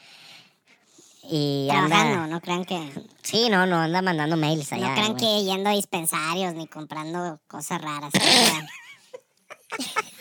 Y 1.31 1.67
Trabajando, 1.71 2.15
anda... 2.23 2.27
no 2.27 2.41
crean 2.41 2.65
que. 2.65 2.93
Sí, 3.23 3.49
no, 3.51 3.67
no, 3.67 3.81
anda 3.81 4.03
mandando 4.03 4.37
mails 4.37 4.73
allá. 4.73 4.89
no 4.89 4.95
crean 4.95 5.13
güey. 5.15 5.21
que 5.21 5.45
yendo 5.45 5.71
a 5.71 5.73
dispensarios 5.73 6.55
ni 6.55 6.67
comprando 6.67 7.41
cosas 7.49 7.81
raras. 7.83 8.13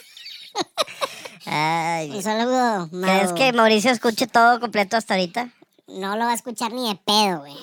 Ay, 1.46 2.10
Un 2.10 2.22
saludo, 2.22 2.88
¿Crees 2.90 3.26
Mau. 3.28 3.34
que 3.34 3.52
Mauricio 3.52 3.90
escuche 3.90 4.26
todo 4.26 4.60
completo 4.60 4.96
hasta 4.96 5.14
ahorita? 5.14 5.50
No 5.86 6.16
lo 6.16 6.24
va 6.24 6.32
a 6.32 6.34
escuchar 6.34 6.72
ni 6.72 6.88
de 6.88 6.96
pedo, 6.96 7.40
güey. 7.40 7.56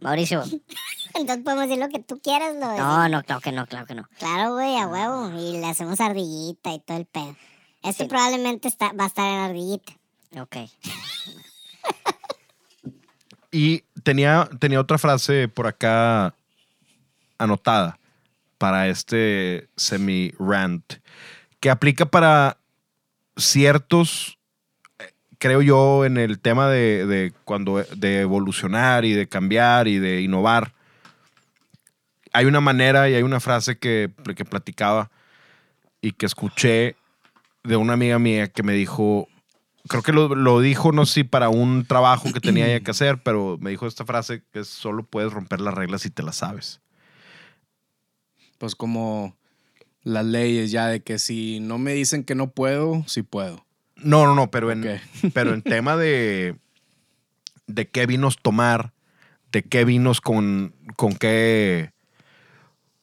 Mauricio. 0.00 0.42
Entonces 1.14 1.44
podemos 1.44 1.66
decir 1.68 1.78
lo 1.82 1.88
que 1.88 1.98
tú 2.00 2.18
quieras, 2.20 2.54
lo 2.54 2.76
No, 2.76 3.08
no, 3.08 3.22
claro 3.22 3.40
que 3.40 3.52
no, 3.52 3.66
claro 3.66 3.86
que 3.86 3.94
no. 3.94 4.08
Claro, 4.18 4.54
güey, 4.54 4.76
a 4.78 4.86
huevo. 4.86 5.30
Y 5.38 5.58
le 5.58 5.66
hacemos 5.66 6.00
ardillita 6.00 6.72
y 6.72 6.80
todo 6.80 6.96
el 6.98 7.06
pedo. 7.06 7.36
Este 7.82 8.04
Sí. 8.04 8.08
probablemente 8.08 8.68
está, 8.68 8.92
va 8.92 9.04
a 9.04 9.06
estar 9.08 9.26
en 9.26 9.38
ardillita. 9.40 9.92
Ok. 10.40 10.56
Y 13.54 13.80
tenía, 14.02 14.48
tenía 14.60 14.80
otra 14.80 14.96
frase 14.96 15.46
por 15.46 15.66
acá 15.66 16.34
anotada 17.36 17.98
para 18.56 18.88
este 18.88 19.68
semi-rant 19.76 20.94
que 21.60 21.68
aplica 21.68 22.06
para 22.06 22.56
ciertos, 23.36 24.38
creo 25.38 25.62
yo, 25.62 26.04
en 26.04 26.16
el 26.16 26.38
tema 26.38 26.68
de, 26.68 27.06
de 27.06 27.32
cuando 27.44 27.82
de 27.96 28.20
evolucionar 28.20 29.04
y 29.04 29.12
de 29.12 29.28
cambiar 29.28 29.88
y 29.88 29.98
de 29.98 30.20
innovar. 30.20 30.74
Hay 32.32 32.46
una 32.46 32.60
manera 32.60 33.10
y 33.10 33.14
hay 33.14 33.22
una 33.22 33.40
frase 33.40 33.76
que, 33.76 34.10
que 34.36 34.44
platicaba 34.44 35.10
y 36.00 36.12
que 36.12 36.26
escuché 36.26 36.96
de 37.62 37.76
una 37.76 37.92
amiga 37.92 38.18
mía 38.18 38.48
que 38.48 38.62
me 38.62 38.72
dijo, 38.72 39.28
creo 39.88 40.02
que 40.02 40.12
lo, 40.12 40.34
lo 40.34 40.60
dijo, 40.60 40.92
no 40.92 41.06
sé 41.06 41.12
si 41.14 41.24
para 41.24 41.48
un 41.48 41.84
trabajo 41.86 42.32
que 42.32 42.40
tenía 42.40 42.80
que 42.80 42.90
hacer, 42.90 43.22
pero 43.22 43.58
me 43.60 43.70
dijo 43.70 43.86
esta 43.86 44.04
frase 44.04 44.42
que 44.52 44.60
es, 44.60 44.68
solo 44.68 45.04
puedes 45.04 45.32
romper 45.32 45.60
las 45.60 45.74
reglas 45.74 46.02
si 46.02 46.10
te 46.10 46.22
las 46.22 46.36
sabes. 46.36 46.80
Pues 48.58 48.74
como 48.74 49.36
las 50.04 50.24
leyes 50.24 50.70
ya 50.70 50.86
de 50.88 51.00
que 51.02 51.18
si 51.18 51.60
no 51.60 51.78
me 51.78 51.92
dicen 51.92 52.24
que 52.24 52.34
no 52.34 52.50
puedo, 52.50 53.04
sí 53.06 53.22
puedo. 53.22 53.64
No, 53.96 54.26
no, 54.26 54.34
no, 54.34 54.50
pero 54.50 54.72
en, 54.72 55.00
pero 55.34 55.54
en 55.54 55.62
tema 55.62 55.96
de, 55.96 56.56
de 57.66 57.88
qué 57.88 58.06
vinos 58.06 58.36
tomar, 58.40 58.92
de 59.52 59.62
qué 59.62 59.84
vinos 59.84 60.20
con, 60.20 60.74
con 60.96 61.14
qué... 61.14 61.90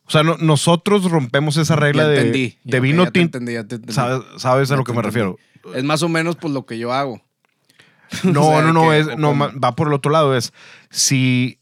O 0.05 0.11
sea, 0.11 0.23
no- 0.23 0.37
nosotros 0.37 1.09
rompemos 1.11 1.55
esa 1.57 1.75
regla 1.75 2.03
Ya 2.03 2.09
de, 2.09 2.17
entendí. 2.17 2.57
de 2.63 2.79
vino 2.79 3.03
tinto. 3.11 3.37
entendí, 3.37 3.53
ya 3.53 3.63
te 3.63 3.75
entendí. 3.75 3.93
¿Sabes, 3.93 4.21
sabes 4.37 4.71
a 4.71 4.75
lo 4.75 4.83
que 4.83 4.91
me 4.93 5.03
refiero? 5.03 5.37
Es 5.75 5.83
más 5.83 6.01
o 6.01 6.09
menos 6.09 6.35
pues 6.35 6.51
lo 6.53 6.65
que 6.65 6.77
yo 6.79 6.91
hago. 6.93 7.21
No, 8.23 8.47
O 8.47 8.51
sea, 8.53 8.61
no, 8.63 8.73
no, 8.73 8.91
es, 8.91 9.05
no, 9.19 9.37
va 9.37 9.75
por 9.75 9.87
el 9.87 9.93
otro 9.93 10.11
lado. 10.11 10.35
Es 10.35 10.51
si, 10.89 11.58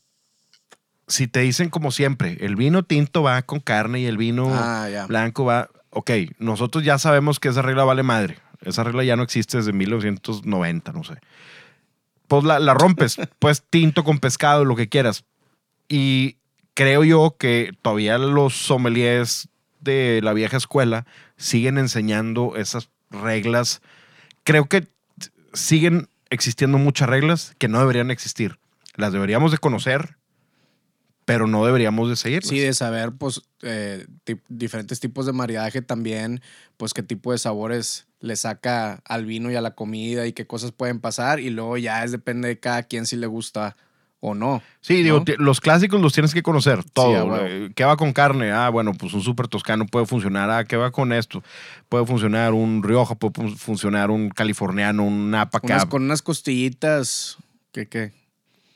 si 1.08 1.28
te 1.28 1.40
dicen 1.40 1.70
como 1.70 1.92
siempre, 1.92 2.38
el 2.42 2.56
vino 2.56 2.84
tinto 2.84 3.24
va 3.24 3.42
con 3.42 3.60
carne 3.60 4.00
y 4.02 4.06
el 4.06 4.18
vino 4.18 4.50
Ah, 4.54 5.06
blanco 5.08 5.46
va. 5.46 5.70
Ok, 5.90 6.12
nosotros 6.38 6.84
ya 6.84 6.98
sabemos 6.98 7.40
que 7.40 7.48
esa 7.48 7.62
regla 7.62 7.84
vale 7.86 8.04
madre. 8.04 8.40
Esa 8.62 8.84
regla 8.84 9.04
ya 9.04 9.16
no 9.16 9.24
existe 9.24 9.58
desde 9.58 9.72
1990, 9.72 10.92
no 10.92 11.04
sé. 11.04 11.16
Pues 12.28 12.44
la, 12.44 12.60
la 12.60 12.74
rompes, 12.74 13.18
pues 13.40 13.64
tinto 13.70 14.04
con 14.04 14.20
pescado, 14.20 14.66
lo 14.66 14.76
que 14.76 14.90
quieras. 14.90 15.24
Y 15.88 16.38
creo 16.74 17.04
yo 17.04 17.36
que 17.40 17.72
todavía 17.82 18.18
los 18.18 18.54
sommeliers 18.56 19.50
de 19.80 20.20
la 20.22 20.34
vieja 20.34 20.58
escuela 20.58 21.06
siguen 21.38 21.78
enseñando 21.78 22.56
esas 22.58 22.90
reglas. 23.10 23.82
Creo 24.44 24.66
que 24.66 24.88
siguen 25.54 26.10
existiendo 26.30 26.78
muchas 26.78 27.08
reglas 27.08 27.56
que 27.58 27.70
no 27.70 27.80
deberían 27.80 28.12
existir. 28.12 28.60
Las 28.96 29.14
deberíamos 29.14 29.52
de 29.52 29.58
conocer, 29.60 30.18
pero 31.28 31.46
no 31.46 31.66
deberíamos 31.66 32.08
de 32.10 32.16
seguirlas. 32.16 32.48
Sí, 32.50 32.58
de 32.58 32.74
saber, 32.74 33.12
pues, 33.12 33.42
eh, 33.62 34.08
diferentes 34.48 35.02
tipos 35.02 35.26
de 35.26 35.34
maridaje 35.34 35.82
también, 35.82 36.40
pues, 36.78 36.94
qué 36.94 37.04
tipo 37.04 37.34
de 37.34 37.38
sabores 37.38 38.08
le 38.22 38.38
saca 38.38 39.02
al 39.04 39.26
vino 39.26 39.52
y 39.52 39.56
a 39.56 39.62
la 39.62 39.72
comida 39.76 40.26
y 40.26 40.32
qué 40.32 40.48
cosas 40.48 40.72
pueden 40.72 41.02
pasar. 41.02 41.42
Y 41.42 41.50
luego 41.50 41.76
ya 41.76 42.06
es 42.06 42.14
depende 42.14 42.48
de 42.48 42.60
cada 42.62 42.84
quien 42.84 43.06
si 43.06 43.18
le 43.18 43.28
gusta 43.28 43.76
o 44.22 44.36
no. 44.36 44.64
Sí, 44.80 45.04
digo, 45.04 45.22
los 45.38 45.60
clásicos 45.60 46.00
los 46.02 46.14
tienes 46.14 46.34
que 46.34 46.42
conocer, 46.42 46.86
todo. 46.86 47.38
¿Qué 47.76 47.84
va 47.84 47.98
con 47.98 48.14
carne? 48.14 48.52
Ah, 48.54 48.70
bueno, 48.70 48.94
pues 48.94 49.14
un 49.14 49.22
súper 49.22 49.50
toscano 49.50 49.86
puede 49.86 50.06
funcionar. 50.06 50.50
Ah, 50.50 50.64
¿qué 50.64 50.78
va 50.78 50.92
con 50.92 51.12
esto? 51.12 51.44
Puede 51.90 52.06
funcionar 52.06 52.54
un 52.54 52.82
Rioja, 52.84 53.16
puede 53.16 53.34
fun- 53.34 53.58
funcionar 53.58 54.12
un 54.12 54.30
californiano, 54.30 55.04
un 55.04 55.30
Napa 55.30 55.60
Unas- 55.62 55.86
con 55.88 56.04
unas 56.04 56.22
costillitas, 56.22 57.36
¿qué, 57.74 57.86
qué? 57.90 58.14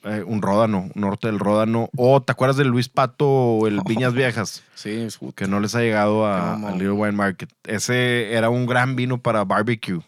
Eh, 0.04 0.22
un 0.26 0.42
Ródano, 0.42 0.90
un 0.94 1.00
Norte 1.00 1.28
del 1.28 1.38
Ródano. 1.38 1.88
O, 1.96 2.22
¿te 2.22 2.32
acuerdas 2.32 2.56
del 2.56 2.68
Luis 2.68 2.88
Pato 2.88 3.28
o 3.28 3.66
el 3.66 3.80
Viñas 3.86 4.14
Viejas? 4.14 4.62
Sí, 4.74 4.90
es 4.90 5.18
Que 5.34 5.46
no 5.46 5.60
les 5.60 5.74
ha 5.74 5.80
llegado 5.80 6.26
a, 6.26 6.56
Little 6.72 6.92
Wine 6.92 7.12
Market. 7.12 7.50
Ese 7.64 8.32
era 8.32 8.50
un 8.50 8.66
gran 8.66 8.96
vino 8.96 9.20
para 9.20 9.44
barbecue. 9.44 10.00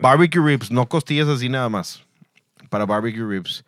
Barbecue 0.00 0.44
ribs, 0.44 0.70
no 0.70 0.88
costillas 0.88 1.28
así 1.28 1.48
nada 1.48 1.68
más. 1.68 2.02
Para 2.68 2.84
barbecue 2.84 3.26
ribs. 3.26 3.64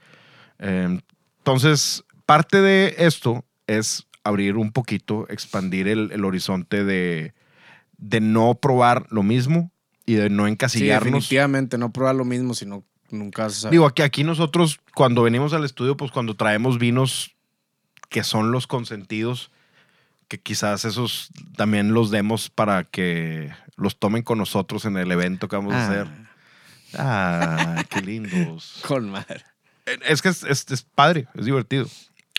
Eh, 0.59 1.01
entonces, 1.39 2.05
parte 2.27 2.61
de 2.61 2.95
esto 2.99 3.45
es 3.67 4.07
abrir 4.23 4.57
un 4.57 4.71
poquito, 4.73 5.27
expandir 5.29 5.89
el, 5.89 6.13
el 6.13 6.25
horizonte 6.25 6.85
de, 6.85 7.35
de 7.97 8.21
no 8.21 8.55
probar 8.55 9.07
lo 9.11 9.23
mismo 9.23 9.71
y 10.07 10.15
de 10.15 10.31
no 10.31 10.47
Sí, 10.47 10.53
encasillarnos. 10.53 11.05
definitivamente, 11.05 11.79
no 11.79 11.93
probar 11.93 12.15
lo 12.15 12.25
mismo, 12.25 12.55
sino 12.55 12.85
nunca 13.13 13.49
se 13.51 13.61
sabe. 13.61 13.73
Digo, 13.73 13.87
aquí, 13.87 14.03
aquí 14.03 14.25
nosotros, 14.25 14.81
cuando 14.95 15.23
venimos 15.23 15.53
al 15.53 15.65
estudio, 15.65 15.97
pues 15.97 16.11
cuando 16.11 16.35
traemos 16.35 16.79
vinos 16.79 17.35
que 18.09 18.25
son 18.25 18.51
los 18.53 18.67
consentidos, 18.67 19.51
que 20.29 20.39
quizás 20.41 20.85
esos 20.85 21.31
también 21.57 21.93
los 21.95 22.11
demos 22.11 22.51
para 22.51 22.85
que 22.85 23.53
los 23.77 23.99
tomen 23.99 24.23
con 24.23 24.39
nosotros 24.39 24.85
en 24.85 24.97
el 24.97 25.11
evento 25.13 25.49
que 25.49 25.57
vamos 25.57 25.75
a 25.75 25.79
Ah, 25.79 25.87
hacer. 25.91 26.07
Ah, 26.99 27.85
qué 27.89 28.01
lindos. 28.03 28.81
Con 28.87 29.11
madre. 29.11 29.45
Es 30.07 30.23
que 30.23 30.29
es, 30.29 30.43
es- 30.45 30.71
es 30.71 30.83
padre, 30.83 31.27
es 31.35 31.45
divertido. 31.47 31.87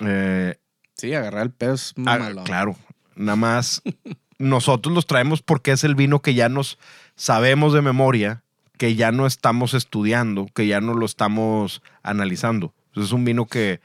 Eh, 0.01 0.57
Sí, 0.95 1.13
agarrar 1.13 1.43
el 1.43 1.51
pedo 1.51 1.73
es 1.73 1.93
ah, 1.97 2.01
mamalón. 2.01 2.43
claro, 2.45 2.75
nada 3.15 3.35
más 3.35 3.81
nosotros 4.37 4.93
los 4.93 5.07
traemos 5.07 5.41
porque 5.41 5.71
es 5.71 5.83
el 5.83 5.95
vino 5.95 6.21
que 6.21 6.33
ya 6.35 6.49
nos 6.49 6.77
sabemos 7.15 7.73
de 7.73 7.81
memoria, 7.81 8.43
que 8.77 8.95
ya 8.95 9.11
no 9.11 9.25
estamos 9.27 9.73
estudiando, 9.73 10.47
que 10.53 10.67
ya 10.67 10.81
no 10.81 10.93
lo 10.93 11.05
estamos 11.05 11.81
analizando. 12.01 12.73
Entonces, 12.87 13.09
es 13.09 13.13
un 13.13 13.25
vino 13.25 13.45
que 13.45 13.79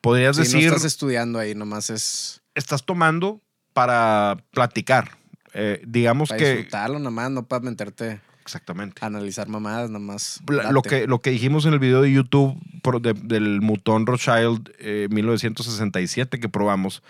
podrías 0.00 0.36
Sí, 0.36 0.42
decir, 0.42 0.60
no 0.62 0.66
estás 0.76 0.84
estudiando 0.84 1.38
ahí, 1.38 1.54
nomás 1.54 1.90
es 1.90 2.42
estás 2.54 2.84
tomando 2.84 3.40
para 3.72 4.36
platicar. 4.50 5.16
Eh, 5.54 5.82
digamos 5.86 6.28
para 6.28 6.38
que... 6.38 6.50
disfrutarlo 6.56 6.98
nomás, 6.98 7.30
no 7.30 7.46
para 7.46 7.60
meterte 7.64 8.20
Exactamente. 8.42 9.04
analizar 9.04 9.48
mamadas, 9.48 9.90
nomás. 9.90 10.40
Lo, 10.46 10.82
que, 10.82 11.06
lo 11.06 11.20
que 11.20 11.30
dijimos 11.30 11.64
en 11.66 11.72
el 11.74 11.78
video 11.78 12.02
de 12.02 12.12
YouTube 12.12 12.58
de- 13.02 13.12
del 13.14 13.60
Mutón 13.60 14.06
Rothschild 14.06 14.70
eh, 14.78 15.08
1967 15.10 16.40
que 16.40 16.48
probamos, 16.48 17.02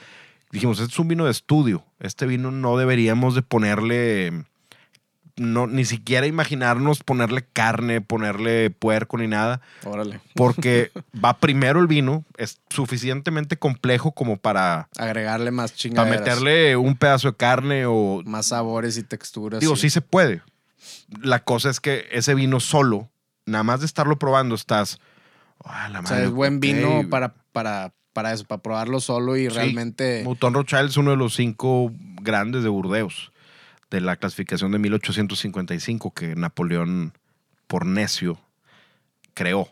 dijimos, 0.50 0.80
este 0.80 0.92
es 0.92 0.98
un 0.98 1.08
vino 1.08 1.24
de 1.24 1.30
estudio. 1.30 1.84
Este 2.00 2.26
vino 2.26 2.50
no 2.50 2.76
deberíamos 2.76 3.34
de 3.34 3.42
ponerle 3.42 4.44
no, 5.38 5.66
ni 5.66 5.84
siquiera 5.84 6.26
imaginarnos 6.26 7.02
ponerle 7.02 7.44
carne, 7.52 8.00
ponerle 8.00 8.70
puerco 8.70 9.16
ni 9.18 9.26
nada, 9.28 9.60
Órale. 9.84 10.20
porque 10.34 10.90
va 11.24 11.38
primero 11.38 11.80
el 11.80 11.86
vino, 11.86 12.24
es 12.36 12.60
suficientemente 12.68 13.56
complejo 13.56 14.12
como 14.12 14.36
para, 14.36 14.88
Agregarle 14.98 15.50
más 15.50 15.70
para 15.70 15.78
chingaderas. 15.78 16.20
meterle 16.20 16.76
un 16.76 16.96
pedazo 16.96 17.28
de 17.30 17.36
carne 17.36 17.86
o... 17.86 18.22
más 18.26 18.46
sabores 18.46 18.98
y 18.98 19.02
texturas. 19.04 19.60
Digo, 19.60 19.76
sí 19.76 19.90
se 19.90 20.00
puede. 20.02 20.42
La 21.22 21.38
cosa 21.44 21.70
es 21.70 21.80
que 21.80 22.06
ese 22.10 22.34
vino 22.34 22.60
solo, 22.60 23.08
nada 23.46 23.64
más 23.64 23.80
de 23.80 23.86
estarlo 23.86 24.18
probando, 24.18 24.54
estás... 24.54 24.98
"Ah, 25.64 25.88
la 25.88 26.00
O 26.00 26.06
sea, 26.06 26.16
madre, 26.16 26.24
es 26.26 26.32
buen 26.32 26.54
ok". 26.56 26.60
vino 26.60 27.08
para, 27.10 27.34
para, 27.52 27.92
para 28.12 28.32
eso, 28.32 28.44
para 28.44 28.62
probarlo 28.62 29.00
solo 29.00 29.36
y 29.36 29.44
Sí. 29.44 29.48
realmente. 29.50 30.22
Mouton 30.24 30.54
Rothschild 30.54 30.90
es 30.90 30.96
uno 30.96 31.12
de 31.12 31.16
los 31.16 31.34
cinco 31.34 31.92
grandes 32.20 32.62
de 32.62 32.68
Burdeos, 32.68 33.32
de 33.90 34.00
la 34.00 34.16
clasificación 34.16 34.72
de 34.72 34.78
1855 34.78 36.12
que 36.12 36.34
Napoleón, 36.36 37.12
por 37.66 37.86
necio, 37.86 38.38
creó. 39.34 39.68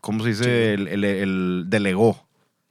¿Cómo 0.00 0.22
se 0.24 0.30
dice? 0.30 0.44
Sí. 0.44 0.50
El, 0.50 0.88
el- 0.88 1.04
el 1.04 1.64
delegó 1.68 2.26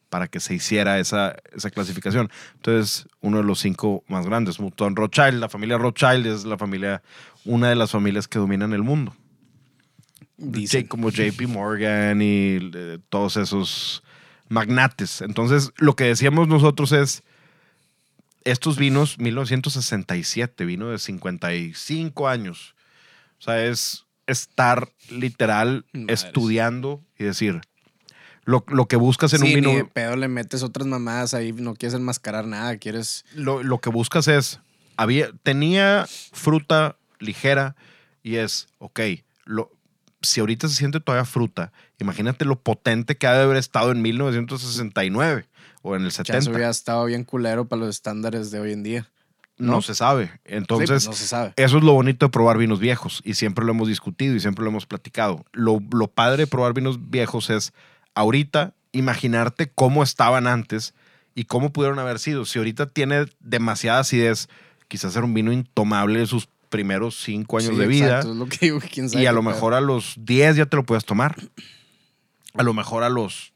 para 0.09 0.27
que 0.27 0.41
se 0.41 0.53
hiciera 0.53 0.99
esa, 0.99 1.37
esa 1.55 1.69
clasificación. 1.69 2.29
Entonces, 2.55 3.07
uno 3.21 3.37
de 3.37 3.43
los 3.43 3.59
cinco 3.59 4.03
más 4.09 4.25
grandes, 4.25 4.59
Mouton 4.59 4.95
Rothschild, 4.97 5.39
la 5.39 5.47
familia 5.47 5.77
Rothschild 5.77 6.25
es 6.27 6.43
la 6.43 6.57
familia, 6.57 7.01
una 7.45 7.69
de 7.69 7.75
las 7.75 7.91
familias 7.91 8.27
que 8.27 8.37
dominan 8.37 8.73
el 8.73 8.83
mundo. 8.83 9.15
dicen. 10.37 10.87
Como 10.87 11.09
JP 11.11 11.47
Morgan 11.47 12.21
y 12.21 12.57
eh, 12.73 12.99
todos 13.09 13.37
esos 13.37 14.03
magnates. 14.49 15.21
Entonces, 15.21 15.71
lo 15.77 15.95
que 15.95 16.03
decíamos 16.05 16.49
nosotros 16.49 16.91
es, 16.91 17.23
estos 18.43 18.77
vinos, 18.77 19.17
1967, 19.19 20.65
vino 20.65 20.89
de 20.89 20.99
55 20.99 22.27
años. 22.27 22.75
O 23.39 23.43
sea, 23.43 23.65
es 23.65 24.05
estar 24.27 24.89
literal 25.09 25.85
Madres. 25.93 26.23
estudiando 26.23 27.03
y 27.17 27.23
decir, 27.23 27.61
lo, 28.45 28.63
lo 28.67 28.87
que 28.87 28.95
buscas 28.95 29.33
en 29.33 29.39
Sí, 29.39 29.55
un 29.55 29.61
ni 29.61 29.67
de 29.67 29.73
vino, 29.73 29.89
pedo 29.89 30.15
le 30.15 30.27
metes 30.27 30.63
otras 30.63 30.87
mamadas 30.87 31.33
ahí, 31.33 31.53
no 31.53 31.75
quieres 31.75 31.95
enmascarar 31.95 32.45
nada, 32.47 32.77
quieres. 32.77 33.25
lo, 33.35 33.63
lo 33.63 33.79
que 33.79 33.89
buscas 33.89 34.27
es, 34.27 34.59
había, 34.97 35.31
tenía 35.43 36.07
fruta 36.31 36.97
ligera 37.19 37.75
y 38.23 38.35
es, 38.35 38.67
ok, 38.79 38.99
lo, 39.45 39.71
si 40.21 40.39
ahorita 40.39 40.67
se 40.67 40.75
siente 40.75 40.99
todavía 40.99 41.25
fruta, 41.25 41.71
imagínate 41.99 42.45
lo 42.45 42.59
potente 42.59 43.17
que 43.17 43.27
ha 43.27 43.33
de 43.33 43.43
haber 43.43 43.57
estado 43.57 43.91
en 43.91 44.01
1969 44.01 45.47
o 45.81 45.95
en 45.95 46.03
el 46.03 46.09
Ya 46.09 46.17
70. 46.17 46.37
eso 46.39 46.51
hubiera 46.51 46.69
estado 46.69 47.05
bien 47.05 47.23
culero 47.23 47.67
para 47.67 47.81
los 47.81 47.89
estándares 47.89 48.51
de 48.51 48.59
hoy 48.59 48.73
en 48.73 48.83
día. 48.83 49.09
no, 49.57 49.73
¿no? 49.73 49.81
se 49.81 49.95
sabe. 49.95 50.31
Entonces, 50.45 50.89
pues 50.89 51.07
no 51.07 51.13
se 51.13 51.27
sabe. 51.27 51.53
eso 51.55 51.77
es 51.77 51.83
lo 51.83 51.93
bonito 51.93 52.25
de 52.25 52.29
probar 52.31 52.57
vinos 52.57 52.79
viejos 52.79 53.21
y 53.23 53.35
siempre 53.35 53.65
lo 53.65 53.71
hemos 53.71 53.87
discutido 53.87 54.35
y 54.35 54.39
siempre 54.39 54.63
lo 54.63 54.69
hemos 54.69 54.85
platicado. 54.85 55.45
Lo, 55.51 55.79
lo 55.91 56.07
padre 56.07 56.43
de 56.43 56.47
probar 56.47 56.73
vinos 56.73 57.09
viejos 57.09 57.49
es 57.49 57.73
ahorita 58.15 58.73
imaginarte 58.91 59.71
cómo 59.73 60.03
estaban 60.03 60.47
antes 60.47 60.93
y 61.35 61.45
cómo 61.45 61.71
pudieron 61.71 61.99
haber 61.99 62.19
sido. 62.19 62.45
Si 62.45 62.59
ahorita 62.59 62.87
tiene 62.87 63.25
demasiada 63.39 63.99
acidez, 63.99 64.49
quizás 64.87 65.15
era 65.15 65.25
un 65.25 65.33
vino 65.33 65.51
intomable 65.51 66.19
de 66.19 66.27
sus 66.27 66.49
primeros 66.71 67.21
cinco 67.21 67.59
años 67.59 67.75
Sí, 67.75 67.79
de 67.79 67.85
vida 67.87 68.05
exacto, 68.07 68.31
es 68.31 68.37
lo 68.37 68.45
que 68.47 68.57
digo, 68.61 68.79
quién 68.91 69.07
sabe 69.09 69.23
y 69.23 69.27
a 69.27 69.31
lo 69.31 69.41
pedo. 69.41 69.51
mejor 69.51 69.73
a 69.75 69.81
los 69.81 70.15
10 70.17 70.55
ya 70.55 70.65
te 70.65 70.75
lo 70.77 70.83
puedes 70.83 71.05
tomar. 71.05 71.35
A 72.55 72.63
lo 72.63 72.73
mejor 72.73 73.03
a 73.03 73.09
los, 73.09 73.53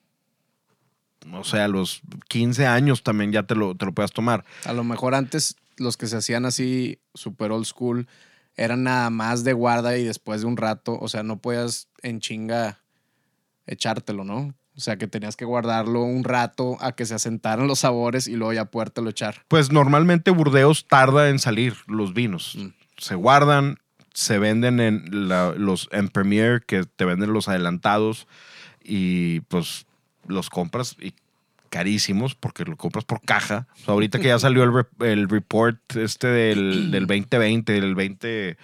no 1.25 1.43
sé, 1.43 1.59
a 1.59 1.67
los 1.67 2.01
15 2.27 2.67
años 2.67 3.01
también 3.01 3.31
ya 3.31 3.43
te 3.43 3.55
lo, 3.55 3.73
te 3.75 3.85
lo 3.85 3.93
puedes 3.93 4.11
tomar. 4.11 4.45
A 4.65 4.73
lo 4.73 4.83
mejor 4.83 5.15
antes 5.15 5.55
los 5.77 5.97
que 5.97 6.05
se 6.07 6.17
hacían 6.17 6.45
así 6.45 6.99
super 7.15 7.51
old 7.51 7.65
school 7.65 8.07
eran 8.55 8.83
nada 8.83 9.09
más 9.09 9.43
de 9.43 9.53
guarda 9.53 9.97
y 9.97 10.03
después 10.03 10.41
de 10.41 10.47
un 10.47 10.55
rato, 10.57 10.97
o 10.99 11.07
sea, 11.09 11.23
no 11.23 11.39
podías 11.39 11.87
en 12.03 12.19
chinga 12.21 12.79
echártelo, 13.65 14.23
¿no? 14.23 14.53
O 14.77 14.79
sea, 14.81 14.97
que 14.97 15.07
tenías 15.07 15.37
que 15.37 15.45
guardarlo 15.45 16.03
un 16.03 16.23
rato 16.25 16.77
a 16.81 16.91
que 16.93 17.05
se 17.05 17.15
asentaran 17.15 17.67
los 17.67 17.79
sabores 17.79 18.27
y 18.27 18.35
luego 18.35 18.51
ya 18.53 18.65
podértelo 18.65 19.09
echar. 19.09 19.43
Pues 19.47 19.71
normalmente 19.71 20.31
Burdeos 20.31 20.85
tarda 20.87 21.29
en 21.29 21.39
salir 21.39 21.75
los 21.87 22.13
vinos. 22.13 22.55
Mm. 22.57 22.67
Se 23.05 23.13
guardan, 23.15 23.77
se 24.13 24.39
venden 24.39 24.79
en 24.79 25.27
la- 25.29 25.53
los 25.55 25.89
en 25.91 26.09
Premier, 26.09 26.63
que 26.65 26.83
te 26.85 27.05
venden 27.05 27.33
los 27.33 27.47
adelantados 27.47 28.27
y 28.83 29.41
pues 29.41 29.85
los 30.27 30.49
compras 30.49 30.95
y 30.99 31.13
carísimos 31.69 32.33
porque 32.33 32.63
lo 32.65 32.77
compras 32.77 33.05
por 33.05 33.21
caja. 33.21 33.67
O 33.73 33.77
sea, 33.85 33.93
ahorita 33.93 34.17
que 34.19 34.29
ya 34.29 34.39
salió 34.39 34.63
el, 34.63 35.05
el 35.05 35.29
report 35.29 35.77
este 35.97 36.25
del, 36.27 36.89
del 36.91 37.05
2020, 37.05 37.73
del 37.73 37.93
20, 37.93 38.57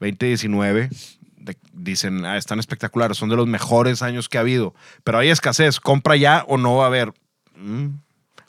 2019, 0.00 0.88
de- 1.36 1.56
dicen, 1.74 2.24
ah, 2.24 2.36
están 2.38 2.58
espectaculares, 2.60 3.18
son 3.18 3.28
de 3.28 3.36
los 3.36 3.46
mejores 3.46 4.00
años 4.02 4.28
que 4.30 4.38
ha 4.38 4.42
habido. 4.42 4.74
Pero 5.04 5.18
hay 5.18 5.28
escasez, 5.28 5.80
compra 5.80 6.16
ya 6.16 6.44
o 6.48 6.56
no 6.56 6.76
va 6.76 6.84
a 6.84 6.86
haber. 6.86 7.12
Mm. 7.56 7.88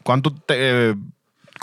¿Cuánto 0.03 0.33
te, 0.33 0.55
eh, 0.91 0.95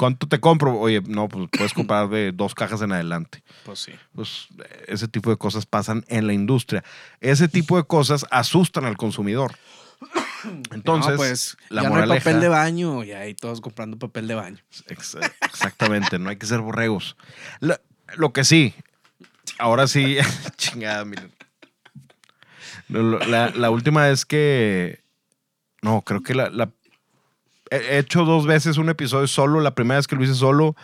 ¿Cuánto 0.01 0.27
te 0.27 0.41
compro? 0.41 0.79
Oye, 0.79 1.03
no, 1.07 1.29
pues 1.29 1.51
puedes 1.53 1.75
comprar 1.75 2.09
de 2.09 2.33
dos 2.33 2.55
cajas 2.55 2.81
en 2.81 2.91
adelante. 2.91 3.43
Pues 3.67 3.81
sí. 3.81 3.93
Pues 4.15 4.47
ese 4.89 5.09
tipo 5.09 5.29
de 5.29 5.37
cosas 5.37 5.67
pasan 5.67 6.07
en 6.09 6.27
la 6.27 6.33
industria. 6.33 6.83
Ese 7.21 7.49
tipo 7.49 7.77
de 7.77 7.85
cosas 7.85 8.25
asustan 8.31 8.87
al 8.87 8.97
consumidor. 8.97 9.53
Entonces, 10.73 11.11
no, 11.11 11.17
pues 11.19 11.57
la 11.69 11.83
ya 11.83 11.89
no 11.91 11.95
hay 11.97 12.01
moraleja, 12.01 12.25
papel 12.25 12.41
de 12.41 12.49
baño 12.49 13.05
y 13.05 13.13
ahí 13.13 13.35
todos 13.35 13.61
comprando 13.61 13.99
papel 13.99 14.27
de 14.27 14.35
baño. 14.37 14.57
Ex- 14.87 15.19
exactamente, 15.43 16.19
no 16.19 16.31
hay 16.31 16.37
que 16.37 16.47
ser 16.47 16.61
borregos. 16.61 17.19
Lo, 17.61 17.77
lo 18.17 18.33
que 18.33 18.45
sí, 18.45 18.73
ahora 19.59 19.87
sí, 19.87 20.17
chingada, 20.57 21.05
miren. 21.05 21.31
La, 22.89 23.51
la 23.51 23.71
última 23.71 24.09
es 24.09 24.25
que, 24.25 25.03
no, 25.83 26.01
creo 26.01 26.23
que 26.23 26.35
la, 26.35 26.49
la- 26.49 26.73
he 27.71 27.77
he 27.77 27.99
hecho 27.99 28.25
dos 28.25 28.47
veces 28.47 28.77
un 28.77 28.89
episodio 28.89 29.27
solo. 29.27 29.61
La 29.61 29.75
primera 29.75 29.99
vez 29.99 30.07
que 30.07 30.17
lo 30.17 30.25
hice 30.25 30.35
solo, 30.35 30.77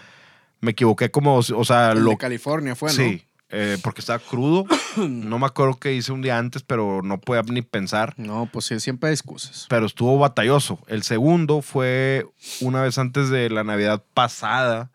me 0.60 0.72
equivoqué 0.72 1.10
como, 1.10 1.36
o 1.36 1.64
sea, 1.64 1.92
El 1.92 2.04
lo 2.04 2.10
de 2.10 2.16
California 2.16 2.74
fue, 2.74 2.90
¿no? 2.90 2.94
Sí, 2.94 3.24
eh, 3.50 3.78
porque 3.82 4.00
estaba 4.00 4.18
crudo. 4.18 4.64
No 4.96 5.38
me 5.38 5.44
acuerdo 5.44 5.74
qué 5.74 5.92
hice 5.92 6.10
un 6.10 6.22
día 6.22 6.38
antes, 6.38 6.62
pero 6.62 7.02
no 7.02 7.20
podía 7.20 7.42
ni 7.42 7.60
pensar. 7.60 8.14
No, 8.16 8.48
pues 8.50 8.64
sí, 8.64 8.80
siempre 8.80 9.08
hay 9.10 9.12
excusas. 9.12 9.66
Pero 9.68 9.84
estuvo 9.84 10.18
batalloso. 10.18 10.78
El 10.86 11.02
segundo 11.02 11.60
fue 11.60 12.26
una 12.62 12.80
vez 12.80 12.96
antes 12.96 13.28
de 13.28 13.50
la 13.50 13.62
Navidad 13.62 14.02
pasada. 14.14 14.90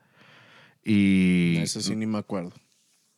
Y 0.83 1.57
Eso 1.57 1.81
sí 1.81 1.95
ni 1.95 2.07
me 2.07 2.17
acuerdo. 2.17 2.53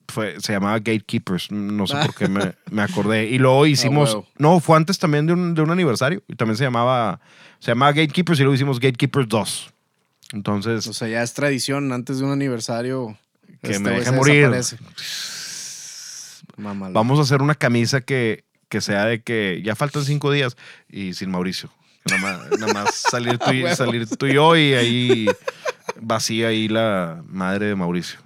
Fue, 0.08 0.40
se 0.40 0.54
llamaba 0.54 0.78
Gatekeepers. 0.78 1.52
No 1.52 1.88
sé 1.88 1.96
por 1.98 2.16
qué 2.16 2.28
me, 2.28 2.54
me 2.72 2.82
acordé. 2.82 3.26
Y 3.26 3.38
luego 3.38 3.66
hicimos. 3.68 4.18
no, 4.38 4.60
fue 4.60 4.78
antes 4.78 5.00
también 5.00 5.28
de 5.28 5.34
un, 5.34 5.54
de 5.54 5.62
un 5.62 5.72
aniversario. 5.72 6.24
Y 6.28 6.36
también 6.36 6.58
se 6.58 6.64
llamaba. 6.64 7.20
Se 7.60 7.72
llamaba 7.72 7.94
Gatekeepers 7.94 8.40
y 8.40 8.44
luego 8.44 8.56
hicimos 8.56 8.80
Gatekeepers 8.80 9.28
2. 9.30 9.74
Entonces. 10.34 10.88
O 10.88 10.94
sea, 10.94 11.08
ya 11.08 11.24
es 11.24 11.34
tradición 11.34 11.92
antes 11.94 12.20
de 12.20 12.26
un 12.26 12.32
aniversario. 12.32 13.18
Que 13.62 13.72
este 13.72 13.80
me 13.80 13.92
güey 13.92 14.00
deje 14.00 14.12
morir. 14.12 14.52
Vamos 16.58 17.20
a 17.20 17.22
hacer 17.22 17.42
una 17.42 17.56
camisa 17.56 18.02
que, 18.02 18.44
que 18.70 18.82
sea 18.82 19.06
de 19.06 19.22
que 19.22 19.62
ya 19.64 19.76
faltan 19.76 20.04
cinco 20.04 20.32
días 20.32 20.58
y 20.90 21.14
sin 21.14 21.32
Mauricio. 21.32 21.70
Nada 22.06 22.22
más, 22.22 22.60
nada 22.60 22.74
más 22.74 22.96
salir, 23.10 23.38
tú 23.38 23.52
y, 23.52 23.76
salir 23.76 24.08
tú 24.08 24.26
y 24.26 24.34
yo 24.34 24.58
y 24.58 24.74
ahí 24.74 25.28
vacía 26.02 26.50
ahí 26.50 26.68
la 26.68 27.24
madre 27.28 27.68
de 27.68 27.76
Mauricio. 27.76 28.20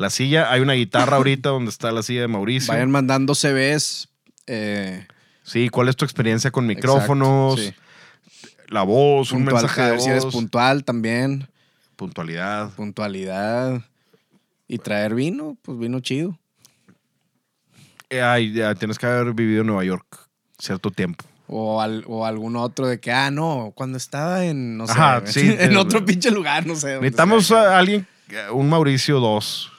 La 0.00 0.08
silla, 0.08 0.50
hay 0.50 0.60
una 0.62 0.72
guitarra 0.72 1.18
ahorita 1.18 1.50
donde 1.50 1.68
está 1.70 1.92
la 1.92 2.02
silla 2.02 2.22
de 2.22 2.28
Mauricio. 2.28 2.72
Vayan 2.72 2.90
mandando 2.90 3.34
CVs. 3.34 4.08
eh, 4.46 5.06
Sí, 5.42 5.68
¿cuál 5.68 5.88
es 5.88 5.96
tu 5.96 6.04
experiencia 6.06 6.50
con 6.50 6.66
micrófonos? 6.66 7.58
exacto, 7.60 7.76
sí. 8.32 8.66
La 8.68 8.82
voz, 8.82 9.32
un 9.32 9.40
Puntual, 9.44 9.62
mensaje 9.62 9.80
a 9.82 9.84
de 9.86 9.90
ver 9.90 10.00
si 10.00 10.08
eres 10.08 10.24
voz, 10.24 10.32
puntual 10.32 10.84
también. 10.84 11.48
puntualidad. 11.96 12.70
Puntualidad. 12.76 13.82
Y 14.68 14.78
traer 14.78 15.14
vino, 15.14 15.58
pues 15.60 15.78
vino 15.78 16.00
chido. 16.00 16.38
Eh, 18.08 18.22
ay, 18.22 18.52
ya, 18.52 18.74
tienes 18.74 18.98
que 18.98 19.06
haber 19.06 19.34
vivido 19.34 19.60
en 19.60 19.66
Nueva 19.66 19.84
York 19.84 20.06
cierto 20.58 20.90
tiempo. 20.90 21.24
O, 21.46 21.82
al- 21.82 22.04
o 22.06 22.24
algún 22.24 22.56
otro 22.56 22.86
de 22.86 23.00
que, 23.00 23.12
ah, 23.12 23.30
no, 23.30 23.72
cuando 23.74 23.98
estaba 23.98 24.44
en, 24.46 24.76
no 24.78 24.86
sé, 24.86 24.92
Ajá, 24.92 25.22
sí, 25.26 25.54
en 25.58 25.72
eh, 25.72 25.76
otro 25.76 26.04
pinche 26.06 26.30
lugar, 26.30 26.66
no 26.66 26.74
sé. 26.76 26.94
Necesitamos 26.96 27.50
a 27.50 27.76
alguien, 27.78 28.06
un 28.52 28.68
Mauricio 28.70 29.20
2. 29.20 29.69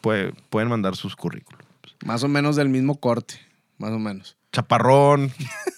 Pueden 0.00 0.68
mandar 0.68 0.96
sus 0.96 1.16
currículums. 1.16 1.64
Más 2.04 2.22
o 2.22 2.28
menos 2.28 2.56
del 2.56 2.68
mismo 2.68 2.98
corte, 3.00 3.34
más 3.78 3.92
o 3.92 3.98
menos. 3.98 4.36
Chaparrón. 4.52 5.32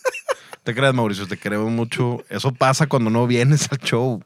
te 0.64 0.74
creas, 0.74 0.94
Mauricio, 0.94 1.26
te 1.26 1.36
queremos 1.36 1.70
mucho. 1.70 2.24
Eso 2.28 2.52
pasa 2.52 2.86
cuando 2.86 3.10
no 3.10 3.26
vienes 3.26 3.70
al 3.72 3.78
show. 3.78 4.22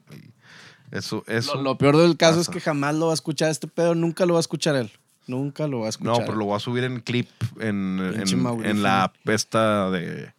Eso, 0.91 1.23
eso. 1.27 1.55
Lo, 1.55 1.63
lo 1.63 1.77
peor 1.77 1.97
del 1.97 2.17
caso 2.17 2.39
es 2.39 2.49
que 2.49 2.59
jamás 2.59 2.95
lo 2.95 3.07
va 3.07 3.13
a 3.13 3.15
escuchar 3.15 3.49
este 3.49 3.67
pedo, 3.67 3.95
nunca 3.95 4.25
lo 4.25 4.33
va 4.33 4.39
a 4.39 4.41
escuchar 4.41 4.75
él. 4.75 4.91
Nunca 5.25 5.67
lo 5.67 5.79
va 5.79 5.83
a 5.83 5.85
no, 5.85 5.89
escuchar. 5.89 6.25
pero 6.25 6.37
lo 6.37 6.45
voy 6.45 6.55
a 6.55 6.59
subir 6.59 6.83
en 6.83 6.99
clip 6.99 7.29
en, 7.59 7.99
en, 7.99 8.65
en 8.65 8.83
la 8.83 9.05
app 9.05 9.29
esta 9.29 9.89
de. 9.89 10.33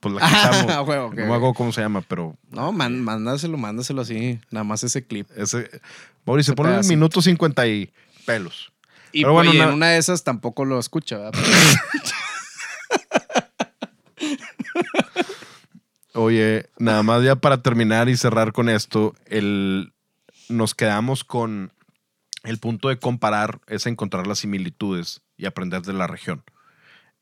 Pues 0.00 0.14
la 0.14 0.20
que 0.20 0.26
Ah, 0.26 0.60
no 0.62 0.66
me 0.66 1.34
acuerdo 1.34 1.54
cómo 1.54 1.72
se 1.72 1.80
llama, 1.80 2.02
pero 2.06 2.36
No, 2.50 2.72
man- 2.72 3.00
mándaselo, 3.02 3.56
mándaselo 3.58 4.02
así, 4.02 4.38
nada 4.50 4.64
más 4.64 4.82
ese 4.84 5.06
clip. 5.06 5.28
ese. 5.36 5.70
Mauricio, 6.26 6.54
ponle 6.54 6.72
pedacito. 6.72 6.92
minuto 6.94 7.22
50 7.22 7.66
y 7.66 7.92
pelos. 8.26 8.72
Y, 9.12 9.22
Pero 9.22 9.32
bueno, 9.34 9.50
en 9.52 9.56
una- 9.62 9.72
una 9.74 9.86
de 9.88 9.98
esas 9.98 10.22
tampoco 10.24 10.64
lo 10.64 10.78
escucha, 10.78 11.16
¿verdad? 11.18 11.40
Oye, 16.14 16.68
nada 16.78 17.02
más 17.02 17.22
ya 17.22 17.36
para 17.36 17.62
terminar 17.62 18.08
y 18.08 18.16
cerrar 18.16 18.52
con 18.52 18.68
esto, 18.68 19.14
el, 19.26 19.92
nos 20.48 20.74
quedamos 20.74 21.22
con 21.22 21.72
el 22.44 22.58
punto 22.58 22.88
de 22.88 22.98
comparar 22.98 23.60
es 23.66 23.86
encontrar 23.86 24.26
las 24.26 24.40
similitudes 24.40 25.20
y 25.36 25.46
aprender 25.46 25.82
de 25.82 25.92
la 25.92 26.06
región, 26.06 26.42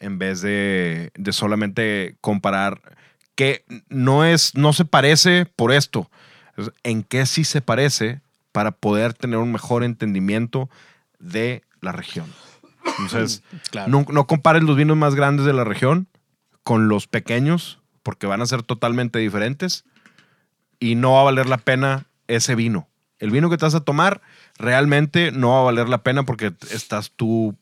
en 0.00 0.18
vez 0.18 0.40
de, 0.40 1.10
de 1.14 1.32
solamente 1.32 2.16
comparar 2.20 2.80
que 3.34 3.64
no 3.88 4.24
es, 4.24 4.54
no 4.54 4.72
se 4.72 4.84
parece 4.84 5.46
por 5.46 5.72
esto, 5.72 6.10
es 6.56 6.70
en 6.82 7.02
qué 7.02 7.26
sí 7.26 7.44
se 7.44 7.60
parece 7.60 8.20
para 8.52 8.70
poder 8.70 9.12
tener 9.12 9.38
un 9.38 9.52
mejor 9.52 9.84
entendimiento 9.84 10.70
de 11.18 11.62
la 11.80 11.92
región. 11.92 12.32
Entonces, 12.98 13.42
Claro. 13.70 13.90
no, 13.90 14.06
no 14.10 14.26
compares 14.26 14.62
los 14.62 14.76
vinos 14.76 14.96
más 14.96 15.14
grandes 15.14 15.44
de 15.44 15.52
la 15.52 15.64
región 15.64 16.08
con 16.62 16.88
los 16.88 17.06
pequeños, 17.06 17.78
porque 18.02 18.26
van 18.26 18.40
a 18.40 18.46
ser 18.46 18.62
totalmente 18.62 19.18
diferentes 19.18 19.84
y 20.80 20.94
no 20.94 21.12
va 21.12 21.20
a 21.20 21.24
valer 21.24 21.46
la 21.46 21.58
pena 21.58 22.06
ese 22.28 22.54
vino. 22.54 22.88
El 23.18 23.30
vino 23.30 23.50
que 23.50 23.56
te 23.56 23.64
vas 23.64 23.74
a 23.74 23.80
tomar 23.80 24.20
realmente 24.58 25.32
no 25.32 25.50
va 25.50 25.60
a 25.60 25.64
valer 25.64 25.88
la 25.88 26.02
pena 26.02 26.24
porque 26.24 26.52
estás 26.70 27.12
tú 27.14 27.56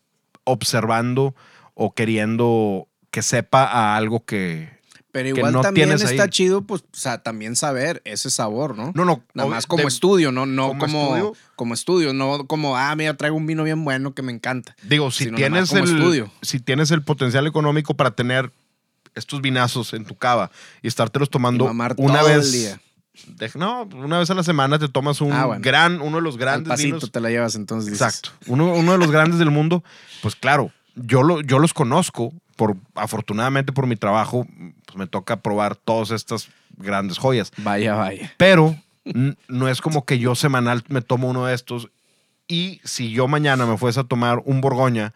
observando 0.45 1.35
o 1.75 1.95
queriendo 1.95 2.89
que 3.11 3.22
sepa 3.22 3.64
a 3.64 3.97
algo 3.97 4.25
que... 4.25 4.72
Pero 5.12 5.29
igual 5.29 5.53
no 5.53 5.61
también 5.61 5.93
está 5.93 6.25
ahí. 6.25 6.29
chido, 6.29 6.62
pues, 6.62 6.81
o 6.83 6.87
sea, 6.97 7.22
también 7.22 7.55
saber 7.55 8.03
ese 8.05 8.31
sabor, 8.31 8.77
¿no? 8.77 8.91
No, 8.97 9.05
no. 9.05 9.22
Nada 9.33 9.49
más 9.49 9.64
como 9.66 9.83
de- 9.83 9.89
estudio, 9.89 10.33
no, 10.33 10.45
no 10.45 10.70
como 10.70 10.81
como, 10.81 11.05
estudio. 11.16 11.33
como 11.55 11.75
estudio, 11.75 12.12
no 12.12 12.47
como, 12.49 12.77
ah, 12.77 12.93
mira, 12.97 13.16
traigo 13.16 13.37
un 13.37 13.47
vino 13.47 13.62
bien 13.62 13.85
bueno 13.85 14.12
que 14.12 14.22
me 14.22 14.33
encanta. 14.33 14.75
Digo, 14.83 15.12
si 15.12 15.27
sino 15.27 15.37
tienes, 15.37 15.72
el, 15.72 15.85
estudio. 15.85 16.33
si 16.43 16.59
tienes 16.59 16.91
el 16.91 17.03
potencial 17.03 17.47
económico 17.47 17.95
para 17.95 18.11
tener 18.11 18.51
estos 19.14 19.41
vinazos 19.41 19.95
en 19.95 20.05
tu 20.05 20.16
cava 20.16 20.51
y 20.83 20.89
estártelos 20.89 21.31
tomando 21.31 21.66
Y 21.66 21.68
una 21.70 22.18
todo 22.20 22.31
el 22.31 22.39
vez... 22.41 22.51
día. 22.51 22.81
de- 23.29 23.53
no, 23.55 23.85
una 23.95 24.18
vez 24.18 24.29
a 24.31 24.35
la 24.35 24.43
semana 24.43 24.81
te 24.81 24.89
tomas 24.89 25.20
un 25.20 25.33
Ah, 25.33 25.47
bueno. 25.47 25.62
gran, 25.62 26.01
uno 26.01 26.16
de 26.16 26.22
los 26.25 26.37
grandes 26.37 26.70
pasito 26.70 26.97
vinos. 26.97 27.12
te 27.12 27.20
la 27.20 27.31
llevas 27.31 27.55
entonces. 27.55 27.93
Exacto. 27.93 28.31
Uno, 28.49 28.72
uno 28.75 28.91
de 28.91 28.99
los 28.99 29.12
grandes 29.12 29.39
del 29.39 29.53
mundo. 29.53 29.85
Pues 30.22 30.35
claro, 30.35 30.72
yo, 30.95 31.23
lo, 31.23 31.41
yo 31.41 31.59
los 31.59 31.73
conozco. 31.75 32.33
Por, 32.57 32.77
afortunadamente 32.95 33.73
por 33.73 33.89
mi 33.89 33.97
trabajo, 33.97 34.47
pues 34.87 34.97
me 34.97 35.09
toca 35.09 35.41
probar 35.41 35.75
todas 35.75 36.13
estas 36.13 36.49
grandes 36.77 37.19
joyas. 37.19 37.51
Vaya, 37.57 37.95
vaya. 37.97 38.33
Pero 38.37 38.77
no 39.49 39.69
es 39.69 39.81
como 39.81 40.05
que 40.05 40.21
yo 40.21 40.37
semanal 40.37 40.85
me 40.89 41.03
tomo 41.03 41.29
uno 41.29 41.47
de 41.47 41.55
estos. 41.55 41.89
Y 42.47 42.81
si 42.85 43.11
yo 43.11 43.27
mañana 43.27 43.67
me 43.67 43.77
fuese 43.77 43.99
a 44.01 44.05
tomar 44.05 44.41
un 44.45 44.61
Borgoña, 44.61 45.15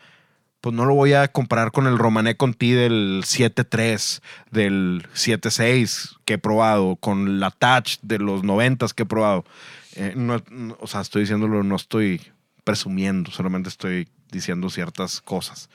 pues 0.61 0.75
no 0.75 0.85
lo 0.85 0.95
voy 0.95 1.13
a 1.13 1.29
comparar 1.29 1.71
con 1.71 1.87
el 1.87 1.97
Romané 1.97 2.37
Conti 2.37 2.73
del 2.73 3.23
7.3, 3.25 4.21
del 4.51 5.07
7.6 5.15 6.17
que 6.25 6.35
he 6.35 6.39
probado, 6.39 6.97
con 6.97 7.39
la 7.39 7.53
Touch 7.53 7.99
de 8.03 8.19
los 8.19 8.43
90 8.43 8.87
que 8.97 9.05
he 9.05 9.07
probado. 9.07 9.45
Eh, 9.95 10.15
no- 10.17 10.43
no- 10.51 10.77
o 10.81 10.87
sea, 10.89 11.01
estoy 11.03 11.23
diciéndolo, 11.23 11.63
no 11.63 11.77
estoy 11.77 12.21
presumiendo, 12.65 13.31
solamente 13.31 13.69
estoy 13.69 14.09
diciendo 14.31 14.71
ciertas 14.71 15.21
cosas. 15.21 15.69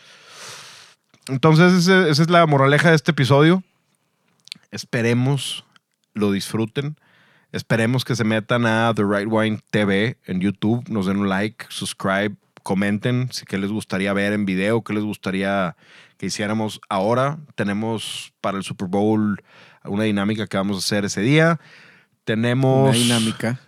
Entonces, 1.28 1.74
ese- 1.74 2.10
esa 2.10 2.22
es 2.24 2.30
la 2.30 2.46
moraleja 2.46 2.90
de 2.90 2.96
este 2.96 3.12
episodio. 3.12 3.64
Esperemos 4.72 5.64
lo 6.14 6.32
disfruten. 6.32 6.98
Esperemos 7.52 8.04
que 8.04 8.16
se 8.16 8.24
metan 8.24 8.66
a 8.66 8.94
The 8.96 9.04
Right 9.04 9.28
Wine 9.30 9.60
TV 9.70 10.18
en 10.26 10.42
YouTube, 10.42 10.84
nos 10.90 11.06
den 11.06 11.18
un 11.18 11.30
like, 11.30 11.66
subscribe, 11.70 12.36
comenten 12.64 13.30
si 13.32 13.46
qué 13.46 13.58
les 13.60 13.70
gustaría 13.72 14.12
ver 14.14 14.34
en 14.34 14.46
video, 14.46 14.84
qué 14.84 14.94
les 14.94 15.04
gustaría 15.04 15.76
que 16.18 16.26
hiciéramos 16.28 16.82
ahora. 16.90 17.38
Tenemos 17.56 18.34
para 18.42 18.58
el 18.58 18.64
Super 18.64 18.88
Bowl 18.88 19.44
una 19.84 20.04
dinámica 20.06 20.48
que 20.48 20.58
vamos 20.58 20.78
a 20.78 20.80
hacer 20.80 21.06
ese 21.06 21.22
día. 21.22 21.60
Tenemos 22.26 22.90
Una 22.90 22.98
dinámica. 22.98 23.60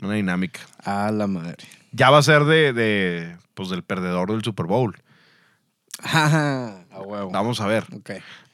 Una 0.00 0.14
dinámica. 0.14 0.60
A 0.84 1.12
la 1.12 1.26
madre. 1.28 1.64
Ya 1.92 2.10
va 2.10 2.18
a 2.18 2.22
ser 2.22 2.44
de, 2.44 2.72
de 2.72 3.36
pues 3.60 3.68
del 3.68 3.82
perdedor 3.82 4.30
del 4.30 4.42
Super 4.42 4.64
Bowl. 4.64 4.96
a 6.02 6.82
huevo. 7.04 7.30
Vamos 7.30 7.60
a 7.60 7.66
ver. 7.66 7.84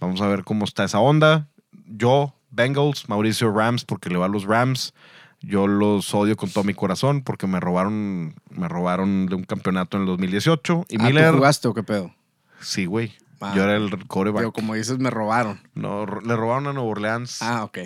Vamos 0.01 0.21
a 0.21 0.27
ver 0.27 0.43
cómo 0.43 0.65
está 0.65 0.83
esa 0.83 0.99
onda. 0.99 1.47
Yo, 1.87 2.35
Bengals, 2.51 3.09
Mauricio 3.09 3.53
Rams, 3.53 3.85
porque 3.85 4.11
le 4.11 4.19
va 4.19 4.27
a 4.27 4.29
los 4.29 4.43
Rams. 4.47 4.95
Yo 5.41 5.69
los 5.69 6.13
odio 6.13 6.37
con 6.37 6.51
todo 6.51 6.65
mi 6.65 6.75
corazón 6.75 7.23
porque 7.23 7.47
me 7.47 7.61
robaron, 7.61 8.35
me 8.51 8.67
robaron 8.67 9.27
de 9.27 9.37
un 9.37 9.45
campeonato 9.45 9.97
en 9.97 10.03
el 10.03 10.09
2018. 10.09 10.87
Y 10.89 10.97
Ah, 11.01 11.05
Miller. 11.05 11.31
¿tú 11.31 11.37
jugaste 11.37 11.69
o 11.69 11.75
qué 11.75 11.85
pedo? 11.85 12.13
Sí, 12.61 12.87
güey. 12.87 13.15
Ah. 13.41 13.53
Yo 13.55 13.63
era 13.63 13.77
el 13.77 14.09
coreback. 14.09 14.41
Digo, 14.41 14.53
como 14.53 14.75
dices, 14.75 14.99
me 14.99 15.11
robaron. 15.11 15.61
No, 15.75 16.05
le 16.05 16.35
robaron 16.35 16.67
a 16.67 16.73
Nueva 16.73 16.89
Orleans. 16.91 17.41
Ah, 17.43 17.63
ok. 17.63 17.79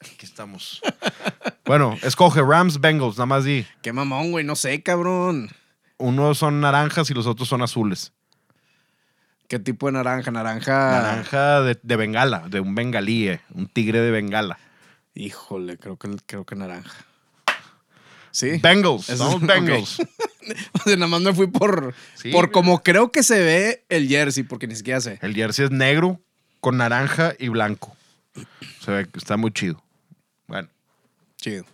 Aquí 0.00 0.26
estamos. 0.26 0.82
bueno, 1.64 1.96
escoge 2.02 2.42
Rams, 2.42 2.82
Bengals, 2.82 3.16
nada 3.16 3.24
más 3.24 3.44
di. 3.44 3.64
Qué 3.80 3.94
mamón, 3.94 4.30
güey. 4.30 4.44
No 4.44 4.56
sé, 4.56 4.82
cabrón. 4.82 5.48
Unos 5.98 6.38
son 6.38 6.60
naranjas 6.60 7.10
y 7.10 7.14
los 7.14 7.26
otros 7.26 7.48
son 7.48 7.62
azules. 7.62 8.12
¿Qué 9.48 9.58
tipo 9.58 9.86
de 9.86 9.92
naranja? 9.92 10.30
Naranja. 10.30 10.72
Naranja 10.90 11.60
de, 11.62 11.78
de 11.82 11.96
Bengala, 11.96 12.48
de 12.48 12.60
un 12.60 12.74
bengalí, 12.74 13.28
eh, 13.28 13.40
un 13.54 13.66
tigre 13.68 14.00
de 14.00 14.10
Bengala. 14.10 14.58
Híjole, 15.14 15.78
creo 15.78 15.96
que, 15.96 16.10
creo 16.26 16.44
que 16.44 16.56
naranja. 16.56 17.04
Sí. 18.32 18.58
Bengals, 18.62 19.08
Eso- 19.08 19.24
somos 19.30 19.34
ok. 19.42 19.48
Bengals. 19.48 19.98
O 20.74 20.78
sea, 20.84 20.94
nada 20.94 21.08
más 21.08 21.20
me 21.22 21.34
fui 21.34 21.48
por, 21.48 21.92
Sí, 22.14 22.30
por 22.30 22.42
mira. 22.44 22.52
como 22.52 22.80
creo 22.84 23.10
que 23.10 23.24
se 23.24 23.40
ve 23.40 23.84
el 23.88 24.06
jersey, 24.06 24.44
porque 24.44 24.68
ni 24.68 24.76
siquiera 24.76 25.00
sé. 25.00 25.18
El 25.20 25.34
jersey 25.34 25.64
es 25.64 25.70
negro 25.72 26.20
con 26.60 26.76
naranja 26.76 27.32
y 27.36 27.48
blanco. 27.48 27.96
Se 28.80 28.92
ve 28.92 29.08
que 29.08 29.18
está 29.18 29.36
muy 29.36 29.50
chido. 29.50 29.82
Bueno, 30.46 30.68
Chido. 31.36 31.64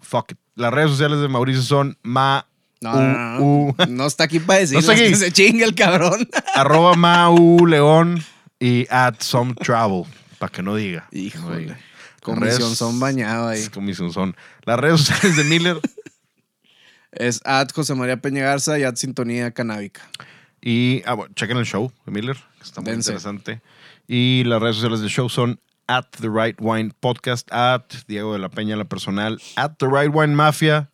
fuck 0.00 0.32
it. 0.32 0.38
Las 0.54 0.72
redes 0.72 0.92
sociales 0.92 1.20
de 1.20 1.28
Mauricio 1.28 1.60
son 1.60 1.98
ma 2.02 2.46
No, 2.92 3.00
no, 3.00 3.38
no, 3.38 3.74
no. 3.78 3.86
No 3.86 4.06
está 4.06 4.24
aquí 4.24 4.40
para 4.40 4.60
decir 4.60 4.74
No 4.74 4.80
está 4.80 4.94
que 4.94 5.14
se 5.16 5.32
chingue 5.32 5.64
el 5.64 5.74
cabrón. 5.74 6.28
arroba 6.54 6.94
mau 6.94 7.64
león 7.66 8.22
y 8.60 8.86
at 8.90 9.14
some 9.20 9.54
travel 9.54 10.04
para 10.38 10.52
que 10.52 10.62
no 10.62 10.74
diga. 10.76 11.08
No 11.12 11.18
Híjole. 11.18 11.58
diga. 11.58 11.78
Comisión 12.22 12.58
Redes- 12.70 12.76
son 12.78 13.00
bañado 13.00 13.48
ahí. 13.48 13.66
Comisión 13.72 14.12
son. 14.12 14.36
Las 14.64 14.78
redes 14.78 15.00
sociales 15.02 15.36
de 15.36 15.44
Miller 15.44 15.80
Es 17.12 17.40
at 17.44 17.68
José 17.74 17.94
María 17.94 18.16
Peña 18.16 18.42
Garza 18.44 18.78
y 18.78 18.82
at 18.84 18.96
Sintonía 18.96 19.52
Canábica. 19.52 20.02
y 20.60 21.02
ah, 21.06 21.14
bueno, 21.14 21.32
chequen 21.34 21.56
el 21.58 21.64
show 21.66 21.92
de 22.06 22.12
Miller, 22.12 22.36
que 22.58 22.62
está 22.64 22.80
muy 22.80 22.90
Dense. 22.90 23.10
interesante. 23.10 23.60
Y 24.08 24.42
las 24.44 24.60
redes 24.60 24.76
sociales 24.76 25.00
del 25.00 25.10
show 25.10 25.28
son 25.28 25.60
at 25.86 26.06
The 26.20 26.28
Right 26.28 26.56
Wine 26.60 26.92
Podcast, 26.98 27.46
at 27.52 27.82
Diego 28.08 28.32
de 28.32 28.38
la 28.38 28.48
Peña, 28.48 28.74
la 28.76 28.84
personal, 28.84 29.40
at 29.56 29.72
The 29.78 29.86
Right 29.86 30.10
Wine 30.12 30.34
Mafia, 30.34 30.90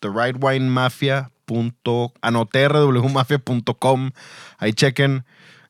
The 0.00 0.08
Right 0.08 0.36
Wine 0.40 0.68
Mafia. 0.68 1.30
Punto, 1.44 2.12
ah. 2.22 4.10
Ahí 4.58 4.72
chequen. 4.72 5.24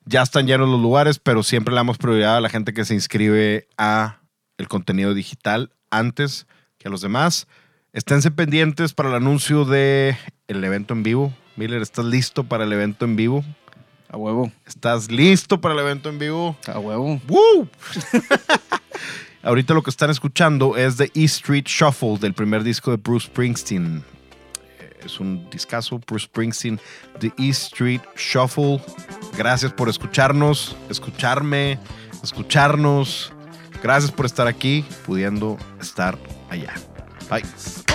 Ya 0.05 0.21
están 0.21 0.47
llenos 0.47 0.69
los 0.69 0.81
lugares, 0.81 1.19
pero 1.19 1.43
siempre 1.43 1.73
le 1.73 1.79
damos 1.79 1.97
prioridad 1.97 2.37
a 2.37 2.41
la 2.41 2.49
gente 2.49 2.73
que 2.73 2.85
se 2.85 2.93
inscribe 2.93 3.67
a 3.77 4.21
el 4.57 4.67
contenido 4.67 5.13
digital 5.13 5.71
antes 5.91 6.47
que 6.77 6.87
a 6.87 6.91
los 6.91 7.01
demás. 7.01 7.47
Esténse 7.93 8.31
pendientes 8.31 8.93
para 8.93 9.09
el 9.09 9.15
anuncio 9.15 9.65
de 9.65 10.17
el 10.47 10.63
evento 10.63 10.93
en 10.93 11.03
vivo. 11.03 11.33
Miller, 11.55 11.81
¿estás 11.81 12.05
listo 12.05 12.43
para 12.43 12.63
el 12.63 12.71
evento 12.71 13.05
en 13.05 13.15
vivo? 13.15 13.43
A 14.09 14.17
huevo. 14.17 14.51
¿Estás 14.65 15.11
listo 15.11 15.59
para 15.59 15.73
el 15.73 15.81
evento 15.81 16.09
en 16.09 16.19
vivo? 16.19 16.55
A 16.67 16.79
huevo. 16.79 17.19
¡Woo! 17.27 17.67
Ahorita 19.43 19.73
lo 19.73 19.83
que 19.83 19.89
están 19.89 20.09
escuchando 20.09 20.77
es 20.77 20.97
The 20.97 21.11
E 21.13 21.23
Street 21.25 21.65
Shuffle 21.65 22.17
del 22.17 22.33
primer 22.33 22.63
disco 22.63 22.91
de 22.91 22.97
Bruce 22.97 23.27
Springsteen. 23.27 24.03
Es 25.07 25.19
un 25.19 25.49
discazo, 25.49 25.99
Bruce 26.05 26.25
Springsteen, 26.25 26.79
The 27.19 27.33
E 27.39 27.49
Street 27.49 28.01
Shuffle. 28.15 28.81
Gracias 29.37 29.71
por 29.71 29.89
escucharnos, 29.89 30.75
escucharme, 30.89 31.79
escucharnos. 32.21 33.31
Gracias 33.81 34.11
por 34.11 34.25
estar 34.25 34.47
aquí, 34.47 34.85
pudiendo 35.05 35.57
estar 35.79 36.17
allá. 36.49 36.73
Bye. 37.29 37.86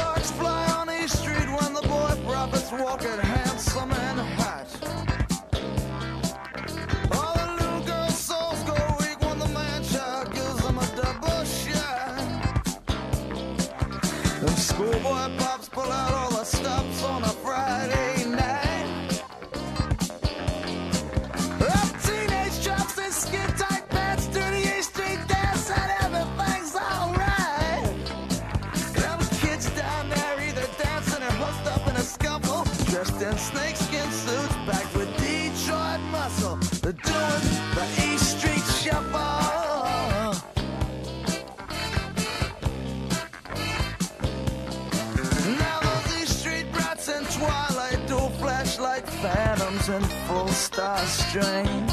And 49.89 50.05
full 50.29 50.49
star 50.49 50.99
strain. 50.99 51.87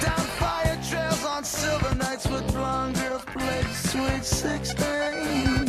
Down 0.00 0.26
fire 0.38 0.78
trails 0.88 1.24
on 1.24 1.42
silver 1.44 1.94
nights 1.94 2.28
with 2.28 2.46
blonde 2.52 2.96
girls 2.96 3.24
play 3.24 3.62
sweet 3.72 4.24
16. 4.24 5.65